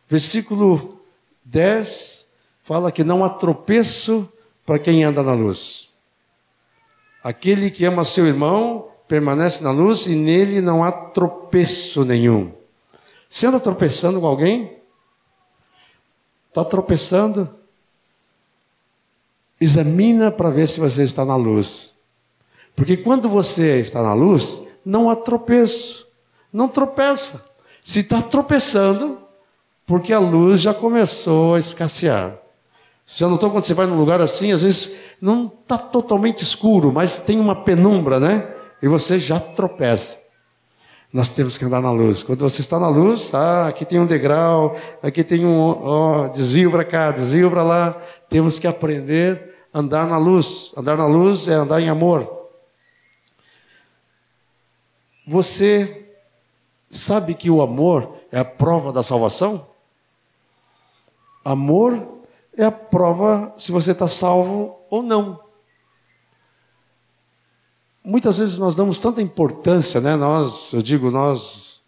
Versículo 0.07 1.01
10 1.43 2.29
fala 2.63 2.91
que 2.91 3.03
não 3.03 3.25
há 3.25 3.29
tropeço 3.29 4.31
para 4.65 4.77
quem 4.77 5.03
anda 5.03 5.23
na 5.23 5.33
luz. 5.33 5.89
Aquele 7.23 7.71
que 7.71 7.83
ama 7.83 8.05
seu 8.05 8.27
irmão 8.27 8.91
permanece 9.07 9.63
na 9.63 9.71
luz 9.71 10.05
e 10.05 10.15
nele 10.15 10.61
não 10.61 10.83
há 10.83 10.91
tropeço 10.91 12.05
nenhum. 12.05 12.53
Você 13.27 13.47
anda 13.47 13.59
tropeçando 13.59 14.21
com 14.21 14.27
alguém? 14.27 14.77
Está 16.47 16.63
tropeçando? 16.63 17.49
Examina 19.59 20.31
para 20.31 20.49
ver 20.49 20.67
se 20.67 20.79
você 20.79 21.03
está 21.03 21.25
na 21.25 21.35
luz. 21.35 21.97
Porque 22.75 22.95
quando 22.95 23.27
você 23.27 23.79
está 23.79 24.01
na 24.01 24.13
luz, 24.13 24.63
não 24.85 25.09
há 25.09 25.15
tropeço. 25.15 26.08
Não 26.51 26.67
tropeça. 26.67 27.45
Se 27.81 27.99
está 27.99 28.21
tropeçando, 28.21 29.19
porque 29.85 30.13
a 30.13 30.19
luz 30.19 30.61
já 30.61 30.73
começou 30.73 31.55
a 31.55 31.59
escassear. 31.59 32.37
Já 33.05 33.27
notou 33.27 33.49
quando 33.49 33.63
você 33.63 33.73
vai 33.73 33.87
num 33.87 33.97
lugar 33.97 34.21
assim, 34.21 34.51
às 34.51 34.61
vezes 34.61 34.99
não 35.19 35.47
está 35.47 35.77
totalmente 35.77 36.43
escuro, 36.43 36.91
mas 36.91 37.17
tem 37.17 37.39
uma 37.39 37.55
penumbra, 37.55 38.19
né? 38.19 38.47
E 38.81 38.87
você 38.87 39.17
já 39.17 39.39
tropeça. 39.39 40.19
Nós 41.11 41.31
temos 41.31 41.57
que 41.57 41.65
andar 41.65 41.81
na 41.81 41.91
luz. 41.91 42.21
Quando 42.21 42.41
você 42.41 42.61
está 42.61 42.79
na 42.79 42.87
luz, 42.87 43.33
ah, 43.33 43.67
aqui 43.67 43.83
tem 43.83 43.99
um 43.99 44.05
degrau, 44.05 44.77
aqui 45.01 45.23
tem 45.23 45.43
um 45.43 45.57
ó, 45.59 46.27
desvio 46.27 46.69
para 46.69 46.85
cá, 46.85 47.09
desvio 47.09 47.49
para 47.49 47.63
lá. 47.63 47.97
Temos 48.29 48.59
que 48.59 48.67
aprender 48.67 49.55
a 49.73 49.79
andar 49.79 50.05
na 50.05 50.19
luz. 50.19 50.71
Andar 50.77 50.95
na 50.95 51.07
luz 51.07 51.47
é 51.47 51.53
andar 51.53 51.81
em 51.81 51.89
amor. 51.89 52.47
Você 55.27 55.98
sabe 56.89 57.35
que 57.35 57.49
o 57.49 57.61
amor 57.61 58.15
é 58.31 58.39
a 58.39 58.45
prova 58.45 58.91
da 58.91 59.03
salvação? 59.03 59.67
Amor 61.45 62.19
é 62.57 62.65
a 62.65 62.71
prova 62.71 63.53
se 63.57 63.71
você 63.71 63.91
está 63.91 64.07
salvo 64.07 64.75
ou 64.89 65.01
não. 65.01 65.39
Muitas 68.03 68.37
vezes 68.37 68.57
nós 68.57 68.75
damos 68.75 68.99
tanta 68.99 69.21
importância, 69.21 70.01
né? 70.01 70.15
Nós, 70.15 70.73
eu 70.73 70.81
digo 70.81 71.11
nós, 71.11 71.81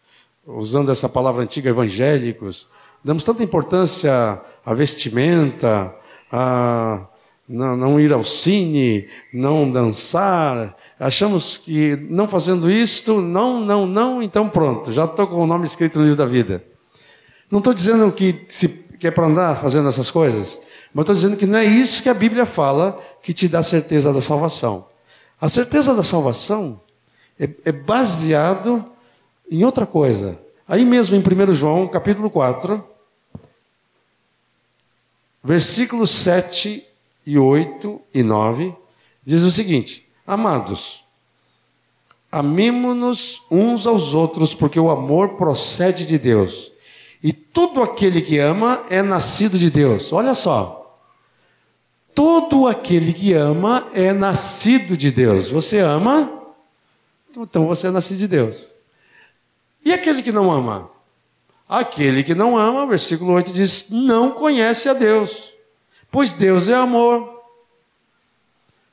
usando 0.45 0.91
essa 0.91 1.09
palavra 1.09 1.43
antiga, 1.43 1.69
evangélicos, 1.69 2.67
damos 3.03 3.23
tanta 3.23 3.43
importância 3.43 4.39
à 4.65 4.73
vestimenta, 4.73 5.95
a 6.31 7.07
não, 7.47 7.75
não 7.75 7.99
ir 7.99 8.13
ao 8.13 8.23
cine, 8.23 9.07
não 9.33 9.69
dançar. 9.69 10.75
Achamos 10.99 11.57
que 11.57 11.95
não 12.09 12.27
fazendo 12.27 12.69
isto, 12.71 13.21
não, 13.21 13.59
não, 13.59 13.85
não, 13.85 14.21
então 14.21 14.47
pronto, 14.47 14.91
já 14.91 15.05
estou 15.05 15.27
com 15.27 15.35
o 15.35 15.47
nome 15.47 15.65
escrito 15.65 15.99
no 15.99 16.05
livro 16.05 16.17
da 16.17 16.25
vida. 16.25 16.63
Não 17.49 17.59
estou 17.59 17.73
dizendo 17.73 18.11
que, 18.11 18.45
se, 18.47 18.67
que 18.99 19.07
é 19.07 19.11
para 19.11 19.25
andar 19.25 19.55
fazendo 19.55 19.89
essas 19.89 20.09
coisas, 20.09 20.59
mas 20.93 21.03
estou 21.03 21.15
dizendo 21.15 21.37
que 21.37 21.45
não 21.45 21.59
é 21.59 21.65
isso 21.65 22.01
que 22.01 22.09
a 22.09 22.13
Bíblia 22.13 22.45
fala 22.45 22.99
que 23.21 23.33
te 23.33 23.47
dá 23.47 23.61
certeza 23.61 24.13
da 24.13 24.21
salvação. 24.21 24.87
A 25.39 25.49
certeza 25.49 25.93
da 25.93 26.03
salvação 26.03 26.79
é, 27.39 27.49
é 27.65 27.71
baseado 27.71 28.85
em 29.49 29.65
outra 29.65 29.85
coisa. 29.85 30.39
Aí 30.67 30.85
mesmo 30.85 31.15
em 31.15 31.19
1 31.19 31.53
João, 31.53 31.87
capítulo 31.87 32.29
4, 32.29 32.81
versículos 35.43 36.11
7 36.11 36.87
e 37.25 37.37
8 37.37 38.01
e 38.13 38.23
9, 38.23 38.75
diz 39.23 39.43
o 39.43 39.51
seguinte: 39.51 40.07
Amados, 40.25 41.03
amemo-nos 42.31 43.41
uns 43.49 43.85
aos 43.85 44.13
outros, 44.13 44.55
porque 44.55 44.79
o 44.79 44.89
amor 44.89 45.35
procede 45.35 46.05
de 46.05 46.17
Deus. 46.17 46.71
E 47.23 47.31
todo 47.31 47.83
aquele 47.83 48.21
que 48.21 48.39
ama 48.39 48.81
é 48.89 49.01
nascido 49.01 49.57
de 49.57 49.69
Deus. 49.69 50.11
Olha 50.11 50.33
só. 50.33 50.79
Todo 52.15 52.67
aquele 52.67 53.13
que 53.13 53.33
ama 53.33 53.87
é 53.93 54.11
nascido 54.11 54.97
de 54.97 55.11
Deus. 55.11 55.49
Você 55.49 55.79
ama? 55.79 56.41
Então 57.29 57.67
você 57.67 57.87
é 57.87 57.91
nascido 57.91 58.17
de 58.17 58.27
Deus. 58.27 58.75
E 59.85 59.93
aquele 59.93 60.21
que 60.21 60.31
não 60.31 60.51
ama? 60.51 60.89
Aquele 61.69 62.23
que 62.23 62.35
não 62.35 62.57
ama, 62.57 62.85
versículo 62.85 63.33
8 63.33 63.53
diz: 63.53 63.87
não 63.89 64.31
conhece 64.31 64.89
a 64.89 64.93
Deus 64.93 65.50
pois 66.11 66.33
Deus 66.33 66.67
é 66.67 66.75
amor. 66.75 67.41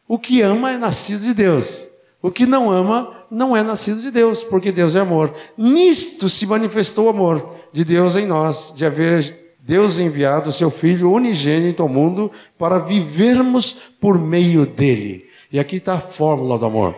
O 0.07 0.19
que 0.19 0.41
ama 0.41 0.73
é 0.73 0.79
nascido 0.79 1.23
de 1.23 1.35
Deus. 1.35 1.91
O 2.23 2.31
que 2.31 2.47
não 2.47 2.71
ama 2.71 3.13
não 3.31 3.57
é 3.57 3.63
nascido 3.63 4.01
de 4.01 4.11
Deus, 4.11 4.43
porque 4.43 4.73
Deus 4.73 4.97
é 4.97 5.01
amor. 5.01 5.33
Nisto 5.57 6.29
se 6.29 6.47
manifestou 6.47 7.07
o 7.07 7.11
amor 7.11 7.55
de 7.73 7.85
Deus 7.85 8.17
em 8.17 8.27
nós, 8.27 8.73
de 8.75 8.87
haver 8.87 9.57
Deus 9.61 9.99
enviado 9.99 10.49
o 10.49 10.53
seu 10.53 10.71
Filho 10.71 11.13
unigênito 11.13 11.83
ao 11.83 11.89
mundo 11.89 12.33
para 12.59 12.79
vivermos 12.79 13.77
por 14.01 14.19
meio 14.19 14.65
dele. 14.65 15.29
E 15.53 15.61
aqui 15.61 15.77
está 15.77 15.95
a 15.95 16.01
fórmula 16.01 16.59
do 16.59 16.65
amor. 16.65 16.97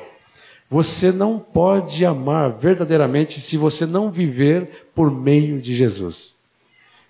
Você 0.68 1.10
não 1.10 1.36
pode 1.36 2.06
amar 2.06 2.50
verdadeiramente 2.50 3.40
se 3.40 3.56
você 3.56 3.84
não 3.84 4.08
viver 4.08 4.90
por 4.94 5.10
meio 5.10 5.60
de 5.60 5.74
Jesus. 5.74 6.36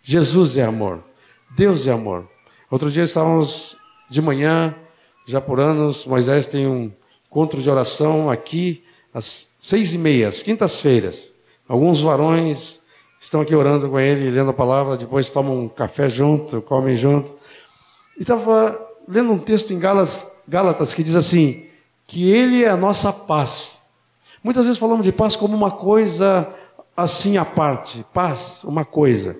Jesus 0.03 0.57
é 0.57 0.65
amor. 0.65 1.05
Deus 1.55 1.87
é 1.87 1.93
amor. 1.93 2.27
Outro 2.71 2.89
dia 2.89 3.03
estávamos 3.03 3.77
de 4.09 4.23
manhã, 4.23 4.73
já 5.27 5.41
por 5.41 5.59
anos, 5.59 6.07
Moisés 6.07 6.47
tem 6.47 6.68
um 6.68 6.93
encontro 7.27 7.61
de 7.61 7.68
oração 7.68 8.31
aqui 8.31 8.85
às 9.12 9.57
seis 9.59 9.93
e 9.93 9.99
meia, 9.99 10.29
às 10.29 10.41
quintas-feiras. 10.41 11.35
Alguns 11.68 12.01
varões 12.01 12.81
estão 13.21 13.41
aqui 13.41 13.57
orando 13.57 13.91
com 13.91 13.99
ele, 13.99 14.31
lendo 14.31 14.51
a 14.51 14.55
palavra, 14.55 14.97
depois 14.97 15.29
tomam 15.31 15.64
um 15.64 15.68
café 15.68 16.09
junto, 16.09 16.62
comem 16.62 16.95
junto. 16.95 17.35
E 18.16 18.23
estava 18.23 18.81
lendo 19.09 19.33
um 19.33 19.39
texto 19.39 19.73
em 19.73 19.79
Gálatas, 19.81 20.37
Gálatas 20.47 20.95
que 20.95 21.03
diz 21.03 21.16
assim: 21.16 21.66
que 22.07 22.31
ele 22.31 22.62
é 22.62 22.68
a 22.68 22.77
nossa 22.77 23.12
paz. 23.12 23.81
Muitas 24.45 24.66
vezes 24.66 24.79
falamos 24.79 25.05
de 25.05 25.11
paz 25.11 25.35
como 25.35 25.57
uma 25.57 25.73
coisa 25.73 26.49
assim 26.97 27.37
à 27.37 27.45
parte, 27.45 28.07
paz, 28.14 28.62
uma 28.62 28.85
coisa. 28.85 29.37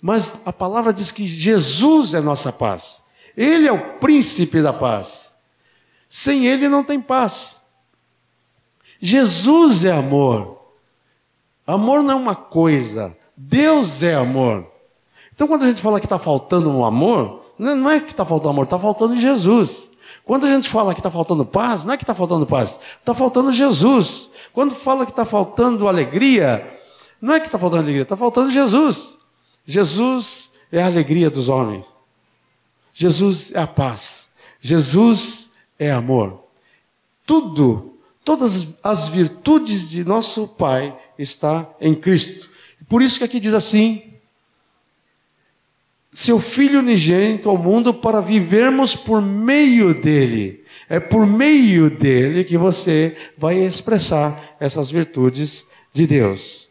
Mas 0.00 0.40
a 0.46 0.52
palavra 0.52 0.92
diz 0.92 1.12
que 1.12 1.26
Jesus 1.26 2.14
é 2.14 2.20
nossa 2.20 2.52
paz. 2.52 3.02
Ele 3.36 3.68
é 3.68 3.72
o 3.72 3.98
príncipe 3.98 4.62
da 4.62 4.72
paz. 4.72 5.34
Sem 6.08 6.46
ele 6.46 6.68
não 6.68 6.82
tem 6.82 7.00
paz. 7.00 7.62
Jesus 8.98 9.84
é 9.84 9.92
amor. 9.92 10.60
Amor 11.66 12.02
não 12.02 12.14
é 12.14 12.16
uma 12.16 12.34
coisa. 12.34 13.16
Deus 13.36 14.02
é 14.02 14.14
amor. 14.14 14.66
Então, 15.32 15.46
quando 15.46 15.62
a 15.62 15.68
gente 15.68 15.80
fala 15.80 16.00
que 16.00 16.06
está 16.06 16.18
faltando 16.18 16.70
um 16.70 16.84
amor, 16.84 17.44
não 17.58 17.90
é 17.90 18.00
que 18.00 18.10
está 18.10 18.24
faltando 18.24 18.50
amor, 18.50 18.64
está 18.64 18.78
faltando 18.78 19.16
Jesus. 19.16 19.90
Quando 20.24 20.46
a 20.46 20.50
gente 20.50 20.68
fala 20.68 20.92
que 20.92 21.00
está 21.00 21.10
faltando 21.10 21.46
paz, 21.46 21.84
não 21.84 21.94
é 21.94 21.96
que 21.96 22.02
está 22.02 22.14
faltando 22.14 22.46
paz, 22.46 22.78
está 22.98 23.14
faltando 23.14 23.52
Jesus. 23.52 24.28
Quando 24.52 24.74
fala 24.74 25.06
que 25.06 25.12
está 25.12 25.24
faltando 25.24 25.88
alegria, 25.88 26.78
não 27.20 27.34
é 27.34 27.40
que 27.40 27.46
está 27.46 27.58
faltando 27.58 27.84
alegria, 27.84 28.02
está 28.02 28.16
faltando 28.16 28.50
Jesus. 28.50 29.19
Jesus 29.70 30.50
é 30.72 30.82
a 30.82 30.86
alegria 30.86 31.30
dos 31.30 31.48
homens. 31.48 31.94
Jesus 32.92 33.52
é 33.54 33.60
a 33.60 33.68
paz. 33.68 34.30
Jesus 34.60 35.50
é 35.78 35.92
amor. 35.92 36.42
tudo, 37.24 37.96
todas 38.24 38.74
as 38.82 39.06
virtudes 39.06 39.88
de 39.88 40.04
nosso 40.04 40.48
Pai 40.48 40.98
está 41.16 41.72
em 41.80 41.94
Cristo. 41.94 42.50
Por 42.88 43.00
isso 43.00 43.18
que 43.18 43.24
aqui 43.24 43.38
diz 43.38 43.54
assim: 43.54 44.14
seu 46.12 46.40
Filho 46.40 46.80
unigênito 46.80 47.48
ao 47.48 47.56
mundo 47.56 47.94
para 47.94 48.20
vivermos 48.20 48.96
por 48.96 49.22
meio 49.22 49.94
dele. 49.94 50.64
É 50.88 50.98
por 50.98 51.24
meio 51.24 51.88
dele 51.88 52.42
que 52.42 52.58
você 52.58 53.16
vai 53.38 53.56
expressar 53.60 54.56
essas 54.58 54.90
virtudes 54.90 55.64
de 55.92 56.08
Deus. 56.08 56.69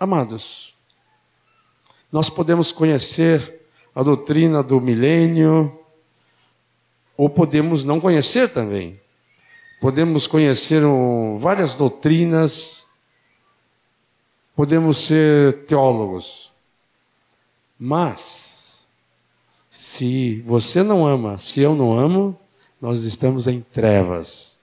Amados, 0.00 0.74
nós 2.12 2.30
podemos 2.30 2.70
conhecer 2.70 3.66
a 3.92 4.02
doutrina 4.02 4.62
do 4.62 4.80
milênio, 4.80 5.76
ou 7.16 7.28
podemos 7.28 7.84
não 7.84 8.00
conhecer 8.00 8.48
também. 8.48 9.00
Podemos 9.80 10.28
conhecer 10.28 10.82
várias 11.36 11.74
doutrinas, 11.74 12.86
podemos 14.54 14.98
ser 14.98 15.64
teólogos. 15.64 16.52
Mas, 17.76 18.88
se 19.68 20.40
você 20.42 20.84
não 20.84 21.04
ama, 21.04 21.38
se 21.38 21.60
eu 21.60 21.74
não 21.74 21.98
amo, 21.98 22.38
nós 22.80 23.02
estamos 23.02 23.48
em 23.48 23.60
trevas. 23.60 24.60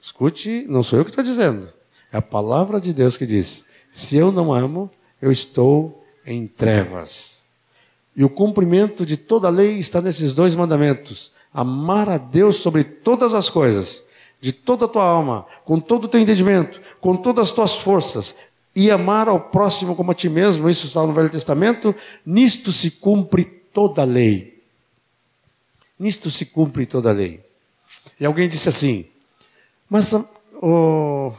Escute, 0.00 0.64
não 0.68 0.82
sou 0.82 0.98
eu 0.98 1.04
que 1.04 1.10
estou 1.12 1.22
dizendo, 1.22 1.72
é 2.12 2.16
a 2.18 2.22
palavra 2.22 2.80
de 2.80 2.92
Deus 2.92 3.16
que 3.16 3.26
diz: 3.26 3.64
se 3.90 4.16
eu 4.16 4.32
não 4.32 4.52
amo, 4.52 4.90
eu 5.20 5.30
estou 5.30 6.04
em 6.26 6.46
trevas. 6.46 7.46
E 8.16 8.24
o 8.24 8.28
cumprimento 8.28 9.06
de 9.06 9.16
toda 9.16 9.48
a 9.48 9.50
lei 9.50 9.78
está 9.78 10.00
nesses 10.00 10.34
dois 10.34 10.54
mandamentos: 10.54 11.32
amar 11.52 12.08
a 12.08 12.18
Deus 12.18 12.56
sobre 12.56 12.84
todas 12.84 13.34
as 13.34 13.48
coisas, 13.48 14.04
de 14.40 14.52
toda 14.52 14.84
a 14.86 14.88
tua 14.88 15.04
alma, 15.04 15.46
com 15.64 15.78
todo 15.78 16.04
o 16.04 16.08
teu 16.08 16.20
entendimento, 16.20 16.80
com 17.00 17.16
todas 17.16 17.48
as 17.48 17.52
tuas 17.52 17.78
forças, 17.78 18.34
e 18.74 18.90
amar 18.90 19.28
ao 19.28 19.40
próximo 19.40 19.96
como 19.96 20.10
a 20.10 20.14
ti 20.14 20.28
mesmo, 20.28 20.70
isso 20.70 20.86
está 20.86 21.04
no 21.04 21.12
Velho 21.12 21.30
Testamento, 21.30 21.94
nisto 22.24 22.72
se 22.72 22.92
cumpre 22.92 23.44
toda 23.44 24.02
a 24.02 24.04
lei. 24.04 24.62
Nisto 25.98 26.30
se 26.30 26.46
cumpre 26.46 26.86
toda 26.86 27.10
a 27.10 27.12
lei. 27.12 27.44
E 28.20 28.24
alguém 28.24 28.48
disse 28.48 28.68
assim, 28.68 29.06
mas, 29.90 30.14
oh, 30.62 31.32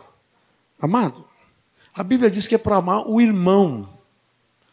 amado, 0.80 1.26
a 1.94 2.04
Bíblia 2.04 2.30
diz 2.30 2.48
que 2.48 2.56
é 2.56 2.58
para 2.58 2.78
amar 2.78 3.08
o 3.08 3.20
irmão. 3.20 3.90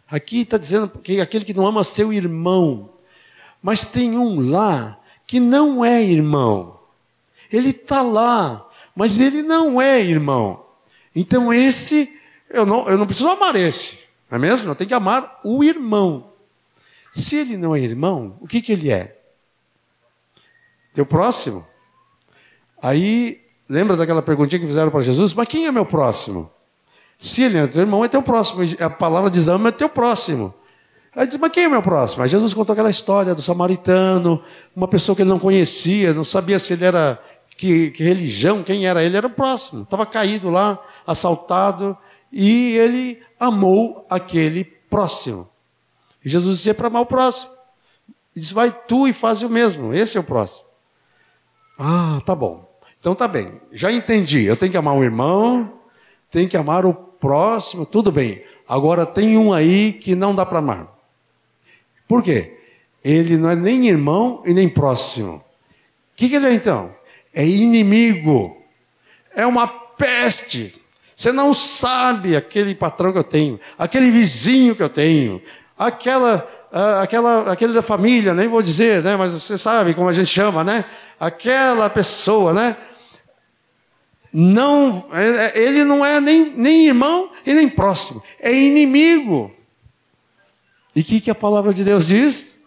Aqui 0.09 0.43
está 0.43 0.57
dizendo 0.57 0.89
que 0.89 1.21
aquele 1.21 1.45
que 1.45 1.55
não 1.55 1.67
ama 1.67 1.83
seu 1.83 2.13
irmão. 2.13 2.91
Mas 3.61 3.85
tem 3.85 4.17
um 4.17 4.51
lá 4.51 5.01
que 5.27 5.41
não 5.41 5.85
é 5.85 6.03
irmão. 6.03 6.79
Ele 7.51 7.71
está 7.71 8.03
lá, 8.03 8.69
mas 8.95 9.19
ele 9.19 9.43
não 9.43 9.81
é 9.81 10.01
irmão. 10.01 10.65
Então 11.15 11.53
esse, 11.53 12.21
eu 12.49 12.65
não, 12.65 12.89
eu 12.89 12.97
não 12.97 13.07
preciso 13.07 13.29
amar 13.29 13.57
esse, 13.57 13.99
não 14.31 14.37
é 14.37 14.41
mesmo? 14.41 14.71
Eu 14.71 14.75
tenho 14.75 14.89
que 14.89 14.95
amar 14.95 15.41
o 15.43 15.65
irmão. 15.65 16.33
Se 17.13 17.37
ele 17.37 17.57
não 17.57 17.75
é 17.75 17.81
irmão, 17.81 18.37
o 18.41 18.47
que, 18.47 18.61
que 18.61 18.73
ele 18.73 18.91
é? 18.91 19.19
Teu 20.93 21.07
próximo. 21.07 21.67
Aí, 22.81 23.46
lembra 23.69 23.97
daquela 23.97 24.23
perguntinha 24.23 24.61
que 24.61 24.67
fizeram 24.67 24.91
para 24.91 25.01
Jesus? 25.01 25.35
Mas 25.35 25.49
quem 25.49 25.67
é 25.67 25.73
meu 25.73 25.87
próximo? 25.87 26.51
Se 27.19 27.43
ele 27.43 27.59
é 27.59 27.67
teu 27.67 27.83
irmão, 27.83 28.05
é 28.05 28.09
teu 28.09 28.23
próximo. 28.23 28.63
A 28.81 28.91
palavra 28.91 29.31
diz 29.31 29.49
ama 29.49 29.69
é 29.71 29.73
teu 29.73 29.89
próximo. 29.89 30.55
Aí 31.15 31.27
diz, 31.27 31.39
mas 31.39 31.51
quem 31.51 31.65
é 31.65 31.69
meu 31.69 31.83
próximo? 31.83 32.23
Aí 32.23 32.29
Jesus 32.29 32.53
contou 32.53 32.75
aquela 32.75 32.91
história 32.91 33.35
do 33.35 33.41
samaritano, 33.41 34.43
uma 34.75 34.87
pessoa 34.87 35.17
que 35.17 35.23
ele 35.23 35.31
não 35.31 35.39
conhecia, 35.39 36.13
não 36.13 36.25
sabia 36.25 36.59
se 36.59 36.75
ele 36.75 36.85
era 36.85 37.19
que, 37.57 37.91
que 37.93 38.05
religião, 38.05 38.63
quem 38.63 38.87
era 38.87 39.03
ele, 39.03 39.17
era 39.17 39.27
o 39.27 39.31
próximo. 39.31 39.83
Estava 39.83 40.05
caído 40.05 40.51
lá, 40.51 40.79
assaltado, 41.07 41.97
e 42.31 42.77
ele 42.77 43.23
amou 43.41 44.07
aquele 44.11 44.63
próximo. 44.65 45.49
E 46.23 46.29
Jesus 46.29 46.59
dizia 46.59 46.75
para 46.75 46.89
amar 46.89 47.01
o 47.01 47.07
próximo. 47.07 47.51
Ele 48.35 48.43
disse, 48.43 48.53
vai 48.53 48.71
tu 48.87 49.09
e 49.09 49.15
faz 49.15 49.43
o 49.43 49.49
mesmo, 49.49 49.95
esse 49.95 50.19
é 50.19 50.21
o 50.21 50.25
próximo. 50.25 50.67
Ah, 51.79 52.21
tá 52.27 52.35
bom. 52.35 52.66
Então 53.07 53.15
tá 53.15 53.29
bem, 53.29 53.61
já 53.71 53.93
entendi. 53.93 54.47
Eu 54.47 54.57
tenho 54.57 54.73
que 54.73 54.77
amar 54.77 54.97
o 54.97 55.05
irmão, 55.05 55.75
tenho 56.29 56.49
que 56.49 56.57
amar 56.57 56.85
o 56.85 56.93
próximo, 56.93 57.87
tudo 57.87 58.11
bem. 58.11 58.43
Agora 58.69 59.07
tem 59.07 59.39
um 59.39 59.53
aí 59.53 59.93
que 59.93 60.17
não 60.17 60.35
dá 60.35 60.45
para 60.45 60.59
amar. 60.59 60.89
Por 62.09 62.21
quê? 62.21 62.59
Ele 63.05 63.37
não 63.37 63.49
é 63.49 63.55
nem 63.55 63.87
irmão 63.87 64.43
e 64.45 64.53
nem 64.53 64.69
próximo. 64.69 65.37
O 65.37 65.43
que, 66.17 66.29
que 66.29 66.35
ele 66.35 66.49
é 66.49 66.53
então? 66.53 66.93
É 67.33 67.47
inimigo. 67.47 68.61
É 69.37 69.47
uma 69.47 69.69
peste. 69.69 70.75
Você 71.15 71.31
não 71.31 71.55
sabe 71.55 72.35
aquele 72.35 72.75
patrão 72.75 73.13
que 73.13 73.19
eu 73.19 73.23
tenho, 73.23 73.61
aquele 73.79 74.11
vizinho 74.11 74.75
que 74.75 74.83
eu 74.83 74.89
tenho, 74.89 75.41
aquela, 75.79 76.45
uh, 76.73 77.03
aquela, 77.05 77.53
aquele 77.53 77.73
da 77.73 77.83
família, 77.83 78.35
nem 78.35 78.49
vou 78.49 78.63
dizer, 78.63 79.01
né? 79.05 79.15
Mas 79.15 79.31
você 79.31 79.57
sabe 79.57 79.95
como 79.95 80.09
a 80.09 80.13
gente 80.13 80.27
chama, 80.27 80.65
né? 80.65 80.85
Aquela 81.21 81.89
pessoa, 81.89 82.53
né? 82.53 82.77
Não, 84.39 85.07
é, 85.13 85.47
é, 85.47 85.59
ele 85.59 85.83
não 85.83 86.05
é 86.05 86.21
nem, 86.21 86.53
nem 86.55 86.89
irmão 86.89 87.31
e 87.47 87.55
nem 87.55 87.71
próximo, 87.71 88.23
é 88.39 88.53
inimigo. 88.53 89.51
E 90.95 91.01
o 91.01 91.05
que, 91.05 91.23
que 91.23 91.31
a 91.31 91.35
palavra 91.35 91.73
de 91.73 91.83
Deus 91.83 92.09
diz? 92.09 92.61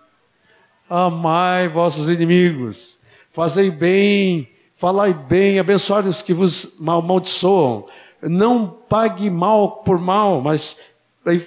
Amai 0.90 1.68
vossos 1.68 2.10
inimigos, 2.10 3.00
fazei 3.30 3.70
bem, 3.70 4.50
falai 4.74 5.14
bem, 5.14 5.60
abençoai 5.60 6.08
os 6.08 6.24
que 6.24 6.34
vos 6.34 6.76
amaldiçoam. 6.82 7.86
Não 8.20 8.68
pague 8.68 9.30
mal 9.30 9.84
por 9.84 10.00
mal, 10.00 10.42
mas 10.42 10.78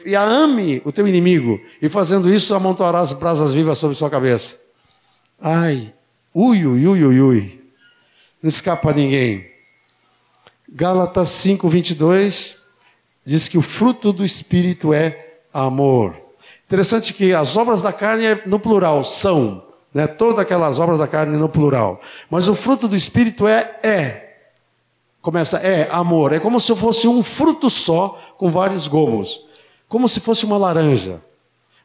e 0.07 0.14
ame 0.14 0.81
o 0.85 0.93
teu 0.93 1.09
inimigo, 1.09 1.61
e 1.83 1.89
fazendo 1.89 2.33
isso 2.33 2.55
amontoarás 2.55 3.12
brasas 3.12 3.53
vivas 3.53 3.77
sobre 3.77 3.97
sua 3.97 4.09
cabeça. 4.09 4.57
Ai, 5.41 5.93
ui, 6.33 6.64
ui, 6.64 6.87
ui, 6.87 7.05
ui, 7.07 7.20
ui. 7.20 7.64
Não 8.41 8.49
escapa 8.49 8.93
ninguém. 8.93 9.52
Gálatas 10.75 11.29
5, 11.29 11.68
22 11.68 12.57
diz 13.23 13.47
que 13.47 13.59
o 13.59 13.62
fruto 13.62 14.11
do 14.11 14.25
Espírito 14.25 14.95
é 14.95 15.35
amor. 15.53 16.16
Interessante 16.64 17.12
que 17.12 17.35
as 17.35 17.59
obras 17.59 17.83
da 17.83 17.93
carne 17.93 18.25
é 18.25 18.43
no 18.47 18.59
plural, 18.59 19.05
são, 19.05 19.62
né? 19.93 20.07
todas 20.07 20.39
aquelas 20.39 20.81
obras 20.81 21.01
da 21.01 21.07
carne 21.07 21.37
no 21.37 21.47
plural. 21.47 22.01
Mas 22.31 22.49
o 22.49 22.55
fruto 22.55 22.89
do 22.89 22.97
Espírito 22.97 23.47
é 23.47 23.79
é. 23.83 24.29
Começa 25.20 25.59
é 25.59 25.91
amor. 25.93 26.33
É 26.33 26.41
como 26.41 26.59
se 26.59 26.75
fosse 26.75 27.07
um 27.07 27.23
fruto 27.23 27.68
só 27.68 28.18
com 28.39 28.51
vários 28.51 28.89
gomos. 28.89 29.45
Como 29.87 30.09
se 30.09 30.20
fosse 30.20 30.47
uma 30.47 30.57
laranja. 30.57 31.20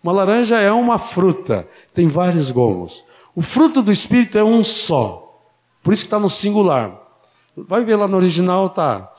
Uma 0.01 0.13
laranja 0.13 0.57
é 0.61 0.71
uma 0.71 0.97
fruta, 0.97 1.67
tem 1.93 2.07
vários 2.07 2.51
gomos. 2.51 3.03
O 3.35 3.41
fruto 3.41 3.81
do 3.81 3.91
Espírito 3.91 4.37
é 4.37 4.43
um 4.45 4.63
só. 4.63 5.43
Por 5.83 5.91
isso 5.91 6.03
que 6.03 6.07
está 6.07 6.19
no 6.19 6.29
singular. 6.29 7.06
Vai 7.65 7.83
ver 7.83 7.95
lá 7.95 8.07
no 8.07 8.17
original, 8.17 8.69
tá? 8.69 9.11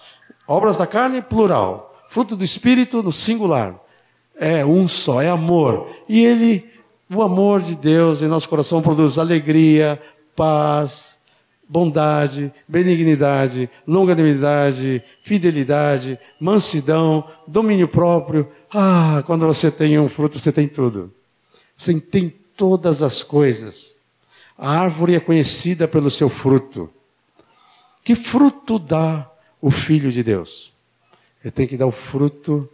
Obras 0.47 0.77
da 0.77 0.87
carne, 0.87 1.21
plural. 1.21 1.95
Fruto 2.09 2.37
do 2.37 2.45
Espírito, 2.45 3.03
no 3.03 3.11
singular. 3.11 3.75
É 4.37 4.65
um 4.65 4.87
só, 4.87 5.21
é 5.21 5.29
amor. 5.29 5.89
E 6.09 6.25
ele, 6.25 6.65
o 7.13 7.21
amor 7.23 7.61
de 7.61 7.77
Deus 7.77 8.23
em 8.23 8.29
nosso 8.29 8.49
coração 8.49 8.81
produz 8.81 9.19
alegria, 9.19 10.01
paz, 10.37 11.19
bondade, 11.69 12.53
benignidade, 12.67 13.69
longanimidade, 13.87 15.03
fidelidade, 15.23 16.19
mansidão, 16.41 17.25
domínio 17.47 17.89
próprio. 17.89 18.49
Ah, 18.73 19.23
quando 19.27 19.47
você 19.47 19.71
tem 19.71 19.99
um 19.99 20.09
fruto, 20.09 20.39
você 20.39 20.53
tem 20.53 20.69
tudo. 20.69 21.13
Você 21.77 22.01
tem 22.01 22.33
todas 22.57 23.03
as 23.03 23.23
coisas. 23.23 23.97
A 24.57 24.71
árvore 24.71 25.15
é 25.15 25.21
conhecida 25.21 25.87
pelo 25.87 26.11
seu 26.11 26.29
fruto. 26.29 26.91
Que 28.03 28.15
fruto 28.15 28.79
dá 28.79 29.31
o 29.61 29.71
Filho 29.71 30.11
de 30.11 30.23
Deus? 30.23 30.73
Ele 31.43 31.51
tem 31.51 31.67
que 31.67 31.77
dar 31.77 31.87
o 31.87 31.93
fruto 31.93 32.69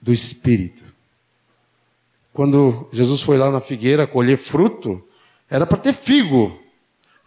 do 0.00 0.12
Espírito. 0.12 0.84
Quando 2.32 2.88
Jesus 2.92 3.22
foi 3.22 3.36
lá 3.36 3.50
na 3.50 3.60
figueira 3.60 4.06
colher 4.06 4.38
fruto, 4.38 5.04
era 5.50 5.66
para 5.66 5.78
ter 5.78 5.92
figo. 5.92 6.58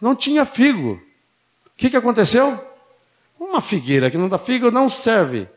Não 0.00 0.16
tinha 0.16 0.44
figo. 0.44 0.92
O 1.66 1.70
que, 1.76 1.90
que 1.90 1.96
aconteceu? 1.96 2.58
Uma 3.38 3.60
figueira 3.60 4.10
que 4.10 4.16
não 4.16 4.28
dá 4.28 4.38
figo 4.38 4.70
não 4.70 4.88
serve. 4.88 5.48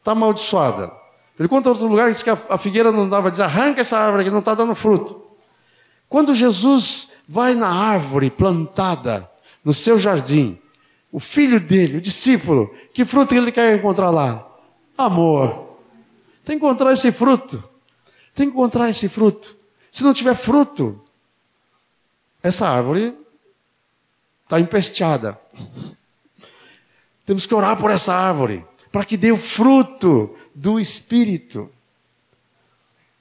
Está 0.00 0.12
amaldiçoada. 0.12 0.92
Ele 1.38 1.48
conta 1.48 1.68
outro 1.68 1.86
lugar 1.86 2.10
diz 2.10 2.22
que 2.22 2.30
a 2.30 2.58
figueira 2.58 2.92
não 2.92 3.08
dava, 3.08 3.30
diz: 3.30 3.40
arranca 3.40 3.80
essa 3.80 3.98
árvore 3.98 4.24
que 4.24 4.30
não 4.30 4.38
está 4.38 4.54
dando 4.54 4.74
fruto. 4.74 5.22
Quando 6.08 6.34
Jesus 6.34 7.08
vai 7.26 7.54
na 7.54 7.68
árvore 7.68 8.30
plantada 8.30 9.28
no 9.64 9.72
seu 9.72 9.98
jardim, 9.98 10.58
o 11.10 11.18
filho 11.18 11.58
dele, 11.58 11.98
o 11.98 12.00
discípulo, 12.00 12.74
que 12.92 13.04
fruto 13.04 13.34
ele 13.34 13.50
quer 13.50 13.76
encontrar 13.76 14.10
lá? 14.10 14.46
Amor. 14.98 15.78
Tem 16.44 16.58
que 16.58 16.64
encontrar 16.64 16.92
esse 16.92 17.10
fruto. 17.10 17.62
Tem 18.34 18.48
que 18.48 18.52
encontrar 18.52 18.90
esse 18.90 19.08
fruto. 19.08 19.56
Se 19.90 20.02
não 20.04 20.12
tiver 20.12 20.34
fruto, 20.34 21.00
essa 22.42 22.68
árvore 22.68 23.16
está 24.42 24.60
empesteada. 24.60 25.40
Temos 27.24 27.46
que 27.46 27.54
orar 27.54 27.76
por 27.78 27.90
essa 27.90 28.12
árvore, 28.12 28.64
para 28.92 29.04
que 29.04 29.16
dê 29.16 29.32
o 29.32 29.36
fruto 29.36 30.36
do 30.54 30.78
Espírito. 30.78 31.70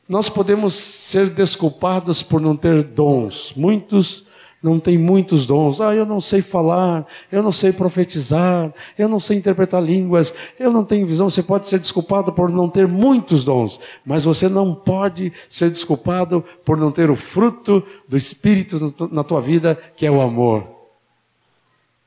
Nós 0.09 0.29
podemos 0.29 0.73
ser 0.73 1.29
desculpados 1.29 2.21
por 2.21 2.41
não 2.41 2.57
ter 2.57 2.83
dons. 2.83 3.53
Muitos 3.55 4.25
não 4.63 4.79
têm 4.79 4.97
muitos 4.97 5.45
dons. 5.45 5.81
Ah, 5.81 5.93
eu 5.93 6.05
não 6.05 6.21
sei 6.21 6.41
falar, 6.41 7.05
eu 7.29 7.43
não 7.43 7.51
sei 7.51 7.73
profetizar, 7.73 8.73
eu 8.97 9.09
não 9.09 9.19
sei 9.19 9.37
interpretar 9.37 9.83
línguas, 9.83 10.33
eu 10.57 10.71
não 10.71 10.85
tenho 10.85 11.05
visão. 11.05 11.29
Você 11.29 11.43
pode 11.43 11.67
ser 11.67 11.77
desculpado 11.77 12.31
por 12.31 12.49
não 12.49 12.69
ter 12.69 12.87
muitos 12.87 13.43
dons, 13.43 13.77
mas 14.05 14.23
você 14.23 14.47
não 14.47 14.73
pode 14.73 15.33
ser 15.49 15.69
desculpado 15.69 16.41
por 16.63 16.77
não 16.77 16.91
ter 16.91 17.11
o 17.11 17.15
fruto 17.15 17.85
do 18.07 18.15
Espírito 18.15 18.95
na 19.11 19.23
tua 19.23 19.41
vida, 19.41 19.75
que 19.97 20.05
é 20.05 20.11
o 20.11 20.21
amor. 20.21 20.65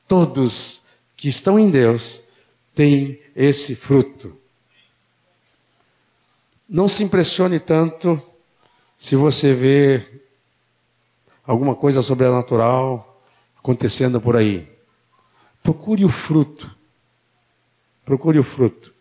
Todos 0.07 0.83
que 1.15 1.29
estão 1.29 1.59
em 1.59 1.69
Deus 1.69 2.23
têm 2.73 3.19
esse 3.35 3.75
fruto. 3.75 4.35
Não 6.67 6.87
se 6.87 7.03
impressione 7.03 7.59
tanto 7.59 8.21
se 8.97 9.15
você 9.15 9.53
vê 9.53 10.21
alguma 11.47 11.73
coisa 11.73 12.03
sobrenatural 12.03 13.23
acontecendo 13.57 14.19
por 14.19 14.35
aí. 14.35 14.67
Procure 15.63 16.03
o 16.03 16.09
fruto. 16.09 16.69
Procure 18.05 18.37
o 18.37 18.43
fruto. 18.43 18.93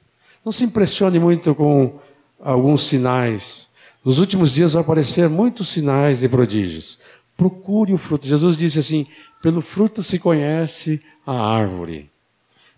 Não 0.45 0.53
se 0.53 0.65
impressione 0.65 1.19
muito 1.19 1.55
com 1.55 1.99
alguns 2.41 2.87
sinais. 2.87 3.69
Nos 4.05 4.21
últimos 4.21 4.53
dias 4.53 4.75
vai 4.75 4.83
aparecer 4.83 5.29
muitos 5.29 5.69
sinais 5.69 6.23
e 6.23 6.29
prodígios. 6.29 6.99
Procure 7.37 7.93
o 7.93 7.99
fruto. 7.99 8.27
Jesus 8.27 8.57
disse 8.57 8.79
assim: 8.79 9.07
pelo 9.43 9.61
fruto 9.61 10.03
se 10.03 10.19
conhece 10.19 11.03
a 11.27 11.33
árvore. 11.33 12.11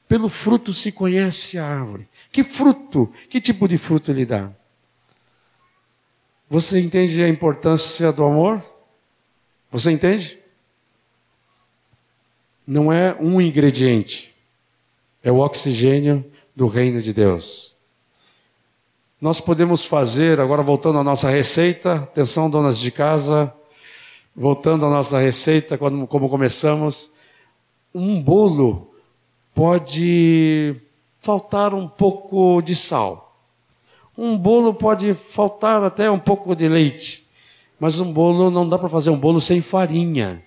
Pelo 0.09 0.29
fruto 0.29 0.73
se 0.73 0.91
conhece 0.91 1.59
a 1.59 1.66
árvore. 1.66 2.09
Que 2.33 2.43
fruto? 2.43 3.12
Que 3.29 3.41
tipo 3.41 3.69
de 3.69 3.77
fruto 3.77 4.11
ele 4.11 4.25
dá? 4.25 4.51
Você 6.49 6.81
entende 6.81 7.23
a 7.23 7.29
importância 7.29 8.11
do 8.11 8.25
amor? 8.25 8.62
Você 9.71 9.91
entende? 9.91 10.39
Não 12.66 12.93
é 12.93 13.16
um 13.21 13.41
ingrediente, 13.41 14.35
é 15.23 15.31
o 15.31 15.39
oxigênio 15.39 16.25
do 16.55 16.66
reino 16.66 17.01
de 17.01 17.12
Deus. 17.12 17.77
Nós 19.21 19.41
podemos 19.41 19.85
fazer, 19.85 20.41
agora 20.41 20.62
voltando 20.62 20.99
à 20.99 21.05
nossa 21.05 21.29
receita, 21.29 21.95
atenção, 21.95 22.49
donas 22.49 22.79
de 22.79 22.91
casa, 22.91 23.53
voltando 24.35 24.87
à 24.87 24.91
nossa 24.91 25.19
receita, 25.19 25.77
quando, 25.77 26.07
como 26.07 26.29
começamos, 26.29 27.11
um 27.93 28.23
bolo 28.23 28.95
pode 29.55 30.77
faltar 31.19 31.75
um 31.75 31.89
pouco 31.89 32.62
de 32.62 32.77
sal. 32.77 33.37
Um 34.16 34.37
bolo 34.37 34.73
pode 34.73 35.14
faltar 35.14 35.83
até 35.83 36.11
um 36.11 36.19
pouco 36.19 36.55
de 36.55 36.69
leite, 36.69 37.28
mas 37.79 38.01
um 38.01 38.12
bolo 38.12 38.51
não 38.51 38.68
dá 38.68 38.79
para 38.79 38.89
fazer 38.89 39.11
um 39.11 39.18
bolo 39.18 39.41
sem 39.41 39.62
farinha. 39.62 40.45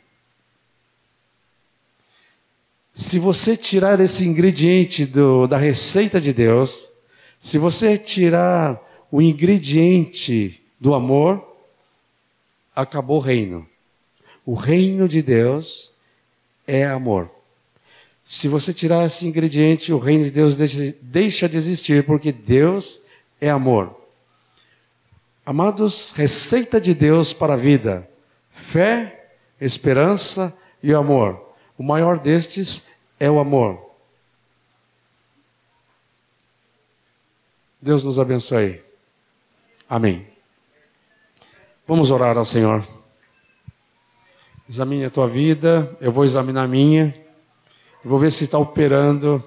Se 2.94 3.18
você 3.20 3.56
tirar 3.56 4.00
esse 4.00 4.26
ingrediente 4.26 5.06
do, 5.06 5.48
da 5.48 5.58
receita 5.58 6.20
de 6.20 6.34
Deus, 6.34 6.92
se 7.40 7.58
você 7.58 7.98
tirar 7.98 8.80
o 9.10 9.22
ingrediente 9.22 10.62
do 10.80 10.94
amor, 10.94 11.44
acabou 12.76 13.18
o 13.18 13.22
reino. 13.22 13.68
O 14.46 14.54
reino 14.54 15.08
de 15.08 15.22
Deus 15.22 15.92
é 16.68 16.86
amor. 16.86 17.30
Se 18.24 18.48
você 18.48 18.74
tirar 18.74 19.06
esse 19.06 19.28
ingrediente, 19.28 19.92
o 19.94 19.98
reino 19.98 20.26
de 20.26 20.32
Deus 20.32 20.58
deixa, 20.58 20.96
deixa 21.02 21.50
de 21.50 21.58
existir, 21.58 22.06
porque 22.06 22.32
Deus 22.32 23.02
é 23.40 23.50
amor. 23.50 24.01
Amados, 25.46 26.12
receita 26.12 26.80
de 26.80 26.94
Deus 26.94 27.34
para 27.34 27.54
a 27.54 27.58
vida: 27.58 28.08
fé, 28.52 29.34
esperança 29.60 30.56
e 30.82 30.94
amor. 30.94 31.56
O 31.78 31.84
maior 31.84 32.20
destes 32.20 32.88
é 33.20 33.30
o 33.30 33.40
amor. 33.40 33.90
Deus 37.82 38.04
nos 38.04 38.20
abençoe. 38.20 38.84
Amém. 39.90 40.28
Vamos 41.88 42.12
orar 42.12 42.38
ao 42.38 42.46
Senhor. 42.46 42.88
Examine 44.70 45.06
a 45.06 45.10
tua 45.10 45.28
vida, 45.28 45.98
eu 46.00 46.12
vou 46.12 46.24
examinar 46.24 46.64
a 46.64 46.68
minha. 46.68 47.20
Vou 48.06 48.20
ver 48.20 48.32
se 48.32 48.44
está 48.44 48.60
operando 48.60 49.44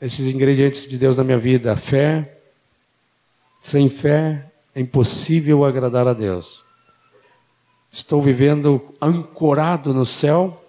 esses 0.00 0.32
ingredientes 0.32 0.88
de 0.88 0.98
Deus 0.98 1.18
na 1.18 1.24
minha 1.24 1.38
vida: 1.38 1.76
fé, 1.76 2.40
sem 3.62 3.88
fé 3.88 4.51
é 4.74 4.80
impossível 4.80 5.64
agradar 5.64 6.08
a 6.08 6.12
Deus. 6.12 6.64
Estou 7.90 8.22
vivendo 8.22 8.94
ancorado 9.00 9.92
no 9.92 10.06
céu. 10.06 10.64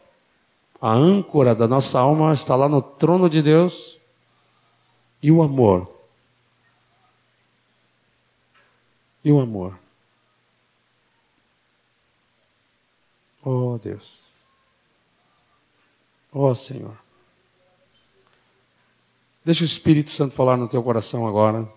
A 0.81 0.91
âncora 0.91 1.55
da 1.55 1.67
nossa 1.67 1.99
alma 1.99 2.33
está 2.33 2.55
lá 2.55 2.67
no 2.67 2.81
trono 2.81 3.29
de 3.29 3.41
Deus. 3.41 3.97
E 5.21 5.31
o 5.31 5.41
amor. 5.41 5.89
E 9.23 9.31
o 9.31 9.39
amor. 9.39 9.79
Oh 13.41 13.77
Deus. 13.77 14.49
Oh 16.29 16.53
Senhor. 16.53 16.97
Deixa 19.45 19.63
o 19.63 19.65
Espírito 19.65 20.09
Santo 20.09 20.33
falar 20.33 20.57
no 20.57 20.67
teu 20.67 20.83
coração 20.83 21.25
agora. 21.25 21.69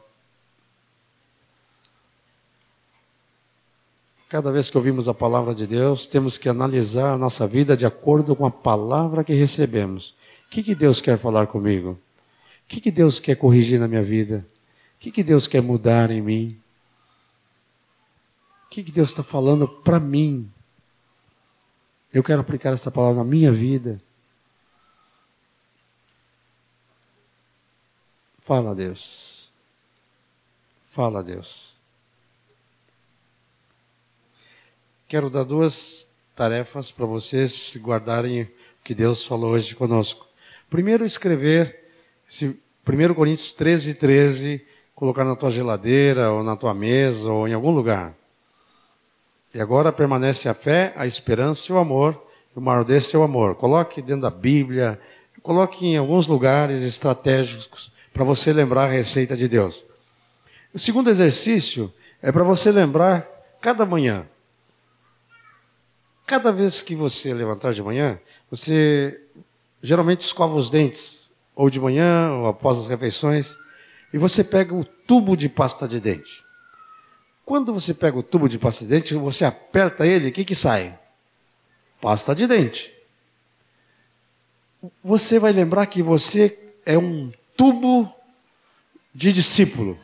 Cada 4.29 4.51
vez 4.51 4.71
que 4.71 4.77
ouvimos 4.77 5.07
a 5.07 5.15
palavra 5.15 5.55
de 5.55 5.67
Deus, 5.67 6.09
temos 6.09 6.37
que 6.37 6.49
analisar 6.49 7.15
a 7.15 7.19
nossa 7.19 7.47
vida 7.47 7.77
de 7.77 7.87
acordo 7.87 8.35
com 8.35 8.45
a 8.45 8.51
palavra 8.51 9.23
que 9.23 9.33
recebemos. 9.33 10.17
O 10.47 10.51
que, 10.51 10.65
que 10.65 10.75
Deus 10.75 11.01
quer 11.01 11.17
falar 11.17 11.47
comigo? 11.47 11.91
O 11.93 11.99
que, 12.67 12.81
que 12.81 12.91
Deus 12.91 13.21
quer 13.21 13.37
corrigir 13.37 13.79
na 13.79 13.87
minha 13.87 14.03
vida? 14.03 14.45
O 14.97 14.99
que, 14.99 15.13
que 15.13 15.23
Deus 15.23 15.47
quer 15.47 15.63
mudar 15.63 16.11
em 16.11 16.21
mim? 16.21 16.61
O 18.65 18.69
que, 18.69 18.83
que 18.83 18.91
Deus 18.91 19.11
está 19.11 19.23
falando 19.23 19.69
para 19.69 20.01
mim? 20.01 20.51
Eu 22.13 22.25
quero 22.25 22.41
aplicar 22.41 22.73
essa 22.73 22.91
palavra 22.91 23.19
na 23.19 23.25
minha 23.25 23.53
vida. 23.53 24.03
Fala, 28.41 28.75
Deus. 28.75 29.53
Fala, 30.89 31.23
Deus. 31.23 31.76
Quero 35.09 35.31
dar 35.31 35.45
duas 35.45 36.09
tarefas 36.35 36.91
para 36.91 37.07
vocês 37.07 37.79
guardarem 37.81 38.43
o 38.43 38.49
que 38.83 38.93
Deus 38.93 39.25
falou 39.25 39.53
hoje 39.53 39.73
conosco. 39.73 40.27
Primeiro, 40.69 41.05
escrever 41.05 41.93
esse 42.29 42.61
1 42.85 43.15
Coríntios 43.15 43.53
13, 43.53 43.95
13, 43.95 44.67
colocar 44.97 45.25
na 45.25 45.37
tua 45.37 45.53
geladeira, 45.53 46.33
ou 46.33 46.43
na 46.43 46.57
tua 46.57 46.75
mesa, 46.75 47.31
ou 47.31 47.47
em 47.47 47.55
algum 47.55 47.71
lugar. 47.71 48.17
E 49.55 49.61
agora 49.61 49.93
permanece 49.93 50.49
a 50.49 50.55
fé, 50.55 50.93
a 50.97 51.07
esperança 51.07 51.71
e 51.71 51.73
o 51.73 51.79
amor. 51.79 52.21
O 52.53 52.61
maior 52.61 52.83
desse 52.83 53.15
é 53.15 53.19
o 53.21 53.23
amor. 53.23 53.55
Coloque 53.55 54.03
dentro 54.03 54.23
da 54.23 54.31
Bíblia, 54.31 55.01
coloque 55.41 55.87
em 55.87 55.97
alguns 55.97 56.27
lugares 56.27 56.83
estratégicos 56.83 57.93
para 58.13 58.25
você 58.25 58.53
lembrar 58.53 58.87
a 58.87 58.91
receita 58.91 59.37
de 59.37 59.47
Deus. 59.47 59.87
O 60.75 60.81
segundo 60.81 61.11
exercício 61.11 61.95
é 62.21 62.33
para 62.33 62.43
você 62.43 62.73
lembrar 62.73 63.25
cada 63.61 63.87
manhã 63.87 64.27
Cada 66.27 66.51
vez 66.51 66.83
que 66.83 66.97
você 66.97 67.33
levantar 67.33 67.73
de 67.73 67.81
manhã, 67.81 68.19
você 68.51 69.21
geralmente 69.81 70.23
escova 70.23 70.57
os 70.57 70.69
dentes, 70.69 71.31
ou 71.55 71.71
de 71.71 71.81
manhã, 71.81 72.33
ou 72.33 72.49
após 72.49 72.77
as 72.79 72.89
refeições, 72.89 73.57
e 74.13 74.19
você 74.19 74.43
pega 74.43 74.75
o 74.75 74.85
tubo 74.85 75.37
de 75.37 75.49
pasta 75.49 75.87
de 75.87 76.01
dente. 76.01 76.45
Quando 77.45 77.73
você 77.73 77.95
pega 77.95 78.19
o 78.19 78.25
tubo 78.25 78.49
de 78.49 78.59
pasta 78.59 78.85
de 78.85 78.91
dente, 78.91 79.15
você 79.15 79.45
aperta 79.45 80.05
ele, 80.05 80.29
o 80.29 80.33
que, 80.33 80.45
que 80.45 80.55
sai? 80.55 80.99
Pasta 82.01 82.35
de 82.35 82.49
dente. 82.49 82.93
Você 85.05 85.39
vai 85.39 85.53
lembrar 85.53 85.87
que 85.87 86.03
você 86.03 86.59
é 86.85 86.99
um 86.99 87.33
tubo 87.57 88.13
de 89.15 89.33
discípulo. 89.33 89.97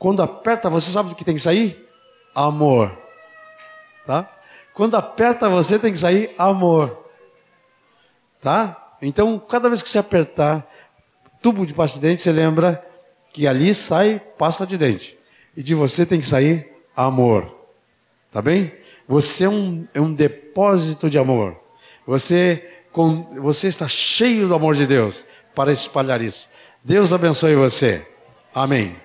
Quando 0.00 0.20
aperta, 0.20 0.68
você 0.68 0.90
sabe 0.90 1.12
o 1.12 1.14
que 1.14 1.24
tem 1.24 1.36
que 1.36 1.40
sair? 1.40 1.88
Amor. 2.34 2.90
Tá? 4.04 4.39
Quando 4.80 4.96
aperta 4.96 5.46
você, 5.46 5.78
tem 5.78 5.92
que 5.92 5.98
sair 5.98 6.34
amor. 6.38 7.04
Tá? 8.40 8.96
Então, 9.02 9.38
cada 9.38 9.68
vez 9.68 9.82
que 9.82 9.90
você 9.90 9.98
apertar 9.98 10.66
tubo 11.42 11.66
de 11.66 11.74
pasta 11.74 12.00
de 12.00 12.08
dente, 12.08 12.22
você 12.22 12.32
lembra 12.32 12.82
que 13.30 13.46
ali 13.46 13.74
sai 13.74 14.22
pasta 14.38 14.66
de 14.66 14.78
dente. 14.78 15.18
E 15.54 15.62
de 15.62 15.74
você 15.74 16.06
tem 16.06 16.18
que 16.18 16.24
sair 16.24 16.72
amor. 16.96 17.54
Tá 18.32 18.40
bem? 18.40 18.72
Você 19.06 19.44
é 19.44 19.50
um, 19.50 19.86
é 19.92 20.00
um 20.00 20.14
depósito 20.14 21.10
de 21.10 21.18
amor. 21.18 21.60
Você, 22.06 22.66
com, 22.90 23.24
você 23.38 23.68
está 23.68 23.86
cheio 23.86 24.48
do 24.48 24.54
amor 24.54 24.74
de 24.74 24.86
Deus 24.86 25.26
para 25.54 25.70
espalhar 25.70 26.22
isso. 26.22 26.48
Deus 26.82 27.12
abençoe 27.12 27.54
você. 27.54 28.06
Amém. 28.54 28.96